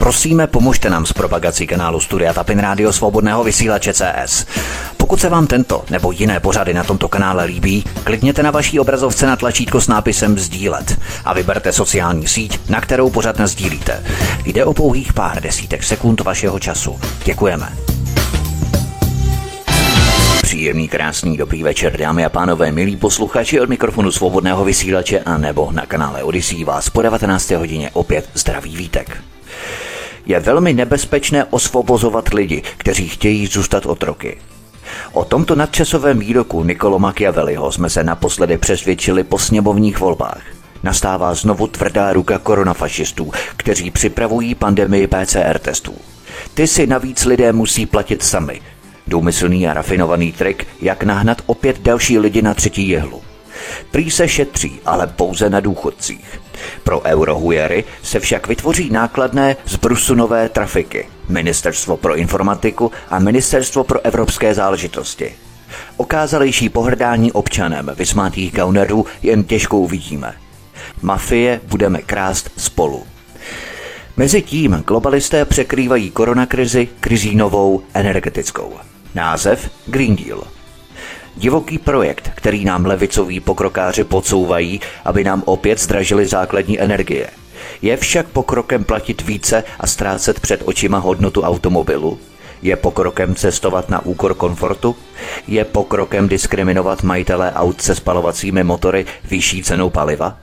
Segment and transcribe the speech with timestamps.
[0.00, 4.46] Prosíme, pomožte nám s propagací kanálu Studia Tapin Rádio Svobodného vysílače CS.
[4.96, 9.26] Pokud se vám tento nebo jiné pořady na tomto kanále líbí, klikněte na vaší obrazovce
[9.26, 14.04] na tlačítko s nápisem Sdílet a vyberte sociální síť, na kterou pořad sdílíte.
[14.44, 17.00] Jde o pouhých pár desítek sekund vašeho času.
[17.24, 17.72] Děkujeme.
[20.42, 25.72] Příjemný, krásný, dobrý večer, dámy a pánové, milí posluchači od mikrofonu svobodného vysílače a nebo
[25.72, 27.50] na kanále Odisí vás po 19.
[27.50, 29.29] hodině opět zdraví vítek.
[30.26, 34.38] Je velmi nebezpečné osvobozovat lidi, kteří chtějí zůstat otroky.
[35.12, 40.42] O tomto nadčasovém výroku Nikolo Machiavelliho jsme se naposledy přesvědčili po sněmovních volbách.
[40.82, 45.94] Nastává znovu tvrdá ruka koronafašistů, kteří připravují pandemii PCR testů.
[46.54, 48.60] Ty si navíc lidé musí platit sami.
[49.06, 53.22] Důmyslný a rafinovaný trik, jak nahnat opět další lidi na třetí jehlu.
[53.90, 56.39] Prý se šetří, ale pouze na důchodcích.
[56.84, 64.54] Pro eurohujery se však vytvoří nákladné zbrusunové trafiky, Ministerstvo pro informatiku a Ministerstvo pro evropské
[64.54, 65.34] záležitosti.
[65.96, 70.34] Okázalejší pohrdání občanem vysmátých gaunerů jen těžko uvidíme.
[71.02, 73.06] Mafie budeme krást spolu.
[74.16, 78.72] Mezitím globalisté překrývají koronakrizi krizí novou energetickou.
[79.14, 80.42] Název Green Deal–
[81.36, 87.26] Divoký projekt, který nám levicoví pokrokáři podsouvají, aby nám opět zdražili základní energie.
[87.82, 92.18] Je však pokrokem platit více a ztrácet před očima hodnotu automobilu?
[92.62, 94.96] Je pokrokem cestovat na úkor komfortu?
[95.46, 100.38] Je pokrokem diskriminovat majitele aut se spalovacími motory vyšší cenou paliva?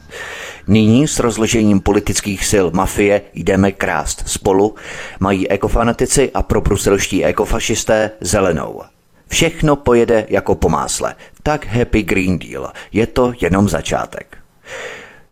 [0.67, 4.75] Nyní s rozložením politických sil mafie jdeme krást spolu,
[5.19, 8.81] mají ekofanatici a probruselští ekofašisté zelenou.
[9.27, 11.15] Všechno pojede jako po másle.
[11.43, 12.71] Tak Happy Green Deal.
[12.91, 14.37] Je to jenom začátek.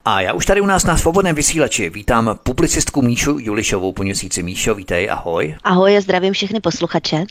[0.07, 4.43] A já už tady u nás na svobodném vysílači vítám publicistku Míšu Julišovou po měsíci.
[4.43, 5.55] Míšo, vítej, ahoj.
[5.63, 7.23] Ahoj a zdravím všechny posluchače.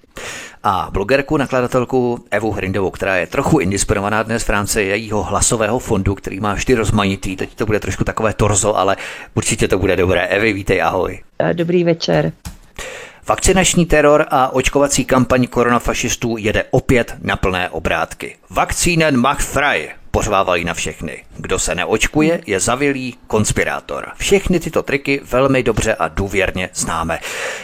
[0.63, 6.15] A blogerku, nakladatelku Evu Hrindovou, která je trochu indisponovaná dnes v rámci jejího hlasového fondu,
[6.15, 7.37] který má vždy rozmanitý.
[7.37, 8.97] Teď to bude trošku takové torzo, ale
[9.35, 10.27] určitě to bude dobré.
[10.27, 11.21] Evi, vítej, ahoj.
[11.53, 12.33] Dobrý večer.
[13.29, 18.37] Vakcinační teror a očkovací kampaň koronafašistů jede opět na plné obrátky.
[18.51, 21.25] Vakcínen macht frei, pořvávají na všechny.
[21.37, 24.07] Kdo se neočkuje, je zavilý konspirátor.
[24.17, 27.19] Všechny tyto triky velmi dobře a důvěrně známe.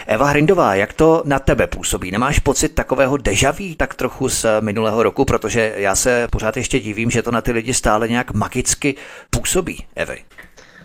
[0.06, 2.10] Eva Hrindová, jak to na tebe působí?
[2.10, 7.10] Nemáš pocit takového dejaví tak trochu z minulého roku, protože já se pořád ještě divím,
[7.10, 8.94] že to na ty lidi stále nějak magicky
[9.30, 10.18] působí, Evy.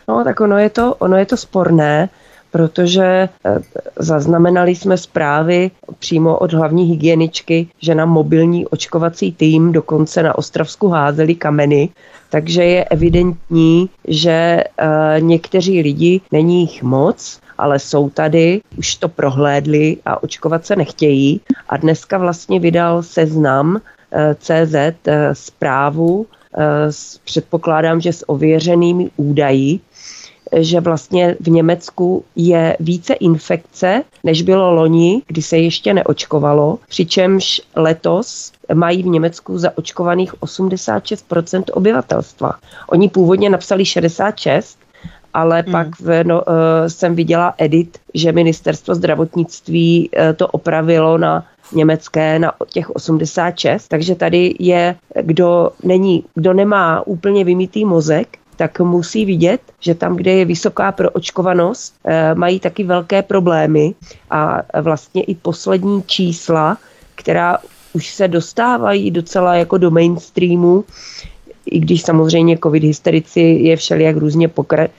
[0.07, 2.09] No, tak ono je to, ono je to sporné,
[2.55, 3.59] protože eh,
[3.99, 10.87] zaznamenali jsme zprávy přímo od hlavní hygieničky, že na mobilní očkovací tým dokonce na Ostravsku
[10.87, 11.89] házeli kameny,
[12.29, 19.09] takže je evidentní, že eh, někteří lidi, není jich moc, ale jsou tady, už to
[19.09, 21.41] prohlédli a očkovat se nechtějí.
[21.69, 24.75] A dneska vlastně vydal seznam eh, CZ
[25.33, 26.25] zprávu,
[27.23, 29.79] předpokládám, že s ověřenými údaji,
[30.55, 37.61] že vlastně v Německu je více infekce, než bylo loni, kdy se ještě neočkovalo, přičemž
[37.75, 42.53] letos mají v Německu zaočkovaných 86% obyvatelstva.
[42.89, 44.77] Oni původně napsali 66,
[45.33, 45.71] ale hmm.
[45.71, 46.53] pak v, no, uh,
[46.87, 54.15] jsem viděla edit, že ministerstvo zdravotnictví uh, to opravilo na německé na těch 86, takže
[54.15, 60.31] tady je, kdo není, kdo nemá úplně vymítý mozek, tak musí vidět, že tam, kde
[60.31, 63.95] je vysoká proočkovanost, eh, mají taky velké problémy.
[64.29, 66.77] A vlastně i poslední čísla,
[67.15, 67.57] která
[67.93, 70.83] už se dostávají docela jako do mainstreamu,
[71.65, 74.89] i když samozřejmě covid hysterici je všelijak různě pokra-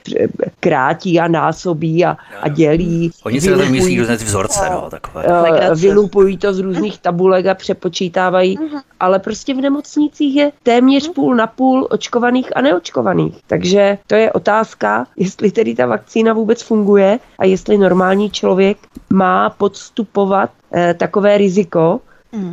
[0.60, 3.10] krátí a násobí a, a dělí.
[3.25, 5.25] Oni se tam myslí různé vzorce, no, takové.
[5.25, 8.81] Uh, vylupují to z různých tabulek a přepočítávají, uh-huh.
[9.00, 11.15] ale prostě v nemocnicích je téměř uh-huh.
[11.15, 13.34] půl na půl očkovaných a neočkovaných.
[13.47, 18.78] Takže to je otázka, jestli tedy ta vakcína vůbec funguje a jestli normální člověk
[19.10, 22.01] má podstupovat uh, takové riziko,
[22.32, 22.52] mm.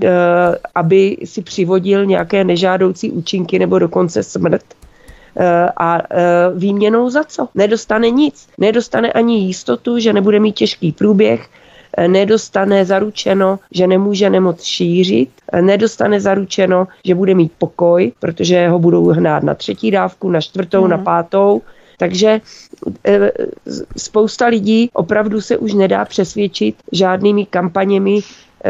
[0.75, 4.63] aby si přivodil nějaké nežádoucí účinky nebo dokonce smrt.
[5.37, 6.25] Eh, a eh,
[6.55, 7.47] výměnou za co?
[7.55, 8.47] Nedostane nic.
[8.57, 11.49] Nedostane ani jistotu, že nebude mít těžký průběh,
[12.07, 15.29] nedostane zaručeno, že nemůže nemoc šířit,
[15.61, 20.83] nedostane zaručeno, že bude mít pokoj, protože ho budou hnát na třetí dávku, na čtvrtou,
[20.83, 20.89] mm.
[20.89, 21.61] na pátou.
[21.97, 22.41] Takže
[23.97, 28.19] spousta lidí opravdu se už nedá přesvědčit žádnými kampaněmi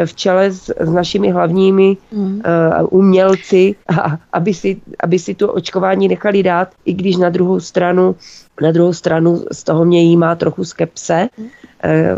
[0.05, 2.41] v čele s, s našimi hlavními mm.
[2.41, 7.59] uh, umělci, a, aby, si, aby si tu očkování nechali dát, i když na druhou
[7.59, 8.15] stranu
[8.61, 11.47] na druhou stranu z toho mě jí má trochu skepse, mm.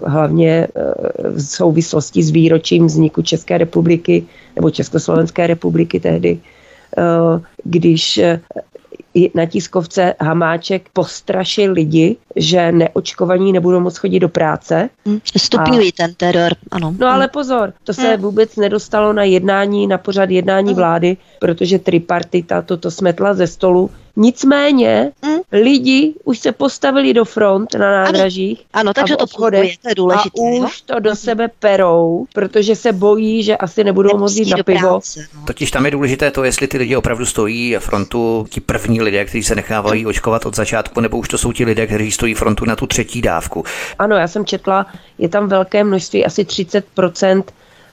[0.06, 0.68] hlavně
[1.36, 4.26] v souvislosti s výročím vzniku České republiky
[4.56, 6.40] nebo Československé republiky tehdy,
[7.64, 8.20] když
[9.34, 14.90] na tiskovce Hamáček postrašil lidi, že neočkovaní nebudou moc chodit do práce.
[15.06, 15.96] Hmm, stupňují a...
[15.98, 16.96] ten teror, ano.
[17.00, 18.22] No ale pozor, to se hmm.
[18.22, 20.76] vůbec nedostalo na jednání, na pořad jednání hmm.
[20.76, 25.36] vlády, protože tripartita toto smetla ze stolu Nicméně mm.
[25.52, 28.66] lidi už se postavili do front na nádražích.
[28.74, 30.42] Ano, ano takže to funguje, to je důležité.
[30.42, 34.64] A už to do sebe perou, protože se bojí, že asi nebudou moct jít na
[34.64, 34.80] pivo.
[34.80, 35.46] Práce, no.
[35.46, 39.44] Totiž tam je důležité to, jestli ty lidi opravdu stojí frontu, ti první lidé, kteří
[39.44, 42.76] se nechávají očkovat od začátku, nebo už to jsou ti lidé, kteří stojí frontu na
[42.76, 43.64] tu třetí dávku.
[44.00, 44.86] Ano, já jsem četla,
[45.18, 46.86] je tam velké množství, asi 30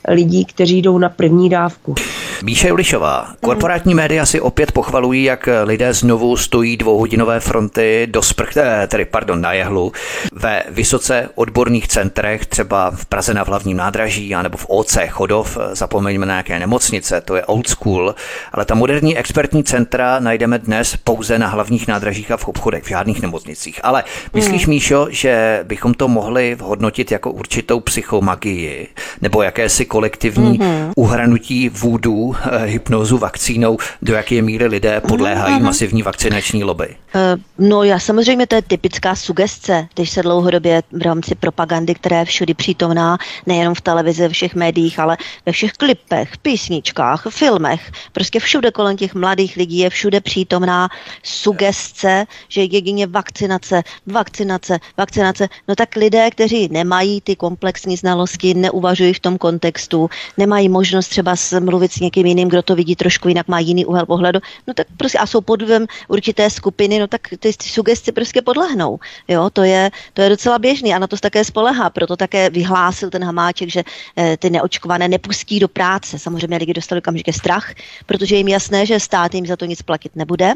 [0.09, 1.95] lidí, kteří jdou na první dávku.
[2.43, 8.57] Míše Julišová, korporátní média si opět pochvalují, jak lidé znovu stojí dvouhodinové fronty do sprch,
[8.57, 9.93] eh, tedy pardon, na jehlu
[10.33, 16.27] ve vysoce odborných centrech, třeba v Praze na hlavním nádraží, anebo v OC Chodov, zapomeňme
[16.27, 18.15] na nějaké nemocnice, to je old school,
[18.53, 22.89] ale ta moderní expertní centra najdeme dnes pouze na hlavních nádražích a v obchodech, v
[22.89, 23.81] žádných nemocnicích.
[23.83, 24.05] Ale
[24.35, 24.73] myslíš, mm.
[24.73, 28.89] Míšo, že bychom to mohli hodnotit jako určitou psychomagii,
[29.21, 30.93] nebo jakési kolektivní mm-hmm.
[30.97, 35.63] uhranutí vůdů, eh, hypnozu vakcínou, do jaké míry lidé podléhají mm-hmm.
[35.63, 36.97] masivní vakcinační lobby?
[37.15, 37.21] Uh,
[37.59, 42.25] no já samozřejmě to je typická sugestce, když se dlouhodobě v rámci propagandy, která je
[42.25, 45.17] všudy přítomná, nejenom v televizi, ve všech médiích, ale
[45.47, 50.89] ve všech klipech, písničkách, filmech, prostě všude kolem těch mladých lidí je všude přítomná
[51.23, 59.15] sugestce, že jedině vakcinace, vakcinace, vakcinace, no tak lidé, kteří nemají ty komplexní znalosti, neuvažují
[59.15, 63.29] v tom kontextu, kontextu, nemají možnost třeba mluvit s někým jiným, kdo to vidí trošku
[63.29, 65.63] jinak, má jiný úhel pohledu, no tak prostě a jsou pod
[66.09, 68.99] určité skupiny, no tak ty, ty sugesti prostě podlehnou.
[69.29, 72.51] Jo, to je, to je docela běžný a na to se také spolehá, proto také
[72.51, 73.83] vyhlásil ten Hamáček, že
[74.19, 76.19] e, ty neočkované nepustí do práce.
[76.19, 77.75] Samozřejmě lidi dostali okamžitě strach,
[78.07, 80.55] protože jim jasné, že stát jim za to nic platit nebude.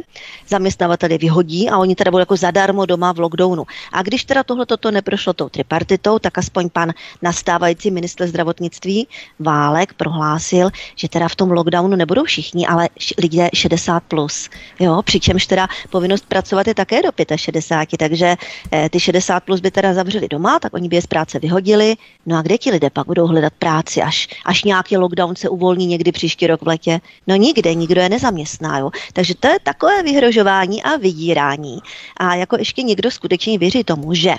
[0.48, 3.64] Zaměstnavatel je vyhodí a oni teda budou jako zadarmo doma v lockdownu.
[3.92, 9.08] A když teda tohle toto neprošlo tou tripartitou, tak aspoň pan nastávající minister zdravotnictví
[9.38, 14.50] Válek prohlásil, že teda v tom lockdownu nebudou všichni, ale lidé 60 plus.
[14.80, 18.36] Jo, přičemž teda povinnost pracovat je také do 65, takže
[18.72, 21.96] eh, ty 60 plus by teda zavřeli doma, tak oni by je z práce vyhodili.
[22.26, 25.86] No a kde ti lidé pak budou hledat práci, až, až nějaký lockdown se uvolní
[25.86, 27.00] někdy příští rok v letě?
[27.26, 28.78] No nikde, nikdo je nezaměstná.
[28.78, 28.90] Jo.
[29.12, 31.78] Takže to je takové vyhrožování a vydírání.
[32.16, 34.34] A jako ještě někdo skutečně věří tomu, že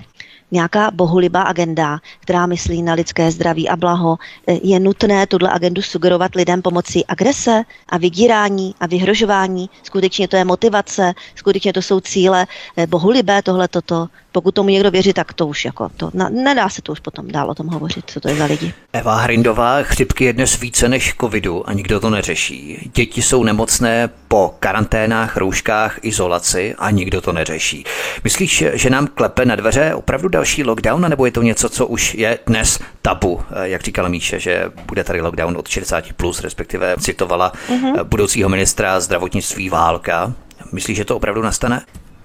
[0.51, 4.17] nějaká bohulibá agenda, která myslí na lidské zdraví a blaho,
[4.47, 9.69] e, je nutné tuhle agendu sugerovat lidem pomocí agrese a vydírání a vyhrožování.
[9.83, 12.47] Skutečně to je motivace, skutečně to jsou cíle
[12.77, 14.07] e, bohulibé tohle toto.
[14.31, 17.27] Pokud tomu někdo věří, tak to už jako to, na, nedá se to už potom
[17.27, 18.73] dál o tom hovořit, co to je za lidi.
[18.93, 22.89] Eva Hrindová, chřipky je dnes více než covidu a nikdo to neřeší.
[22.93, 27.83] Děti jsou nemocné po karanténách, rouškách, izolaci a nikdo to neřeší.
[28.23, 32.15] Myslíš, že nám klepe na dveře opravdu další lockdown, nebo je to něco, co už
[32.15, 36.95] je dnes tabu, eh, jak říkala Míše, že bude tady lockdown od 60 plus, respektive
[36.99, 38.03] citovala mm-hmm.
[38.03, 40.33] budoucího ministra zdravotnictví Válka.
[40.71, 41.81] Myslíš, že to opravdu nastane?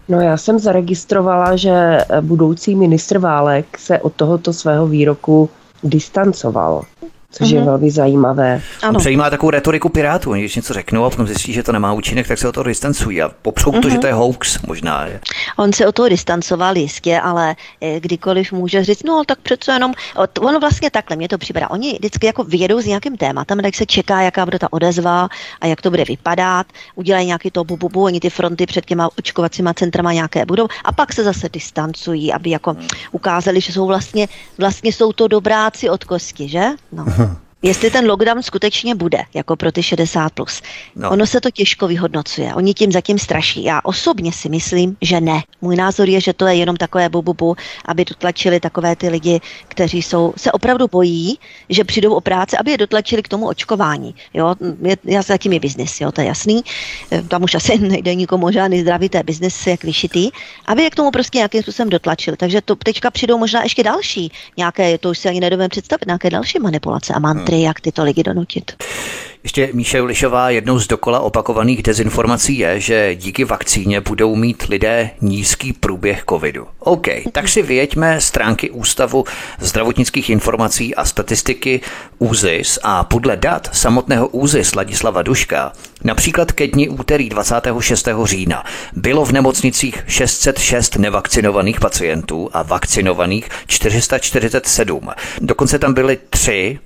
[0.09, 5.51] No já jsem zaregistrovala, že eh, budoucí ministr Válek se od tohoto svého výroku
[5.82, 6.82] distancoval
[7.32, 7.55] což mm-hmm.
[7.55, 7.67] je mhm.
[7.67, 8.62] velmi zajímavé.
[8.82, 8.98] Ano.
[8.98, 10.31] Přejímá takovou retoriku Pirátů.
[10.31, 12.62] Oni když něco řeknou a potom zjistí, že to nemá účinek, tak se o to
[12.62, 13.81] distancují a popřou mm-hmm.
[13.81, 14.01] to, že mhm.
[14.01, 15.06] to je hoax možná.
[15.06, 15.20] Je.
[15.56, 19.93] On se o to distancoval jistě, ale eh, kdykoliv může říct, no tak přece jenom,
[20.41, 21.70] ono vlastně takhle, mě to připadá.
[21.70, 25.29] Oni vždycky jako vyjedou s nějakým tématem, tak se čeká, jaká bude ta odezva
[25.60, 29.74] a jak to bude vypadat, udělají nějaký to bububu, oni ty fronty před těma očkovacíma
[29.74, 32.77] centrama nějaké budou a pak se zase distancují, aby jako
[33.12, 36.65] ukázali, že jsou vlastně, vlastně jsou to dobráci od kosti, že?
[36.93, 37.05] No.
[37.62, 40.31] jestli ten lockdown skutečně bude, jako pro ty 60+.
[40.34, 40.62] Plus.
[40.96, 41.10] No.
[41.10, 42.54] Ono se to těžko vyhodnocuje.
[42.54, 43.64] Oni tím zatím straší.
[43.64, 45.42] Já osobně si myslím, že ne.
[45.60, 50.02] Můj názor je, že to je jenom takové bububu, aby dotlačili takové ty lidi, kteří
[50.02, 51.38] jsou, se opravdu bojí,
[51.69, 54.14] že přijdou o práci, aby je dotlačili k tomu očkování.
[54.34, 56.62] Jo, je, já zatím je biznis, jo, to je jasný.
[57.12, 60.31] E, tam už asi nejde nikomu žádný zdravý, to je biznis jak vyšitý.
[60.66, 62.36] Aby je k tomu prostě nějakým způsobem dotlačili.
[62.36, 66.31] Takže to teďka přijdou možná ještě další nějaké, to už si ani nedovím představit, nějaké
[66.31, 68.73] další manipulace a mantry metry, jak tyto lidi donutit.
[69.43, 75.11] Ještě Míša Julišová, jednou z dokola opakovaných dezinformací je, že díky vakcíně budou mít lidé
[75.21, 76.67] nízký průběh covidu.
[76.79, 79.25] OK, tak si vyjeďme stránky Ústavu
[79.59, 81.81] zdravotnických informací a statistiky
[82.19, 85.73] ÚZIS a podle dat samotného ÚZIS Ladislava Duška,
[86.05, 88.09] například ke dní úterý 26.
[88.25, 95.11] října bylo v nemocnicích 606 nevakcinovaných pacientů a vakcinovaných 447.
[95.41, 96.79] Dokonce tam byly tři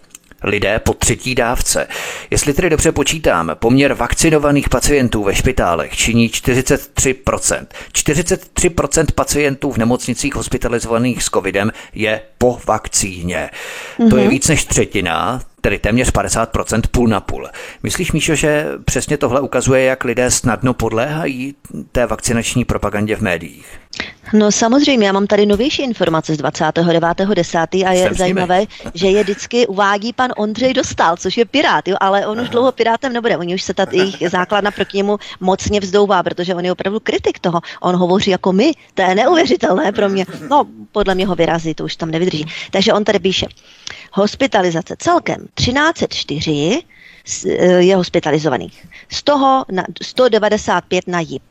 [0.42, 1.86] lidé po třetí dávce.
[2.30, 7.66] Jestli tedy dobře počítám, poměr vakcinovaných pacientů ve špitálech činí 43%.
[7.92, 13.50] 43% pacientů v nemocnicích hospitalizovaných s covidem je po vakcíně.
[13.98, 14.10] Mm-hmm.
[14.10, 14.30] To je mhm.
[14.30, 17.48] víc než třetina, tedy téměř 50%, půl na půl.
[17.82, 21.54] Myslíš, Míšo, že přesně tohle ukazuje, jak lidé snadno podléhají
[21.92, 23.66] té vakcinační propagandě v médiích?
[24.32, 27.88] No samozřejmě, já mám tady novější informace z 29.10.
[27.88, 31.96] a je Jsem zajímavé, že je vždycky uvádí pan Ondřej Dostal, což je pirát, jo,
[32.00, 33.36] ale on už dlouho pirátem nebude.
[33.36, 37.38] Oni už se ta jejich základna proti němu mocně vzdouvá, protože on je opravdu kritik
[37.38, 37.60] toho.
[37.80, 40.26] On hovoří jako my, to je neuvěřitelné pro mě.
[40.50, 42.46] No, podle mě ho vyrazí, to už tam nevydrží.
[42.70, 43.46] Takže on tady píše,
[44.12, 46.82] hospitalizace celkem 1304
[47.78, 48.86] je hospitalizovaných.
[49.12, 51.42] Z toho na 195 na JIP.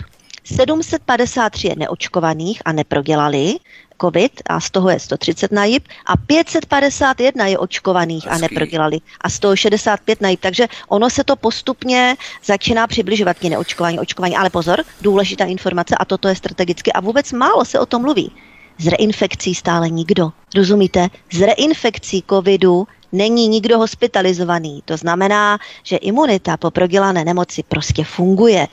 [0.45, 3.55] 753 je neočkovaných a neprodělali
[4.01, 8.37] COVID a z toho je 130 na JIP a 551 je očkovaných Hezký.
[8.37, 10.39] a neprodělali a z toho 65 na JIP.
[10.39, 14.35] Takže ono se to postupně začíná přibližovat k neočkování, očkování.
[14.35, 18.31] Ale pozor, důležitá informace a toto je strategicky a vůbec málo se o tom mluví.
[18.77, 20.31] Z reinfekcí stále nikdo.
[20.55, 21.07] Rozumíte?
[21.33, 24.81] Z reinfekcí covidu není nikdo hospitalizovaný.
[24.85, 28.67] To znamená, že imunita po prodělané nemoci prostě funguje.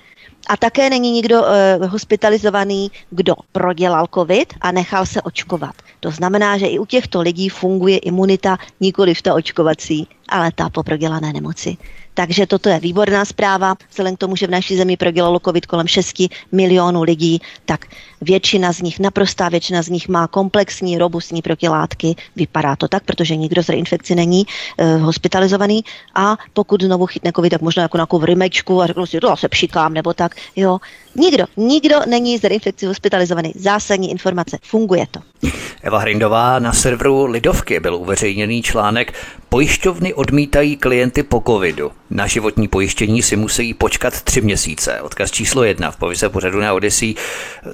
[0.46, 1.46] A také není nikdo uh,
[1.86, 5.74] hospitalizovaný, kdo prodělal COVID a nechal se očkovat.
[6.00, 10.70] To znamená, že i u těchto lidí funguje imunita nikoli v ta očkovací, ale ta
[10.70, 11.76] po prodělané nemoci.
[12.14, 13.74] Takže toto je výborná zpráva.
[13.90, 16.22] Vzhledem k tomu, že v naší zemi prodělalo COVID kolem 6
[16.52, 17.86] milionů lidí, tak
[18.22, 22.16] většina z nich, naprostá většina z nich má komplexní, robustní protilátky.
[22.36, 24.46] Vypadá to tak, protože nikdo z reinfekci není
[24.78, 29.20] e, hospitalizovaný a pokud znovu chytne COVID, tak možná jako nějakou rymečku a řeknu si,
[29.20, 30.34] to se přikám nebo tak.
[30.56, 30.78] Jo,
[31.16, 33.52] nikdo, nikdo není z reinfekcí hospitalizovaný.
[33.56, 35.20] Zásadní informace, funguje to.
[35.82, 39.14] Eva Hrindová na serveru Lidovky byl uveřejněný článek
[39.52, 41.92] Pojišťovny odmítají klienty po covidu.
[42.10, 45.00] Na životní pojištění si musí počkat tři měsíce.
[45.00, 47.14] Odkaz číslo jedna v povise pořadu na Odyssey.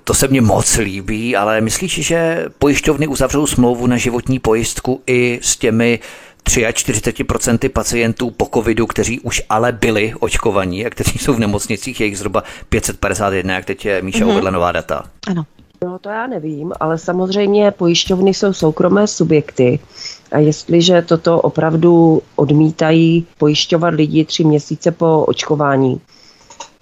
[0.04, 5.40] To se mně moc líbí, ale myslíš, že pojišťovny uzavřou smlouvu na životní pojistku i
[5.42, 5.98] s těmi
[6.44, 12.06] 43% pacientů po covidu, kteří už ale byli očkovaní a kteří jsou v nemocnicích, je
[12.06, 14.30] jich zhruba 551, jak teď je Míša mm-hmm.
[14.30, 15.04] uvedla nová data.
[15.26, 15.46] Ano.
[15.82, 19.78] No to já nevím, ale samozřejmě pojišťovny jsou soukromé subjekty
[20.32, 26.00] a jestliže toto opravdu odmítají pojišťovat lidi tři měsíce po očkování,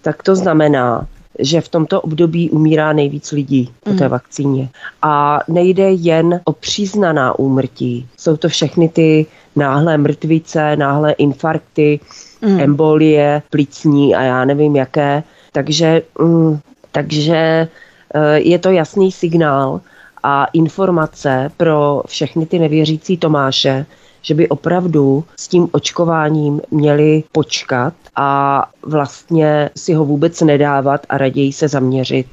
[0.03, 1.07] tak to znamená,
[1.39, 4.11] že v tomto období umírá nejvíc lidí po té mm.
[4.11, 4.69] vakcíně.
[5.03, 8.09] A nejde jen o příznaná úmrtí.
[8.17, 9.27] Jsou to všechny ty
[9.57, 12.01] náhlé mrtvice, náhlé infarkty,
[12.43, 12.61] mm.
[12.61, 15.23] embolie, plicní a já nevím jaké.
[15.53, 16.59] Takže, mm,
[16.93, 17.69] takže
[18.15, 19.81] Eh, je to jasný signál
[20.23, 23.87] a informace pro všechny ty nevěřící Tomáše,
[24.27, 31.19] že by opravdu s tím očkováním měli počkat a vlastně si ho vůbec nedávat a
[31.19, 32.27] raději se zaměřit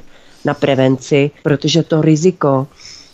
[0.45, 2.67] na prevenci, protože to riziko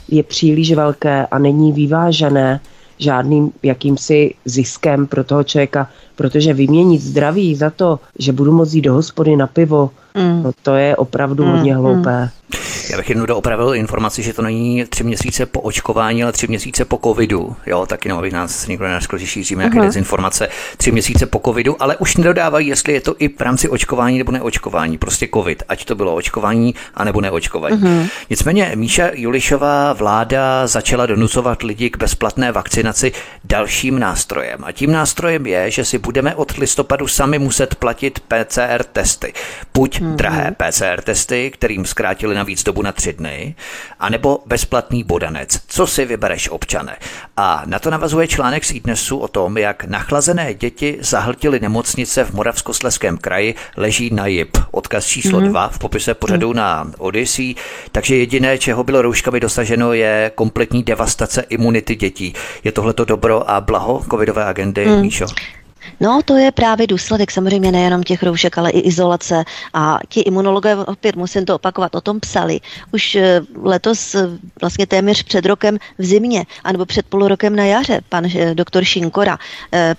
[0.07, 2.59] je příliš velké a není vyvážené
[2.97, 8.81] žádným jakýmsi ziskem pro toho člověka, protože vyměnit zdraví za to, že budu moct jít
[8.81, 10.43] do hospody na pivo, mm.
[10.43, 11.51] no to je opravdu mm.
[11.51, 12.21] hodně hloupé.
[12.23, 12.29] Mm.
[12.89, 16.85] Já bych jednou doopravil informaci, že to není tři měsíce po očkování, ale tři měsíce
[16.85, 17.55] po covidu.
[17.65, 19.85] Jo, taky no, aby nás někdo nenaskl, že šíříme nějaké uh-huh.
[19.85, 20.49] dezinformace.
[20.77, 24.31] Tři měsíce po covidu, ale už nedodávají, jestli je to i v rámci očkování nebo
[24.31, 24.97] neočkování.
[24.97, 27.77] Prostě covid, ať to bylo očkování a nebo neočkování.
[27.77, 28.09] Uh-huh.
[28.29, 33.11] Nicméně Míša Julišová vláda začala donucovat lidi k bezplatné vakcinaci
[33.43, 34.59] dalším nástrojem.
[34.63, 39.33] A tím nástrojem je, že si budeme od listopadu sami muset platit PCR testy.
[39.73, 40.15] Buď uh-huh.
[40.15, 43.55] drahé PCR testy, kterým zkrátili navíc dobu na tři dny,
[43.99, 45.59] anebo bezplatný bodanec.
[45.67, 46.97] Co si vybereš, občane?
[47.37, 52.33] A na to navazuje článek z Idnesu o tom, jak nachlazené děti zahltily nemocnice v
[52.33, 54.57] Moravskosleském kraji, leží na JIP.
[54.71, 55.49] Odkaz číslo mm-hmm.
[55.49, 56.55] 2 v popise pořadu mm-hmm.
[56.55, 57.55] na Odyssey.
[57.91, 62.33] Takže jediné, čeho bylo rouškami dosaženo, je kompletní devastace imunity dětí.
[62.63, 65.01] Je tohleto dobro a blaho covidové agendy, mm.
[65.01, 65.25] Míšo?
[65.99, 69.43] No, to je právě důsledek samozřejmě nejenom těch roušek, ale i izolace.
[69.73, 72.59] A ti imunologové, opět musím to opakovat, o tom psali.
[72.93, 74.27] Už eh, letos, eh,
[74.61, 78.83] vlastně téměř před rokem v zimě, anebo před půl rokem na jaře, pan eh, doktor
[78.83, 79.37] Šinkora,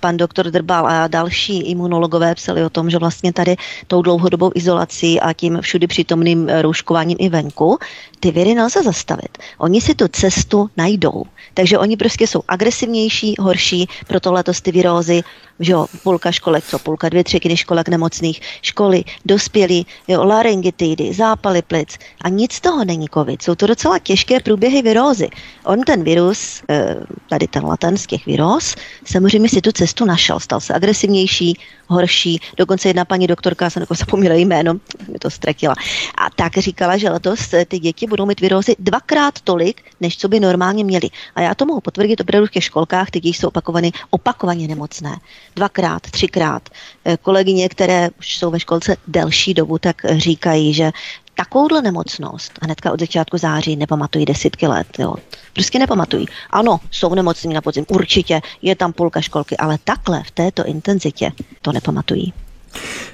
[0.00, 3.56] pan doktor Drbal a další imunologové psali o tom, že vlastně tady
[3.86, 7.78] tou dlouhodobou izolací a tím všudy přítomným rouškováním i venku,
[8.20, 9.38] ty viry nelze zastavit.
[9.58, 11.24] Oni si tu cestu najdou.
[11.54, 15.22] Takže oni prostě jsou agresivnější, horší, proto letos ty virózy
[15.70, 21.62] že jo, půlka školek, co půlka, dvě třetiny školek nemocných, školy, dospělí, jo, laryngitidy, zápaly
[21.62, 23.42] plic a nic z toho není covid.
[23.42, 25.28] Jsou to docela těžké průběhy virózy.
[25.64, 26.96] On ten virus, eh,
[27.28, 28.74] tady ten laten z těch viróz,
[29.06, 31.54] samozřejmě si tu cestu našel, stal se agresivnější,
[31.90, 32.40] horší.
[32.56, 34.74] Dokonce jedna paní doktorka, jsem jako zapomněla jméno,
[35.12, 35.74] mi to ztratila.
[36.18, 40.40] A tak říkala, že letos ty děti budou mít virózy dvakrát tolik, než co by
[40.40, 41.08] normálně měli.
[41.34, 45.16] A já to mohu potvrdit opravdu v těch školkách, ty děti jsou opakovaně, opakovaně nemocné.
[45.60, 46.68] Dvakrát, třikrát.
[47.04, 50.90] Eh, kolegyně, které už jsou ve školce delší dobu, tak říkají, že
[51.34, 54.86] takovouhle nemocnost hnedka od začátku září nepamatují desítky let.
[54.98, 55.14] Jo.
[55.52, 56.26] Prostě nepamatují.
[56.50, 61.32] Ano, jsou nemocní na podzim, určitě, je tam půlka školky, ale takhle v této intenzitě
[61.62, 62.32] to nepamatují.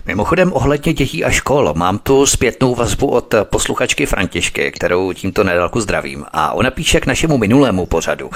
[0.06, 5.80] Mimochodem ohledně dětí a škol mám tu zpětnou vazbu od posluchačky Františky, kterou tímto nedalku
[5.80, 6.24] zdravím.
[6.32, 8.30] A ona píše k našemu minulému pořadu.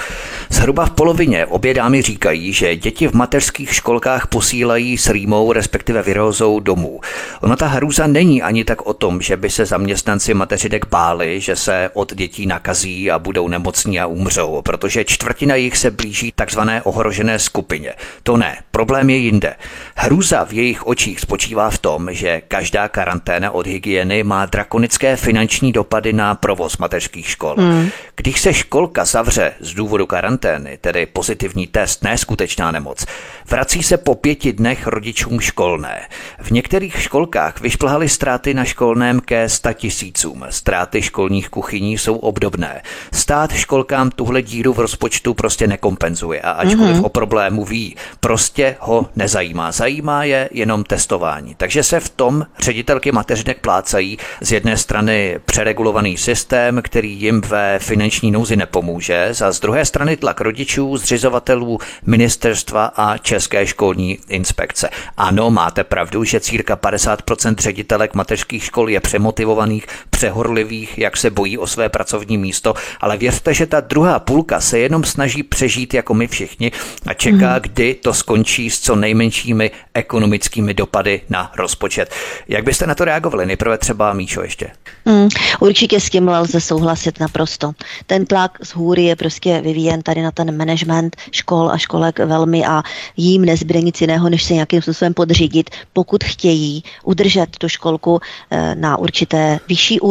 [0.49, 6.01] Zhruba v polovině obě dámy říkají, že děti v mateřských školkách posílají s rýmou, respektive
[6.01, 6.99] virózou domů.
[7.41, 11.55] Ona ta hrůza není ani tak o tom, že by se zaměstnanci mateřidek báli, že
[11.55, 16.81] se od dětí nakazí a budou nemocní a umřou, protože čtvrtina jich se blíží takzvané
[16.81, 17.93] ohrožené skupině.
[18.23, 19.55] To ne, problém je jinde.
[19.95, 25.15] Hrůza v jejich očích spočívá spočívá v tom, že každá karanténa od hygieny má drakonické
[25.15, 27.55] finanční dopady na provoz mateřských škol.
[27.57, 27.89] Hmm.
[28.15, 33.05] Když se školka zavře z důvodu karantény, tedy pozitivní test, ne skutečná nemoc,
[33.49, 36.07] vrací se po pěti dnech rodičům školné.
[36.39, 40.45] V některých školkách vyšplhaly ztráty na školném ke 100 tisícům.
[40.49, 42.81] Ztráty školních kuchyní jsou obdobné.
[43.13, 47.05] Stát školkám tuhle díru v rozpočtu prostě nekompenzuje a ačkoliv hmm.
[47.05, 49.71] o problému ví, prostě ho nezajímá.
[49.71, 51.55] Zajímá je jenom testování vzdělávání.
[51.57, 57.79] Takže se v tom ředitelky mateřinek plácají z jedné strany přeregulovaný systém, který jim ve
[57.79, 64.89] finanční nouzi nepomůže, za z druhé strany tlak rodičů, zřizovatelů, ministerstva a České školní inspekce.
[65.17, 69.85] Ano, máte pravdu, že círka 50% ředitelek mateřských škol je přemotivovaných,
[70.21, 74.79] přehorlivých, jak se bojí o své pracovní místo, ale věřte, že ta druhá půlka se
[74.79, 76.71] jenom snaží přežít jako my všichni
[77.05, 77.59] a čeká, mm.
[77.61, 82.13] kdy to skončí s co nejmenšími ekonomickými dopady na rozpočet.
[82.47, 83.45] Jak byste na to reagovali?
[83.45, 84.67] Nejprve třeba Míšo ještě.
[85.05, 85.29] Hmm,
[85.59, 87.71] určitě s tím lze souhlasit naprosto.
[88.05, 92.65] Ten tlak z hůry je prostě vyvíjen tady na ten management škol a školek velmi
[92.65, 92.83] a
[93.17, 98.19] jím nezbyde nic jiného, než se nějakým způsobem podřídit, pokud chtějí udržet tu školku
[98.51, 100.10] eh, na určité vyšší úrovni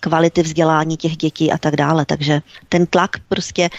[0.00, 2.04] kvality vzdělání těch dětí a tak dále.
[2.04, 3.70] Takže ten tlak prostě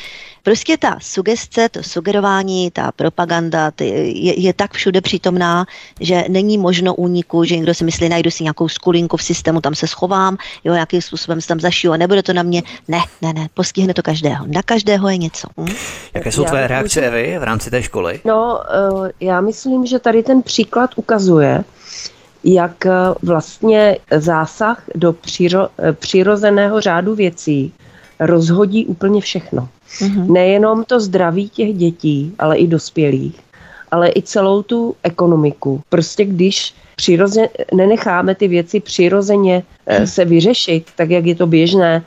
[0.45, 5.65] Prostě ta sugestce, to sugerování, ta propaganda ty, je, je tak všude přítomná,
[5.99, 9.75] že není možno úniku, že někdo si myslí, najdu si nějakou skulinku v systému, tam
[9.75, 12.63] se schovám, jo, jakým způsobem se tam zašiju a nebude to na mě.
[12.87, 14.45] Ne, ne, ne, postihne to každého.
[14.47, 15.47] Na každého je něco.
[15.57, 15.73] Hm?
[16.13, 18.19] Jaké jsou tvoje reakce, Evy, v rámci té školy?
[18.25, 18.61] No,
[19.05, 21.63] eh, já myslím, že tady ten příklad ukazuje,
[22.45, 22.91] jak eh,
[23.23, 27.73] vlastně zásah do příro, eh, přirozeného řádu věcí
[28.19, 29.69] rozhodí úplně všechno.
[29.99, 30.31] Mm-hmm.
[30.31, 33.39] Nejenom to zdraví těch dětí, ale i dospělých,
[33.91, 35.81] ale i celou tu ekonomiku.
[35.89, 39.63] Prostě když přirozeně, nenecháme ty věci přirozeně
[39.99, 40.07] mm.
[40.07, 42.03] se vyřešit, tak jak je to běžné,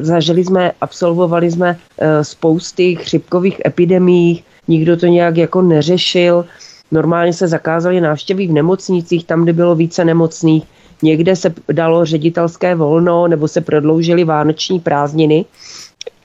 [0.00, 1.78] zažili jsme, absolvovali jsme
[2.22, 6.44] spousty chřipkových epidemií, nikdo to nějak jako neřešil,
[6.92, 10.64] normálně se zakázaly návštěvy v nemocnicích, tam, kde bylo více nemocných,
[11.02, 15.44] někde se dalo ředitelské volno nebo se prodloužily vánoční prázdniny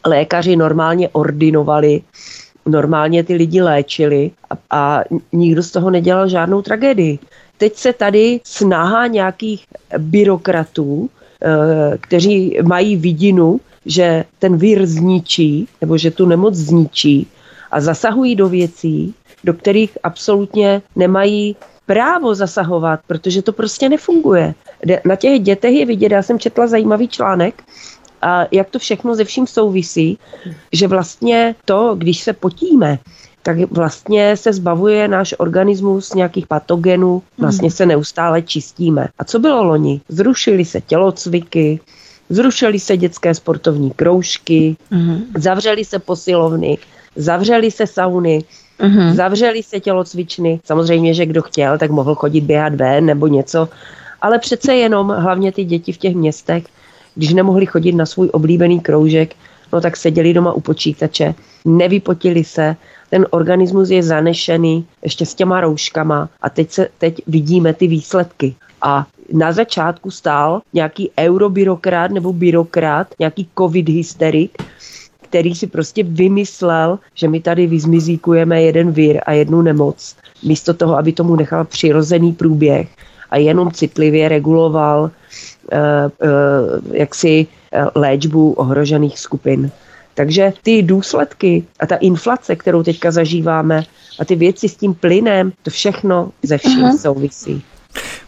[0.05, 2.01] lékaři normálně ordinovali,
[2.65, 5.03] normálně ty lidi léčili a, a
[5.33, 7.19] nikdo z toho nedělal žádnou tragédii.
[7.57, 9.65] Teď se tady snaha nějakých
[9.97, 11.09] byrokratů,
[11.41, 17.27] eh, kteří mají vidinu, že ten vír zničí, nebo že tu nemoc zničí
[17.71, 19.13] a zasahují do věcí,
[19.47, 21.55] do kterých absolutně nemají
[21.85, 24.53] právo zasahovat, protože to prostě nefunguje.
[25.05, 27.63] Na těch dětech je vidět, já jsem četla zajímavý článek,
[28.21, 30.17] a jak to všechno ze vším souvisí,
[30.73, 32.99] že vlastně to, když se potíme,
[33.43, 39.07] tak vlastně se zbavuje náš organismus nějakých patogenů, vlastně se neustále čistíme.
[39.19, 40.01] A co bylo loni?
[40.09, 41.79] Zrušily se tělocviky,
[42.29, 45.21] zrušily se dětské sportovní kroužky, mm.
[45.37, 46.77] zavřely se posilovny,
[47.15, 48.43] zavřely se sauny,
[48.79, 49.13] Mm-hmm.
[49.13, 53.69] Zavřeli se tělocvičny, samozřejmě, že kdo chtěl, tak mohl chodit běhat ven nebo něco,
[54.21, 56.63] ale přece jenom, hlavně ty děti v těch městech,
[57.15, 59.35] když nemohli chodit na svůj oblíbený kroužek,
[59.73, 61.35] no tak seděli doma u počítače,
[61.65, 62.75] nevypotili se,
[63.09, 68.55] ten organismus je zanešený ještě s těma rouškama a teď, se, teď vidíme ty výsledky.
[68.81, 74.63] A na začátku stál nějaký eurobyrokrat nebo byrokrat, nějaký covid hysterik,
[75.29, 80.97] který si prostě vymyslel, že my tady vyzmizíkujeme jeden vír a jednu nemoc, místo toho,
[80.97, 82.87] aby tomu nechal přirozený průběh
[83.29, 85.09] a jenom citlivě reguloval uh,
[85.79, 89.71] uh, jaksi uh, léčbu ohrožených skupin.
[90.13, 93.83] Takže ty důsledky a ta inflace, kterou teďka zažíváme,
[94.19, 96.97] a ty věci s tím plynem, to všechno ze vším uh-huh.
[96.97, 97.63] souvisí.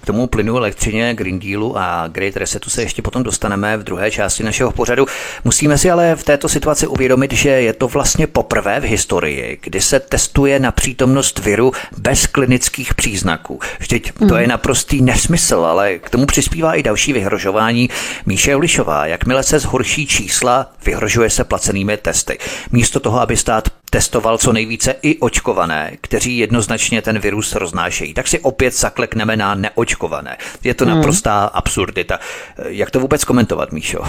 [0.01, 4.11] K tomu plynu, elektřině, Green Dealu a Great Resetu se ještě potom dostaneme v druhé
[4.11, 5.05] části našeho pořadu.
[5.43, 9.81] Musíme si ale v této situaci uvědomit, že je to vlastně poprvé v historii, kdy
[9.81, 13.59] se testuje na přítomnost viru bez klinických příznaků.
[13.79, 14.49] Vždyť to je hmm.
[14.49, 17.89] naprostý nesmysl, ale k tomu přispívá i další vyhrožování.
[18.25, 22.37] Míše Ulišová, jakmile se zhorší čísla, vyhrožuje se placenými testy.
[22.71, 28.13] Místo toho, aby stát testoval co nejvíce i očkované, kteří jednoznačně ten virus roznášejí.
[28.13, 30.37] Tak si opět zaklekneme na neočkované.
[30.63, 30.95] Je to hmm.
[30.95, 32.19] naprostá absurdita.
[32.65, 33.99] Jak to vůbec komentovat, Míšo?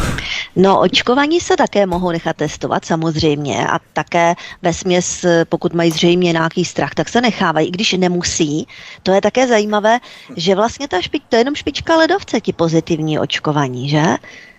[0.56, 6.32] No, očkovaní se také mohou nechat testovat samozřejmě a také ve směs, pokud mají zřejmě
[6.32, 8.66] nějaký strach, tak se nechávají, i když nemusí.
[9.02, 9.98] To je také zajímavé,
[10.36, 14.02] že vlastně ta špič, to je jenom špička ledovce, ti pozitivní očkovaní, že?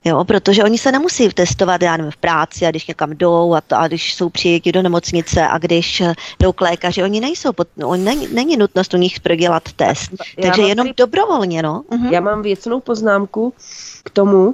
[0.06, 3.62] Jo, protože oni se nemusí testovat, já nevím, v práci a když někam jdou a,
[3.62, 7.54] to, a když jsou přijeti do nemocnice a když eh, jdou k lékaři, oni nejsou,
[7.54, 10.12] pod, oni není, není nutnost u nich prodělat test.
[10.42, 11.84] Takže jenom dobrovolně, no.
[11.92, 12.14] Mhm.
[12.14, 13.54] Já mám věcnou poznámku
[14.04, 14.54] k tomu, uh,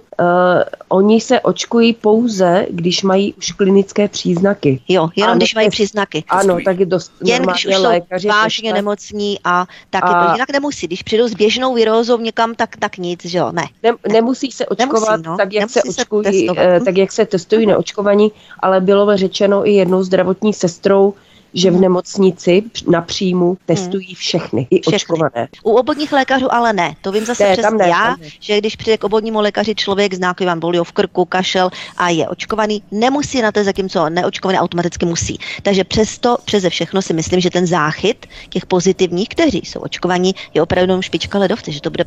[0.89, 4.81] oni se očkují pouze, když mají už klinické příznaky.
[4.87, 6.23] Jo, jenom ano, když mají příznaky.
[6.29, 10.25] Ano, tak je dost Jen když už lékaři jsou vážně nemocní a taky a...
[10.25, 10.87] to jinak nemusí.
[10.87, 13.63] Když přijdou s běžnou virózou někam, tak, tak nic, že jo, ne.
[13.83, 15.37] ne nemusí se očkovat nemusí, no.
[15.37, 19.67] tak, jak nemusí se očkují, se uh, tak, jak se testují neočkovaní, ale bylo řečeno
[19.67, 21.13] i jednou zdravotní sestrou,
[21.53, 24.15] že v nemocnici na příjmu testují hmm.
[24.15, 24.95] všechny, i všechny.
[24.95, 25.47] očkované.
[25.63, 26.95] U obvodních lékařů ale ne.
[27.01, 28.27] To vím zase ne, přesně ne, já, ne.
[28.39, 32.27] že když přijde k obvodnímu lékaři člověk s nějakým bolio v krku, kašel a je
[32.27, 35.39] očkovaný, nemusí na to, zatímco neočkovaný automaticky musí.
[35.61, 40.61] Takže přesto, přeze všechno si myslím, že ten záchyt těch pozitivních, kteří jsou očkovaní, je
[40.61, 42.05] opravdu špička ledovce, že to bude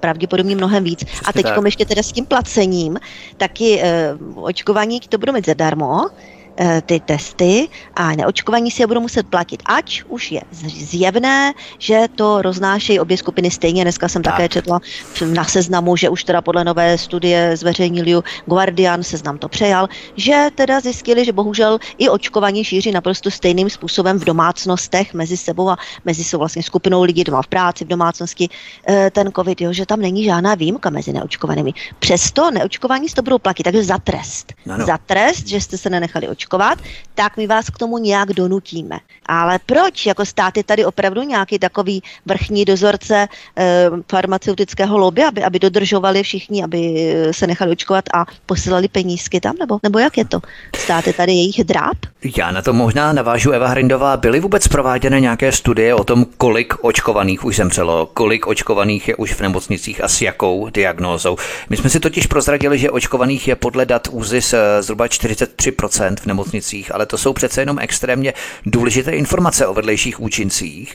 [0.00, 1.04] pravděpodobně mnohem víc.
[1.04, 2.98] Přesně a teď ještě teda s tím placením,
[3.36, 6.39] taky e, očkovaní to budou mít zadarmo, Eh,
[6.86, 12.42] ty testy a neočkovaní si je budou muset platit, ať už je zjevné, že to
[12.42, 13.84] roznášejí obě skupiny stejně.
[13.84, 14.32] Dneska jsem tak.
[14.32, 14.80] také četla
[15.26, 20.80] na seznamu, že už teda podle nové studie zveřejnili Guardian, seznam to přejal, že teda
[20.80, 26.24] zjistili, že bohužel i očkovaní šíří naprosto stejným způsobem v domácnostech mezi sebou a mezi
[26.24, 28.48] svou vlastně skupinou lidí doma v práci, v domácnosti
[28.88, 31.72] eh, ten covid, jo, že tam není žádná výjimka mezi neočkovanými.
[31.98, 34.52] Přesto neočkovaní si to budou platit, takže za trest.
[34.66, 34.86] No, no.
[34.86, 36.78] Za trest, že jste se nenechali očkovat očkovat,
[37.14, 38.98] tak my vás k tomu nějak donutíme.
[39.26, 40.06] Ale proč?
[40.06, 46.22] Jako stát je tady opravdu nějaký takový vrchní dozorce e, farmaceutického lobby, aby, aby dodržovali
[46.22, 49.56] všichni, aby eh, se nechali očkovat a posílali penízky tam?
[49.60, 50.40] Nebo, nebo jak je to?
[50.76, 51.96] Stát je tady jejich dráp?
[52.36, 54.16] Já na to možná navážu Eva Hrindová.
[54.16, 59.34] Byly vůbec prováděny nějaké studie o tom, kolik očkovaných už zemřelo, kolik očkovaných je už
[59.34, 61.36] v nemocnicích a s jakou diagnózou?
[61.70, 66.26] My jsme si totiž prozradili, že očkovaných je podle dat ÚZIS eh, zhruba 43% v
[66.30, 68.32] nemocnicích, ale to jsou přece jenom extrémně
[68.66, 70.94] důležité informace o vedlejších účincích.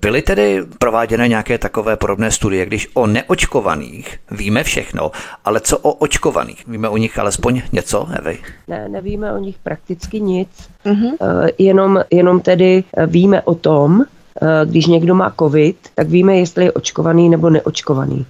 [0.00, 5.10] Byly tedy prováděny nějaké takové podobné studie, když o neočkovaných víme všechno,
[5.44, 6.66] ale co o očkovaných?
[6.66, 8.38] Víme o nich alespoň něco, Evy?
[8.68, 10.48] Ne, nevíme o nich prakticky nic.
[10.84, 11.12] Mm-hmm.
[11.58, 16.64] Jenom, jenom tedy eh, víme o tom, eh, když někdo má covid, tak víme, jestli
[16.64, 18.26] je očkovaný nebo neočkovaný.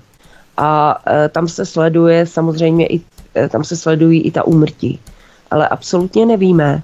[0.56, 0.98] A
[1.32, 3.00] tam se sleduje samozřejmě i,
[3.48, 5.00] tam se sledují i ta úmrtí
[5.52, 6.82] ale absolutně nevíme,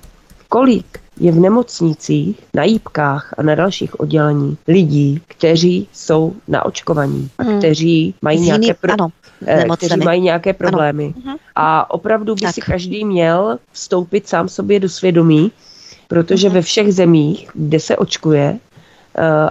[0.49, 7.43] kolik je v nemocnicích, na jípkách a na dalších oddělení lidí, kteří jsou naočkovaní a
[7.43, 7.59] hmm.
[7.59, 8.93] kteří mají, nějaké, pro...
[8.93, 9.09] ano,
[9.47, 11.05] eh, kteří mají nějaké problémy.
[11.17, 11.23] Ano.
[11.25, 11.37] Mhm.
[11.55, 12.55] A opravdu by tak.
[12.55, 15.53] si každý měl vstoupit sám sobě do svědomí,
[16.09, 16.55] protože hmm.
[16.55, 18.59] ve všech zemích, kde se očkuje,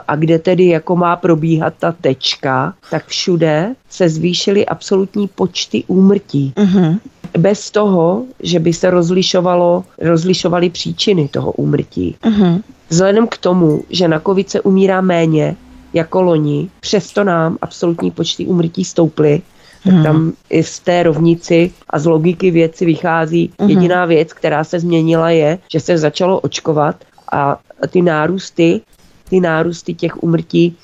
[0.07, 6.53] a kde tedy jako má probíhat ta tečka, tak všude se zvýšily absolutní počty úmrtí.
[6.55, 6.99] Mm-hmm
[7.37, 12.15] bez toho, že by se rozlišovalo, rozlišovaly příčiny toho úmrtí.
[12.23, 12.61] Uh-huh.
[12.89, 15.55] Vzhledem k tomu, že na covid se umírá méně
[15.93, 19.41] jako loni, přesto nám absolutní počty úmrtí stouply,
[19.83, 20.03] tak uh-huh.
[20.03, 23.69] tam i z té rovnici a z logiky věci vychází uh-huh.
[23.69, 26.95] jediná věc, která se změnila je, že se začalo očkovat
[27.31, 27.57] a
[27.89, 28.81] ty nárůsty,
[29.29, 30.77] ty nárůsty těch umrtí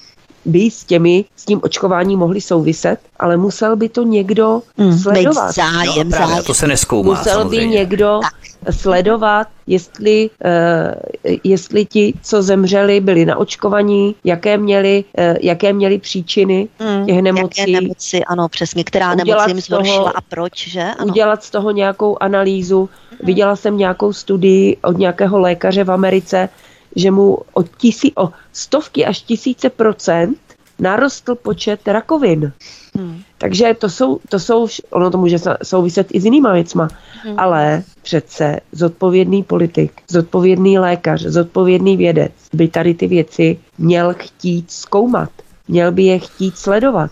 [0.45, 5.55] by s těmi, s tím očkováním mohli souviset, ale musel by to někdo mm, sledovat.
[5.55, 7.09] Zájem, no, právě, to se neskoumá.
[7.09, 7.67] Musel samozřejmě.
[7.67, 8.33] by někdo tak.
[8.75, 15.97] sledovat, jestli, uh, jestli ti, co zemřeli, byli na očkovaní, jaké měli, uh, jaké měli
[15.97, 17.61] příčiny mm, těch nemocí.
[17.61, 20.83] Jaké nemoci, ano, přesně, která nemoc jim zhoršila a proč, že?
[20.83, 21.11] Ano.
[21.11, 22.89] Udělat z toho nějakou analýzu.
[23.11, 23.17] Mm.
[23.23, 26.49] Viděla jsem nějakou studii od nějakého lékaře v Americe,
[26.95, 30.37] že mu o, tisí, o stovky až tisíce procent
[30.79, 32.51] narostl počet rakovin.
[32.95, 33.21] Hmm.
[33.37, 36.87] Takže to jsou, to jsou, ono to může souviset i s jinýma věcma,
[37.23, 37.39] hmm.
[37.39, 45.29] ale přece zodpovědný politik, zodpovědný lékař, zodpovědný vědec by tady ty věci měl chtít zkoumat,
[45.67, 47.11] měl by je chtít sledovat.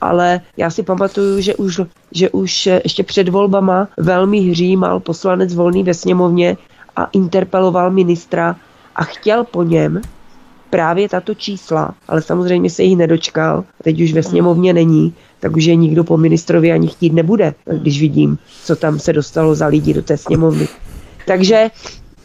[0.00, 1.80] Ale já si pamatuju, že už,
[2.12, 6.56] že už ještě před volbama velmi hřímal poslanec volný ve sněmovně
[6.96, 8.56] a interpeloval ministra
[9.00, 10.00] a chtěl po něm
[10.70, 15.64] právě tato čísla, ale samozřejmě se jich nedočkal, teď už ve sněmovně není, tak už
[15.64, 19.94] je nikdo po ministrovi ani chtít nebude, když vidím, co tam se dostalo za lidi
[19.94, 20.68] do té sněmovny.
[21.26, 21.70] Takže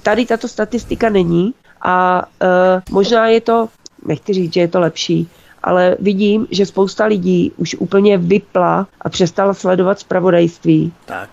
[0.03, 3.67] tady tato statistika není a uh, možná je to,
[4.05, 5.27] nechci říct, že je to lepší,
[5.63, 10.93] ale vidím, že spousta lidí už úplně vypla a přestala sledovat zpravodajství.
[11.05, 11.29] Tak.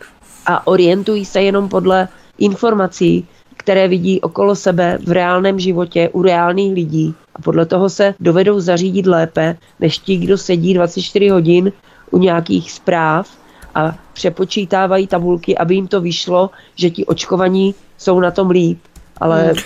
[0.46, 6.72] A orientují se jenom podle informací, které vidí okolo sebe v reálném životě u reálných
[6.72, 11.72] lidí a podle toho se dovedou zařídit lépe, než ti, kdo sedí 24 hodin
[12.10, 13.28] u nějakých zpráv
[13.74, 18.78] a přepočítávají tabulky, aby jim to vyšlo, že ti očkovaní jsou na tom líp.
[19.20, 19.56] Ale hmm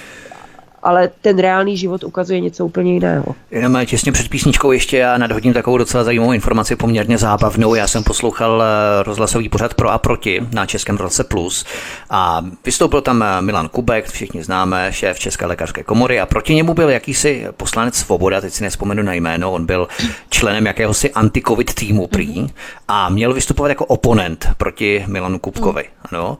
[0.87, 3.25] ale ten reálný život ukazuje něco úplně jiného.
[3.51, 7.75] Jenom těsně před písničkou ještě já nadhodím takovou docela zajímavou informaci, poměrně zábavnou.
[7.75, 11.65] Já jsem poslouchal eh, rozhlasový pořad Pro a proti na Českém rozhlase Plus
[12.11, 16.75] a vystoupil tam eh, Milan Kubek, všichni známe, šéf České lékařské komory a proti němu
[16.75, 19.89] byl jakýsi poslanec Svoboda, teď si nespomenu na jméno, on byl
[20.31, 22.47] členem jakéhosi anti-covid týmu prý
[22.89, 25.85] a měl vystupovat jako oponent proti Milanu Kubkovi.
[26.13, 26.39] Ano.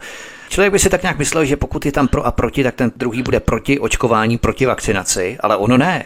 [0.57, 2.93] Člověk by si tak nějak myslel, že pokud je tam pro a proti, tak ten
[2.97, 6.05] druhý bude proti očkování, proti vakcinaci, ale ono ne.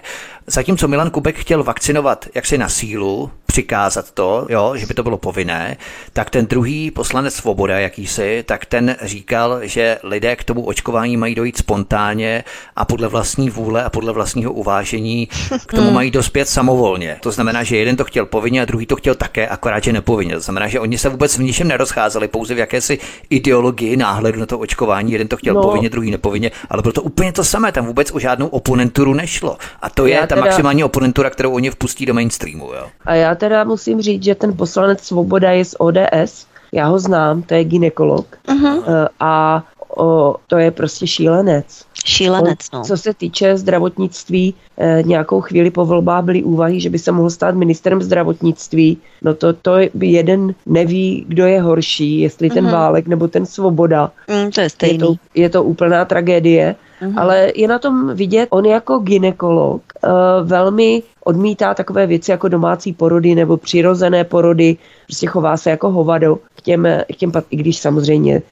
[0.51, 5.19] Zatímco Milan Kubek chtěl vakcinovat jaksi na sílu, přikázat to, jo, že by to bylo
[5.19, 5.77] povinné,
[6.13, 11.35] tak ten druhý poslanec Svoboda, jakýsi, tak ten říkal, že lidé k tomu očkování mají
[11.35, 12.45] dojít spontánně
[12.77, 15.29] a podle vlastní vůle a podle vlastního uvážení
[15.67, 15.95] k tomu hmm.
[15.95, 17.19] mají dospět samovolně.
[17.21, 20.35] To znamená, že jeden to chtěl povinně a druhý to chtěl také, akorát, že nepovinně.
[20.35, 22.99] To znamená, že oni se vůbec v ničem nerozcházeli, pouze v jakési
[23.31, 25.13] ideologii náhledu na to očkování.
[25.13, 25.63] Jeden to chtěl no.
[25.63, 29.57] povinně, druhý nepovinně, ale bylo to úplně to samé, tam vůbec o žádnou oponenturu nešlo.
[29.83, 30.51] A to je ta teda...
[30.51, 32.65] maximální oponentura, kterou oni vpustí do mainstreamu.
[32.65, 32.87] Jo.
[33.05, 37.43] A já teda musím říct, že ten poslanec Svoboda je z ODS, já ho znám,
[37.43, 39.09] to je ginekolog uh-huh.
[39.21, 39.65] a
[39.97, 41.85] o, to je prostě šílenec.
[42.05, 42.83] Šílenec, no.
[42.83, 47.31] Co se týče zdravotnictví, eh, nějakou chvíli po volbách byly úvahy, že by se mohl
[47.31, 48.99] stát ministrem zdravotnictví.
[49.23, 52.73] No to, to jeden neví, kdo je horší, jestli ten mm-hmm.
[52.73, 54.11] Válek nebo ten Svoboda.
[54.29, 54.95] Mm, to je stejný.
[54.95, 56.75] Je to, je to úplná tragédie.
[57.03, 57.21] Mm-hmm.
[57.21, 60.11] Ale je na tom vidět, on jako ginekolog uh,
[60.49, 66.39] velmi odmítá takové věci jako domácí porody nebo přirozené porody, prostě chová se jako hovado
[66.57, 68.43] k těm, k těm i když samozřejmě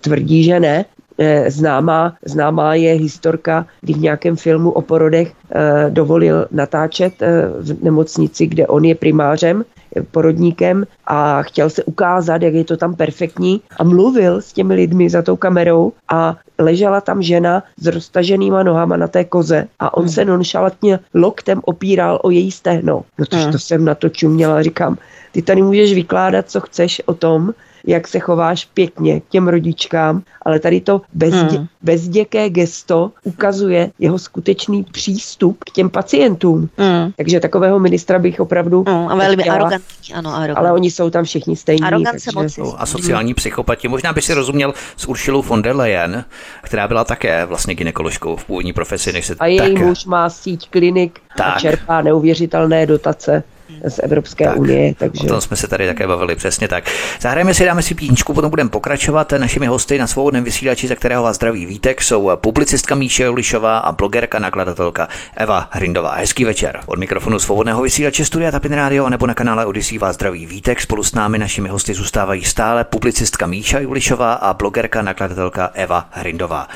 [0.00, 0.84] tvrdí, že ne,
[1.18, 7.12] eh, známá, známá je historka, kdy v nějakém filmu o porodech eh, dovolil natáčet
[7.60, 9.64] v nemocnici, kde on je primářem
[10.10, 15.10] porodníkem a chtěl se ukázat, jak je to tam perfektní a mluvil s těmi lidmi
[15.10, 20.02] za tou kamerou a ležela tam žena s roztaženýma nohama na té koze a on
[20.02, 20.12] hmm.
[20.12, 23.04] se nonšalantně loktem opíral o její stehno.
[23.18, 23.52] No to, hmm.
[23.52, 24.96] to jsem na to čuměla, říkám,
[25.32, 27.54] ty tady můžeš vykládat, co chceš o tom,
[27.86, 31.66] jak se chováš pěkně k těm rodičkám, ale tady to bezdě, hmm.
[31.82, 36.68] bezděké gesto ukazuje jeho skutečný přístup k těm pacientům.
[36.78, 37.12] Hmm.
[37.16, 40.56] Takže takového ministra bych opravdu hmm, a velmi arrogantní, ano, arrogantní.
[40.56, 41.82] Ale oni jsou tam všichni stejní.
[41.82, 42.60] Arogance takže...
[42.62, 42.74] moci.
[42.76, 43.88] A sociální psychopati.
[43.88, 46.24] Možná by si rozuměl s Uršilou von der Leyen,
[46.62, 49.12] která byla také vlastně ginekoložkou v původní profesi.
[49.12, 49.84] Než se a její tak...
[49.84, 51.56] muž má síť klinik tak.
[51.56, 53.42] a čerpá neuvěřitelné dotace
[53.88, 54.94] z Evropské tak, unie.
[54.98, 55.22] Takže...
[55.24, 56.84] O tom jsme se tady také bavili, přesně tak.
[57.20, 59.32] Zahrajeme si, dáme si píničku, potom budeme pokračovat.
[59.32, 63.92] Našimi hosty na svobodném vysílači, za kterého vás zdraví Vítek, jsou publicistka Míše Julišová a
[63.92, 66.14] blogerka, nakladatelka Eva Hrindová.
[66.14, 66.80] Hezký večer.
[66.86, 70.80] Od mikrofonu svobodného vysílače Studia Tapin Radio nebo na kanále Odyssey vás zdraví Vítek.
[70.80, 76.68] Spolu s námi našimi hosty zůstávají stále publicistka Míša Julišová a blogerka, nakladatelka Eva Hrindová.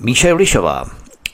[0.00, 0.84] Míša Julišová,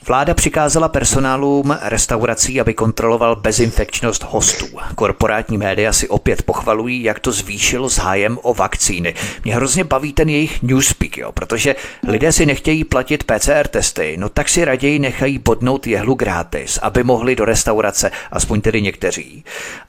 [0.07, 4.65] Vláda přikázala personálům restaurací, aby kontroloval bezinfekčnost hostů.
[4.95, 9.13] Korporátní média si opět pochvalují, jak to zvýšilo zájem o vakcíny.
[9.43, 11.75] Mě hrozně baví ten jejich newspeak, jo, protože
[12.07, 17.03] lidé si nechtějí platit PCR testy, no tak si raději nechají bodnout jehlu gratis, aby
[17.03, 19.43] mohli do restaurace, aspoň tedy někteří.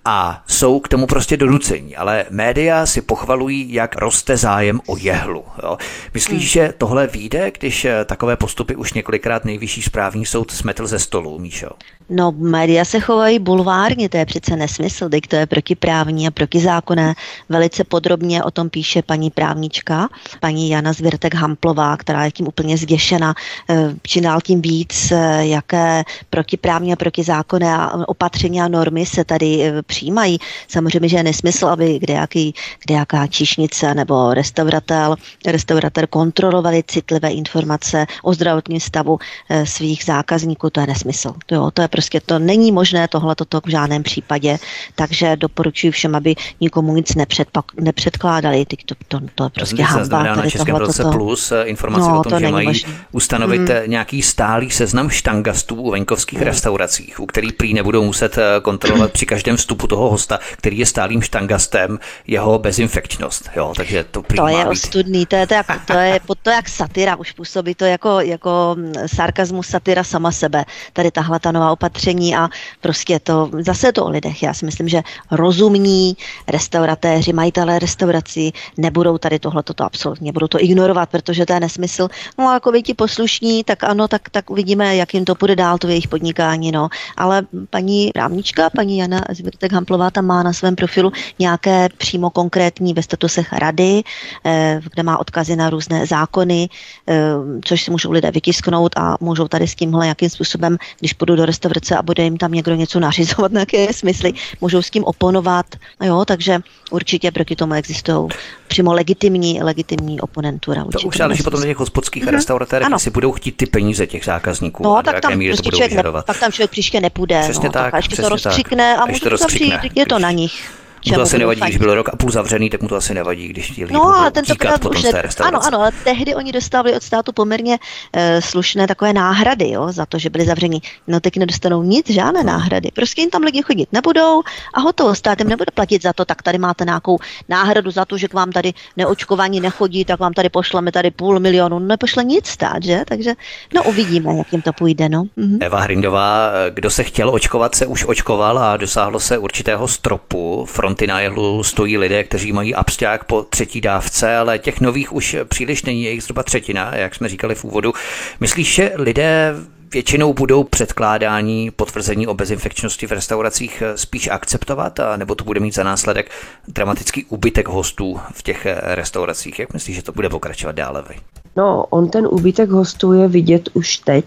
[0.04, 5.44] A jsou k tomu prostě donucení, ale média si pochvalují, jak roste zájem o jehlu.
[5.62, 5.78] Jo.
[6.14, 6.48] Myslíš, hmm.
[6.48, 11.70] že tohle vyjde, když takové postupy už několikrát nejvyšší správní soud smetl ze stolu, Míšo?
[12.14, 17.14] No, média se chovají bulvárně, to je přece nesmysl, teď to je protiprávní a protizákonné.
[17.48, 20.08] Velice podrobně o tom píše paní právnička,
[20.40, 23.34] paní Jana Zvěrtek Hamplová, která je tím úplně zděšena,
[23.70, 29.62] eh, čím dál tím víc, eh, jaké protiprávní a protizákonné opatření a normy se tady
[29.62, 30.38] eh, přijímají.
[30.68, 38.34] Samozřejmě, že je nesmysl, aby kdejaký, kdejaká čišnice nebo restauratel, restauratér kontrolovali citlivé informace o
[38.34, 39.18] zdravotním stavu
[39.64, 41.34] svých zákazníků, to je nesmysl.
[41.50, 44.58] Jo, to je prostě to není možné tohle toto v žádném případě,
[44.94, 48.64] takže doporučuji všem, aby nikomu nic nepředpak, nepředkládali.
[48.64, 50.22] Teď to, to, to je prostě hamba.
[50.22, 52.94] na Českém roce plus eh, informace no, o tom, to že mají možný.
[53.12, 53.68] ustanovit hmm.
[53.86, 56.46] Nějaký stálý seznam štangastů u venkovských hmm.
[56.46, 60.86] restauracích, u kterých prý nebudou muset eh, kontrolovat při každém vstupu toho hosta, který je
[60.86, 63.50] stálým štangastem, jeho bezinfekčnost.
[63.56, 66.68] Jo, takže to, prý to je ostudný, to je, to, jak, to, je, to jak
[66.68, 70.64] satyra, už působí to jako, jako mm, sarkazmus satyra sama sebe.
[70.92, 71.91] Tady tahle ta nová opatření
[72.36, 72.48] a
[72.80, 74.42] prostě to, zase to o lidech.
[74.42, 76.16] Já si myslím, že rozumní
[76.48, 82.08] restauratéři, majitelé restaurací nebudou tady tohle toto absolutně, budou to ignorovat, protože to je nesmysl.
[82.38, 85.56] No a jako vy ti poslušní, tak ano, tak, tak uvidíme, jak jim to půjde
[85.56, 86.88] dál, to jejich podnikání, no.
[87.16, 92.94] Ale paní právnička, paní Jana Zvirtek Hamplová tam má na svém profilu nějaké přímo konkrétní
[92.94, 94.02] ve statusech rady,
[94.44, 96.68] eh, kde má odkazy na různé zákony,
[97.08, 97.32] eh,
[97.64, 101.46] což si můžou lidé vytisknout a můžou tady s tímhle jakým způsobem, když půjdu do
[101.46, 105.04] restaurace, restaurace a bude jim tam někdo něco nařizovat, na jaké smysly, můžou s tím
[105.04, 105.66] oponovat,
[106.02, 106.58] jo, takže
[106.90, 108.28] určitě proti tomu existují
[108.66, 110.84] přímo legitimní, legitimní oponentura.
[110.84, 112.30] To už záleží potom na těch hospodských mm-hmm.
[112.30, 116.02] restauratérech, jestli budou chtít ty peníze těch zákazníků no, a tak tam prostě člověk ne,
[116.24, 117.40] tak tam člověk příště nepůjde.
[117.42, 120.30] Přesně no, tak, tak a ještě to rozstřikne a může to zavřít, je to na
[120.30, 123.14] nich mu to asi nevadí, když byl rok a půl zavřený, tak mu to asi
[123.14, 126.52] nevadí, když ti lidi no, ale tentokrát potom už ne, Ano, ano, ale tehdy oni
[126.52, 130.82] dostávali od státu poměrně uh, slušné takové náhrady, jo, za to, že byli zavření.
[131.06, 132.52] No teď nedostanou nic, žádné no.
[132.52, 132.88] náhrady.
[132.94, 134.42] Prostě jim tam lidi chodit nebudou
[134.74, 138.18] a hotovo, stát jim nebude platit za to, tak tady máte nějakou náhradu za to,
[138.18, 141.78] že k vám tady neočkování nechodí, tak vám tady pošleme tady půl milionu.
[141.78, 143.02] No nepošle nic stát, že?
[143.08, 143.34] Takže
[143.74, 145.24] no uvidíme, jak jim to půjde, no.
[145.36, 145.58] Mhm.
[145.60, 150.64] Eva Hrindová, kdo se chtěl očkovat, se už očkoval a dosáhlo se určitého stropu.
[150.68, 155.82] Front jehlu stojí lidé, kteří mají absťák po třetí dávce, ale těch nových už příliš
[155.82, 157.92] není, je jich zhruba třetina, jak jsme říkali v úvodu.
[158.40, 159.54] Myslíš, že lidé
[159.92, 165.74] většinou budou předkládání potvrzení o bezinfekčnosti v restauracích spíš akceptovat, a nebo to bude mít
[165.74, 166.30] za následek
[166.68, 169.58] dramatický úbytek hostů v těch restauracích?
[169.58, 171.04] Jak myslíš, že to bude pokračovat dále?
[171.08, 171.14] Vy?
[171.56, 174.24] No, on ten úbytek hostů je vidět už teď.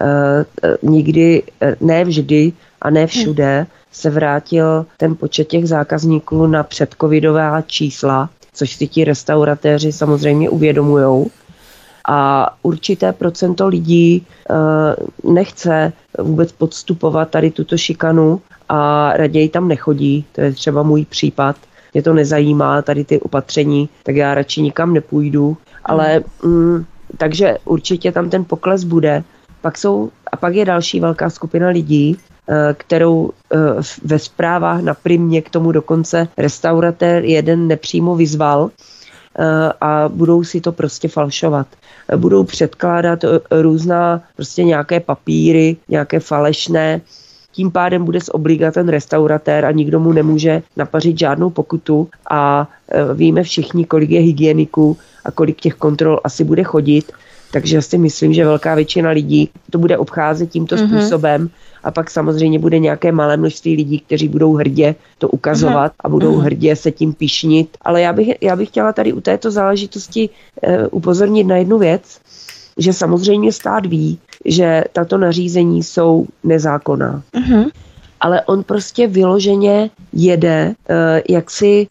[0.00, 0.44] E,
[0.82, 1.42] nikdy,
[1.80, 2.52] ne vždy
[2.86, 9.04] a ne všude, se vrátil ten počet těch zákazníků na předcovidová čísla, což si ti
[9.04, 11.30] restauratéři samozřejmě uvědomujou.
[12.08, 20.24] A určité procento lidí uh, nechce vůbec podstupovat tady tuto šikanu a raději tam nechodí.
[20.32, 21.56] To je třeba můj případ.
[21.94, 25.56] Mě to nezajímá, tady ty opatření, tak já radši nikam nepůjdu.
[25.84, 26.84] Ale mm,
[27.18, 29.24] takže určitě tam ten pokles bude.
[29.60, 32.16] Pak jsou, a pak je další velká skupina lidí,
[32.74, 33.58] kterou eh,
[34.04, 38.70] ve zprávách na primě k tomu dokonce restauratér jeden nepřímo vyzval
[39.38, 41.66] eh, a budou si to prostě falšovat.
[42.16, 47.00] Budou předkládat různá prostě nějaké papíry, nějaké falešné,
[47.52, 52.68] tím pádem bude z obliga ten restauratér a nikdo mu nemůže napařit žádnou pokutu a
[53.14, 57.12] víme všichni, kolik je hygieniků a kolik těch kontrol asi bude chodit.
[57.52, 60.98] Takže si myslím, že velká většina lidí to bude obcházet tímto mm-hmm.
[60.98, 61.50] způsobem
[61.86, 66.32] a pak samozřejmě bude nějaké malé množství lidí, kteří budou hrdě to ukazovat a budou
[66.32, 66.40] mhm.
[66.40, 67.76] hrdě se tím pišnit.
[67.82, 72.18] Ale já bych, já bych chtěla tady u této záležitosti uh, upozornit na jednu věc,
[72.78, 77.22] že samozřejmě stát ví, že tato nařízení jsou nezákonná.
[77.34, 77.70] Uh-huh.
[78.20, 80.96] ale on prostě vyloženě jede, uh,
[81.30, 81.86] jak si,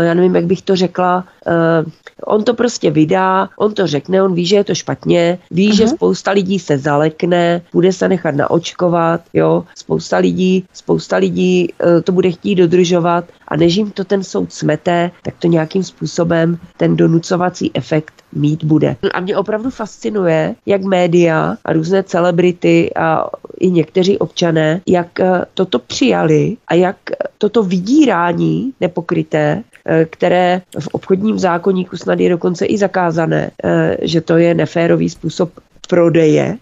[0.00, 1.90] já nevím, jak bych to řekla, uh,
[2.26, 5.76] on to prostě vydá, on to řekne, on ví, že je to špatně, ví, uh-huh.
[5.76, 5.92] že mhm.
[5.92, 12.12] spousta lidí se zalekne, bude se nechat naočkovat, jo, spousta lidí, spousta lidí uh, to
[12.12, 16.96] bude chtít dodržovat a než jim to ten soud smete, tak to nějakým způsobem ten
[16.96, 18.96] donucovací efekt mít bude.
[19.14, 25.44] A mě opravdu fascinuje, jak média a různé celebrity a i někteří občané, jak eh,
[25.54, 26.96] toto přijali a jak
[27.38, 29.53] toto vydírání nepokryté,
[29.86, 35.10] eh, které v obchodním zákonníku snad je dokonce i zakázané, eh, že to je neférový
[35.10, 35.50] způsob
[35.88, 36.56] prodeje,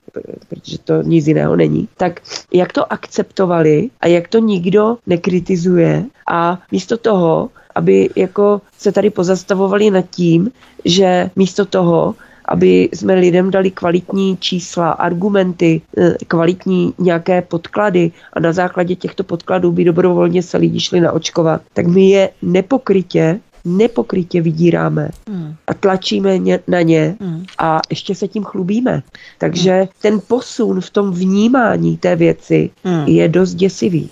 [0.48, 2.20] protože to nic jiného není, tak
[2.52, 6.04] jak to akceptovali a jak to nikdo nekritizuje?
[6.28, 10.50] A místo toho, aby jako se tady pozastavovali nad tím,
[10.84, 12.14] že místo toho,
[12.52, 19.24] aby jsme lidem dali kvalitní čísla, argumenty, eh, kvalitní nějaké podklady a na základě těchto
[19.24, 25.54] podkladů by dobrovolně se lidi šli naočkovat, tak my je nepokrytě nepokrytě vydíráme hmm.
[25.66, 27.44] a tlačíme ně, na ně hmm.
[27.58, 29.02] a ještě se tím chlubíme.
[29.38, 29.88] Takže hmm.
[30.02, 33.06] ten posun v tom vnímání té věci hmm.
[33.06, 34.10] je dost děsivý.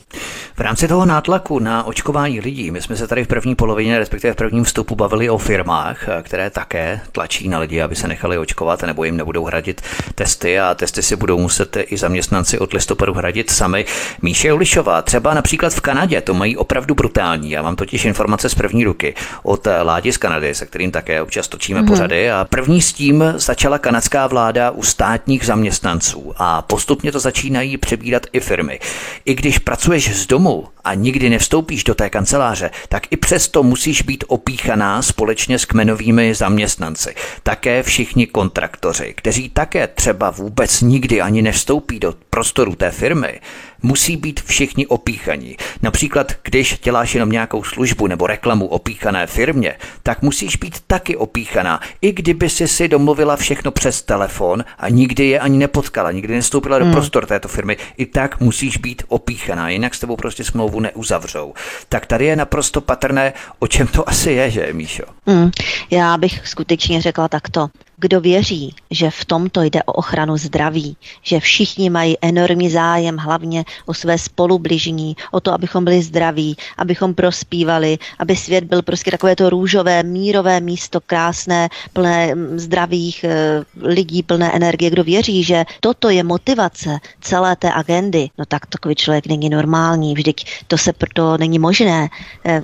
[0.60, 4.32] V rámci toho nátlaku na očkování lidí, my jsme se tady v první polovině, respektive
[4.32, 8.82] v prvním vstupu bavili o firmách, které také tlačí na lidi, aby se nechali očkovat,
[8.82, 9.82] nebo jim nebudou hradit
[10.14, 13.84] testy a testy si budou muset i zaměstnanci od listopadu hradit sami.
[14.22, 17.50] Míše Ulišová, třeba například v Kanadě, to mají opravdu brutální.
[17.50, 21.48] Já mám totiž informace z první ruky od Ládi z Kanady, se kterým také občas
[21.48, 21.86] točíme mm-hmm.
[21.86, 22.30] pořady.
[22.30, 28.26] A první s tím začala kanadská vláda u státních zaměstnanců a postupně to začínají přebírat
[28.32, 28.80] i firmy.
[29.24, 33.62] I když pracuješ z domu, domu a nikdy nevstoupíš do té kanceláře, tak i přesto
[33.62, 37.14] musíš být opíchaná společně s kmenovými zaměstnanci.
[37.42, 43.40] Také všichni kontraktoři, kteří také třeba vůbec nikdy ani nevstoupí do prostoru té firmy,
[43.82, 45.56] musí být všichni opíchaní.
[45.82, 51.80] Například, když děláš jenom nějakou službu nebo reklamu opíchané firmě, tak musíš být taky opíchaná,
[52.00, 56.78] i kdyby si si domluvila všechno přes telefon a nikdy je ani nepotkala, nikdy nestoupila
[56.78, 56.94] do hmm.
[56.94, 61.54] prostor této firmy, i tak musíš být opíchaná, jinak s tebou prostě smlouvu neuzavřou.
[61.88, 65.02] Tak tady je naprosto patrné, o čem to asi je, že, Míšo?
[65.26, 65.50] Hmm.
[65.90, 67.68] Já bych skutečně řekla takto.
[68.00, 73.64] Kdo věří, že v tomto jde o ochranu zdraví, že všichni mají enormní zájem hlavně
[73.86, 79.36] o své spolubližní, o to, abychom byli zdraví, abychom prospívali, aby svět byl prostě takové
[79.36, 84.90] to růžové, mírové místo, krásné, plné mm, zdravých e, lidí, plné energie.
[84.90, 90.14] Kdo věří, že toto je motivace celé té agendy, no tak takový člověk není normální,
[90.14, 92.08] vždyť to se proto není možné.
[92.46, 92.62] E,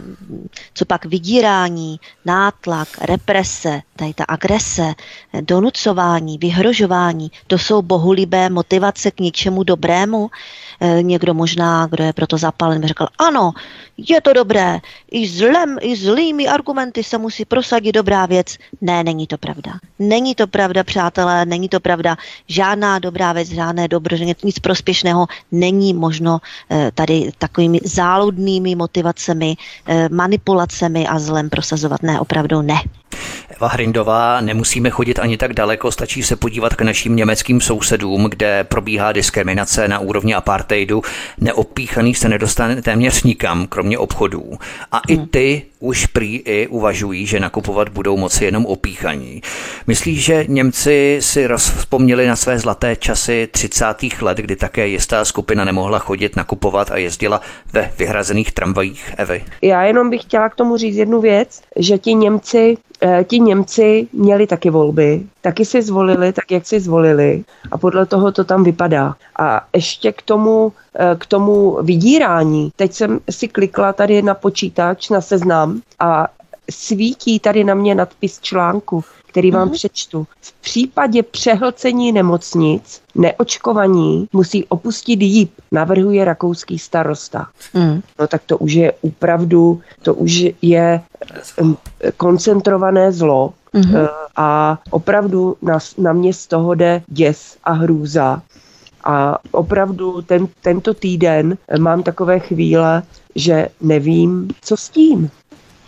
[0.74, 4.94] co pak vydírání, nátlak, represe, tady ta agrese,
[5.40, 10.30] donucování, vyhrožování, to jsou bohulibé motivace k něčemu dobrému.
[10.80, 13.52] E, někdo možná, kdo je proto zapalen, by řekl, ano,
[13.96, 18.56] je to dobré, i zlem, i zlými argumenty se musí prosadit dobrá věc.
[18.80, 19.72] Ne, není to pravda.
[19.98, 22.16] Není to pravda, přátelé, není to pravda.
[22.48, 26.38] Žádná dobrá věc, žádné dobro, nic prospěšného není možno
[26.70, 29.56] e, tady takovými záludnými motivacemi,
[29.86, 32.02] e, manipulacemi a zlem prosazovat.
[32.02, 32.76] Ne, opravdu ne.
[33.56, 38.64] Eva Hrindová, nemusíme chodit ani tak daleko, stačí se podívat k našim německým sousedům, kde
[38.64, 41.02] probíhá diskriminace na úrovni apartheidu.
[41.38, 44.58] Neopíchaný se nedostane téměř nikam, kromě obchodů.
[44.92, 45.26] A i hmm.
[45.26, 49.40] ty už prý i uvažují, že nakupovat budou moci jenom opíchaní.
[49.86, 53.84] Myslíš, že Němci si rozpomněli na své zlaté časy 30.
[54.20, 57.40] let, kdy také jistá skupina nemohla chodit nakupovat a jezdila
[57.72, 59.44] ve vyhrazených tramvajích Evy?
[59.62, 64.06] Já jenom bych chtěla k tomu říct jednu věc, že ti Němci Eh, ti Němci
[64.12, 68.64] měli taky volby, taky si zvolili tak, jak si zvolili a podle toho to tam
[68.64, 69.14] vypadá.
[69.38, 75.08] A ještě k tomu, eh, k tomu vydírání, teď jsem si klikla tady na počítač,
[75.10, 76.26] na seznam a
[76.70, 79.72] svítí tady na mě nadpis článku, který vám mm-hmm.
[79.72, 80.26] přečtu.
[80.40, 87.46] V případě přehlcení nemocnic neočkovaní musí opustit jíp, navrhuje rakouský starosta.
[87.74, 88.02] Mm.
[88.18, 91.00] No tak to už je opravdu, to už je
[92.16, 94.08] koncentrované zlo mm-hmm.
[94.36, 98.42] a opravdu na, na mě z toho jde děs a hrůza.
[99.04, 103.02] A opravdu ten, tento týden mám takové chvíle,
[103.34, 105.30] že nevím, co s tím.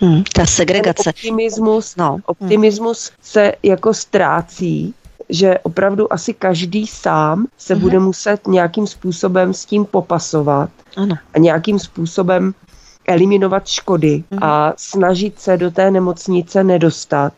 [0.01, 1.11] Hmm, ta segregace.
[1.11, 2.18] optimismus, no.
[2.26, 3.16] optimismus hmm.
[3.22, 4.95] se jako ztrácí,
[5.28, 7.82] že opravdu asi každý sám se hmm.
[7.82, 11.16] bude muset nějakým způsobem s tím popasovat ano.
[11.34, 12.55] a nějakým způsobem
[13.07, 14.43] eliminovat škody hmm.
[14.43, 17.32] a snažit se do té nemocnice nedostat.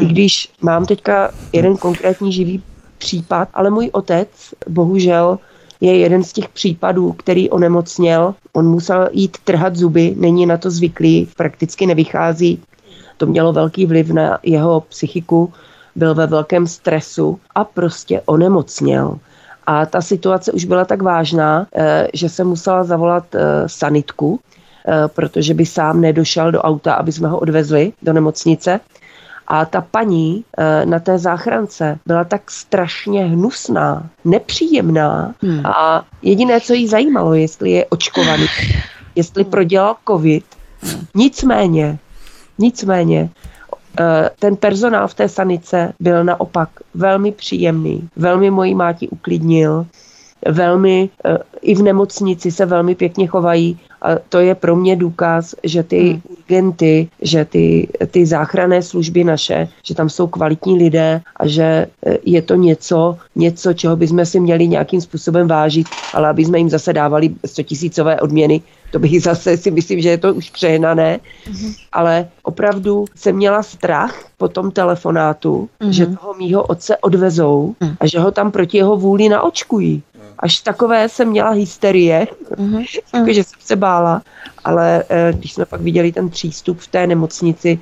[0.00, 2.62] I když mám teďka jeden konkrétní živý
[2.98, 4.28] případ, ale můj otec
[4.68, 5.38] bohužel
[5.80, 8.34] je jeden z těch případů, který onemocněl.
[8.52, 12.62] On musel jít trhat zuby, není na to zvyklý, prakticky nevychází.
[13.16, 15.52] To mělo velký vliv na jeho psychiku,
[15.96, 19.18] byl ve velkém stresu a prostě onemocněl.
[19.66, 24.40] A ta situace už byla tak vážná, eh, že se musela zavolat eh, sanitku,
[24.88, 28.80] eh, protože by sám nedošel do auta, aby jsme ho odvezli do nemocnice.
[29.48, 30.44] A ta paní
[30.84, 35.66] na té záchrance byla tak strašně hnusná, nepříjemná hmm.
[35.66, 38.46] a jediné, co jí zajímalo, jestli je očkovaný,
[39.14, 40.44] jestli prodělal covid.
[40.82, 41.06] Hmm.
[41.14, 41.98] Nicméně,
[42.58, 43.30] nicméně,
[44.00, 49.86] Eh, ten personál v té sanice byl naopak velmi příjemný, velmi mojí máti uklidnil,
[50.48, 55.54] velmi eh, i v nemocnici se velmi pěkně chovají a to je pro mě důkaz,
[55.62, 56.22] že ty hmm.
[56.38, 62.18] urgenty, že ty, ty záchranné služby naše, že tam jsou kvalitní lidé a že eh,
[62.24, 66.70] je to něco, něco, čeho bychom si měli nějakým způsobem vážit, ale aby jsme jim
[66.70, 68.60] zase dávali 100 tisícové odměny,
[68.92, 71.74] to bych zase si myslím, že je to už přehnané, mm-hmm.
[71.92, 75.90] ale opravdu jsem měla strach po tom telefonátu, mm-hmm.
[75.90, 77.94] že toho mýho otce odvezou mm.
[78.00, 80.02] a že ho tam proti jeho vůli naočkují.
[80.42, 82.26] Až takové jsem měla hysterie,
[82.56, 83.26] mm-hmm.
[83.30, 84.22] že jsem se bála,
[84.64, 87.80] ale eh, když jsme pak viděli ten přístup v té nemocnici,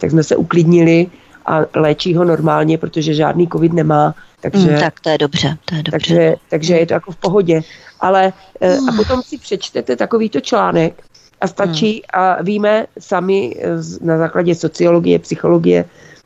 [0.00, 1.06] tak jsme se uklidnili
[1.46, 4.14] a léčí ho normálně, protože žádný covid nemá.
[4.40, 5.56] Takže, mm, tak to je dobře.
[5.64, 5.90] To je dobře.
[5.90, 7.60] Takže, takže je to jako v pohodě.
[8.00, 11.02] Ale eh, a potom si přečtete takovýto článek
[11.40, 12.20] a stačí mm.
[12.20, 13.68] a víme sami eh,
[14.00, 15.84] na základě sociologie, psychologie,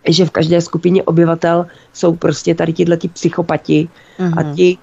[0.09, 4.39] že v každé skupině obyvatel jsou prostě tady tyhle psychopati mm.
[4.39, 4.55] a mhm.
[4.55, 4.79] ti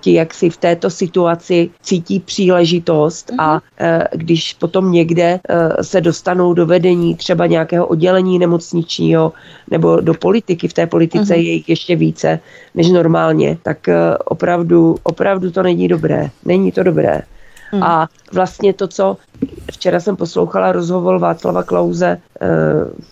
[0.00, 6.00] ti jak si v této situaci cítí příležitost a eh, když potom někde eh, se
[6.00, 9.32] dostanou do vedení třeba nějakého oddělení nemocničního
[9.70, 11.46] nebo do politiky, v té politice mm-hmm.
[11.46, 12.40] je jich ještě více
[12.74, 13.78] než normálně, tak
[14.24, 16.30] opravdu, opravdu to není dobré.
[16.44, 17.22] Není to dobré.
[17.72, 17.82] Mm.
[17.82, 19.16] A vlastně to, co
[19.72, 22.18] včera jsem poslouchala rozhovor Václava Klauze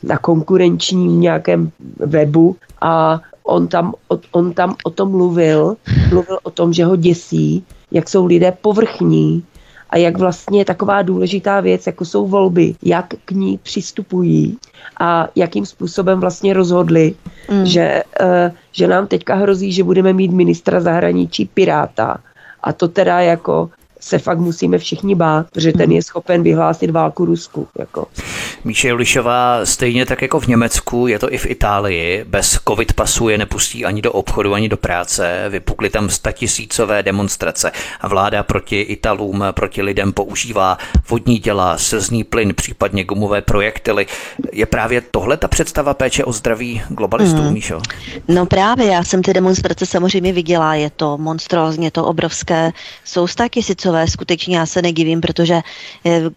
[0.03, 3.95] na konkurenčním nějakém webu a on tam,
[4.32, 5.76] on tam o tom mluvil,
[6.11, 9.43] mluvil o tom, že ho děsí, jak jsou lidé povrchní
[9.91, 14.59] a jak vlastně taková důležitá věc, jako jsou volby, jak k ní přistupují
[15.01, 17.14] a jakým způsobem vlastně rozhodli,
[17.51, 17.66] mm.
[17.66, 22.18] že, uh, že nám teďka hrozí, že budeme mít ministra zahraničí Piráta.
[22.62, 23.70] A to teda jako
[24.01, 27.68] se fakt musíme všichni bát, protože ten je schopen vyhlásit válku Rusku.
[27.78, 28.07] Jako.
[28.64, 33.28] Míše Julišová, stejně tak jako v Německu, je to i v Itálii, bez covid pasu
[33.28, 38.80] je nepustí ani do obchodu, ani do práce, vypukly tam statisícové demonstrace a vláda proti
[38.80, 40.78] Italům, proti lidem používá
[41.09, 44.07] vodní děla, slzný plyn, případně gumové projektily.
[44.53, 47.53] Je právě tohle ta představa péče o zdraví globalistů, mm.
[47.53, 47.80] Míšo?
[48.28, 52.72] No právě, já jsem ty demonstrace samozřejmě viděla, je to monstrózně, to obrovské,
[53.05, 53.26] jsou
[53.91, 55.61] tisícové, skutečně já se nedivím, protože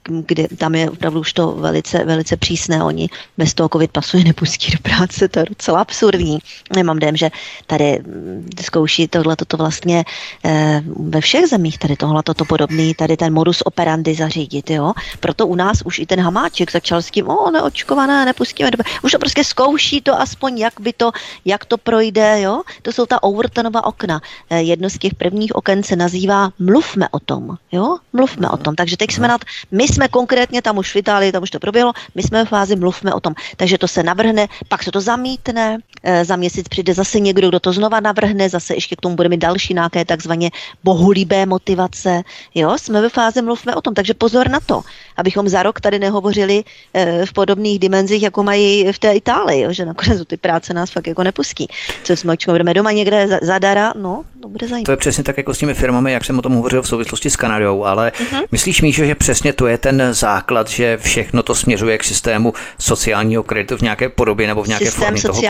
[0.05, 2.83] kde, tam je opravdu už to velice, velice přísné.
[2.83, 6.39] Oni bez toho covid pasu je nepustí do práce, to je docela absurdní.
[6.75, 7.29] Nemám dojem, že
[7.67, 10.05] tady mm, zkouší tohle toto vlastně
[10.45, 14.93] e, ve všech zemích tady tohle toto podobný, tady ten modus operandi zařídit, jo.
[15.19, 19.11] Proto u nás už i ten Hamáček začal s tím, o, neočkované, nepustíme do Už
[19.11, 21.11] to prostě zkouší to aspoň, jak by to,
[21.45, 22.61] jak to projde, jo.
[22.81, 24.21] To jsou ta Overtonova okna.
[24.49, 27.97] E, jedno z těch prvních oken se nazývá Mluvme o tom, jo.
[28.13, 28.75] Mluvme o tom.
[28.75, 29.41] Takže teď jsme nad,
[29.71, 32.75] my jsme konkrétně tam už v Itálii, tam už to proběhlo, my jsme v fázi
[32.75, 33.33] mluvme o tom.
[33.57, 35.77] Takže to se navrhne, pak se to zamítne,
[36.23, 39.37] za měsíc přijde zase někdo, kdo to znova navrhne, zase ještě k tomu bude mít
[39.37, 40.51] další nějaké takzvaně
[40.83, 42.21] bohulibé motivace.
[42.55, 44.81] Jo, jsme ve fázi mluvme o tom, takže pozor na to,
[45.17, 49.73] abychom za rok tady nehovořili e, v podobných dimenzích, jako mají v té Itálii, jo,
[49.73, 51.67] že nakonec ty práce nás fakt jako nepustí.
[52.03, 54.85] Co jsme budeme doma někde zadara, no, to bude zajímavé.
[54.85, 57.29] To je přesně tak jako s těmi firmami, jak jsem o tom hovořil v souvislosti
[57.29, 58.45] s Kanadou, ale uh-huh.
[58.51, 63.43] myslíš, Míšo, že přesně to je ten základ, že všechno to směřuje k systému sociálního
[63.43, 65.41] kreditu v nějaké podobě nebo v nějaké systém formě toho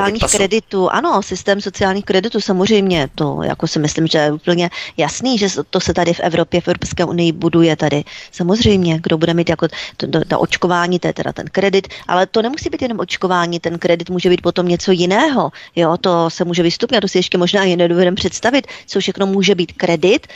[0.44, 5.48] kreditů, ano, systém sociálních kreditů samozřejmě, to jako si myslím, že je úplně jasný, že
[5.70, 8.04] to se tady v Evropě, v Evropské unii buduje tady.
[8.32, 9.68] Samozřejmě, kdo bude mít jako
[9.98, 13.60] to, to, to očkování, to je teda ten kredit, ale to nemusí být jenom očkování,
[13.60, 15.52] ten kredit může být potom něco jiného.
[15.76, 19.56] Jo, to se může vystupňovat, to si ještě možná ani nedovedeme představit, co všechno může
[19.56, 20.28] být kredit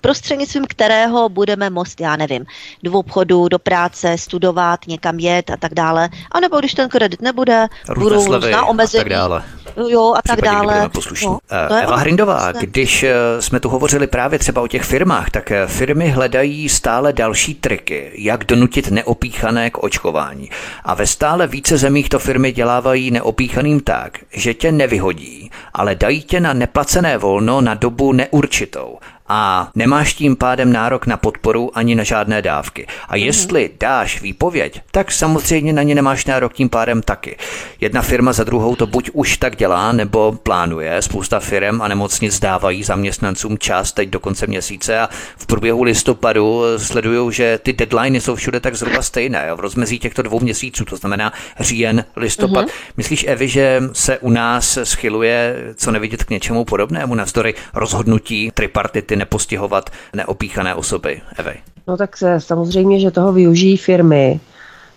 [0.00, 2.46] prostřednictvím kterého budeme most, já nevím,
[2.82, 6.08] do obchodu, do práce, studovat, někam jet a tak dále.
[6.32, 7.66] A nebo když ten kredit nebude,
[7.98, 9.00] budou různá omezení.
[9.00, 9.42] A tak dále.
[9.88, 10.90] Jo, a tak dále.
[11.26, 11.38] No,
[11.82, 16.10] Eva Hrindová, když eh, jsme tu hovořili právě třeba o těch firmách, tak eh, firmy
[16.10, 20.50] hledají stále další triky, jak donutit neopíchané k očkování.
[20.84, 26.22] A ve stále více zemích to firmy dělávají neopíchaným tak, že tě nevyhodí, ale dají
[26.22, 28.98] tě na neplacené volno na dobu neurčitou
[29.32, 32.86] a nemáš tím pádem nárok na podporu ani na žádné dávky.
[33.08, 33.24] A mhm.
[33.24, 37.36] jestli dáš výpověď, tak samozřejmě na ně nemáš nárok tím pádem taky.
[37.80, 41.02] Jedna firma za druhou to buď už tak dělá, nebo plánuje.
[41.02, 46.62] Spousta firm a nemocnic dávají zaměstnancům čas teď do konce měsíce a v průběhu listopadu
[46.76, 50.84] sledují, že ty deadliny jsou všude tak zhruba stejné, jo, v rozmezí těchto dvou měsíců,
[50.84, 52.66] to znamená říjen, listopad.
[52.66, 52.72] Uh-huh.
[52.96, 59.19] Myslíš, Evi, že se u nás schyluje co nevidět k něčemu podobnému navzdory rozhodnutí tripartity
[59.20, 61.54] nepostihovat neopíchané osoby, Evy?
[61.88, 64.40] No tak se, samozřejmě, že toho využijí firmy,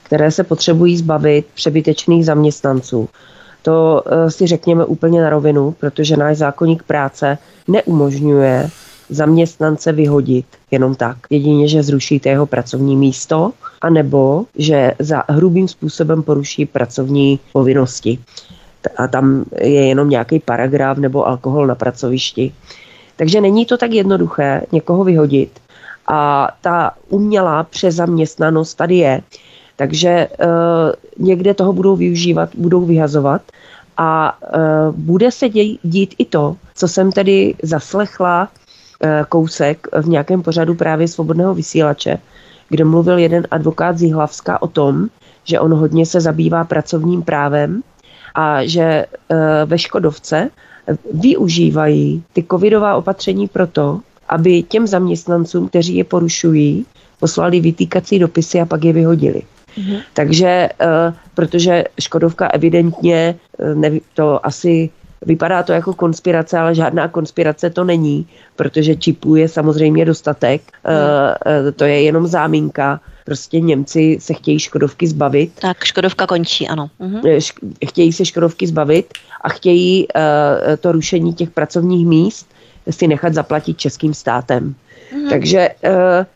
[0.03, 3.09] které se potřebují zbavit přebytečných zaměstnanců.
[3.61, 8.69] To uh, si řekněme úplně na rovinu, protože náš zákonník práce neumožňuje
[9.09, 11.17] zaměstnance vyhodit jenom tak.
[11.29, 13.51] Jedině, že zrušíte jeho pracovní místo,
[13.81, 18.19] anebo že za hrubým způsobem poruší pracovní povinnosti.
[18.97, 22.53] A tam je jenom nějaký paragraf nebo alkohol na pracovišti.
[23.23, 25.59] Takže není to tak jednoduché někoho vyhodit.
[26.07, 29.21] A ta umělá přezaměstnanost tady je.
[29.75, 30.27] Takže e,
[31.17, 33.41] někde toho budou využívat, budou vyhazovat.
[33.97, 34.57] A e,
[34.91, 38.49] bude se děj, dít i to, co jsem tedy zaslechla
[38.99, 42.17] e, kousek v nějakém pořadu právě svobodného vysílače,
[42.69, 45.07] kde mluvil jeden advokát z Jihlavska o tom,
[45.43, 47.83] že on hodně se zabývá pracovním právem
[48.35, 49.05] a že e,
[49.65, 50.49] ve Škodovce
[51.13, 56.85] využívají ty covidová opatření proto, aby těm zaměstnancům, kteří je porušují,
[57.19, 59.41] poslali vytýkací dopisy a pak je vyhodili.
[59.77, 60.01] Mm-hmm.
[60.13, 63.35] Takže, uh, protože Škodovka evidentně,
[63.73, 64.89] neví, to asi
[65.25, 70.93] vypadá to jako konspirace, ale žádná konspirace to není, protože čipů je samozřejmě dostatek, mm.
[70.93, 72.99] uh, to je jenom záminka.
[73.25, 75.51] Prostě Němci se chtějí Škodovky zbavit.
[75.61, 76.89] Tak Škodovka končí, ano.
[77.01, 77.39] Mm-hmm.
[77.85, 80.21] Chtějí se Škodovky zbavit a chtějí uh,
[80.79, 82.47] to rušení těch pracovních míst
[82.89, 84.75] si nechat zaplatit českým státem.
[85.13, 85.29] Mm-hmm.
[85.29, 85.91] Takže, uh,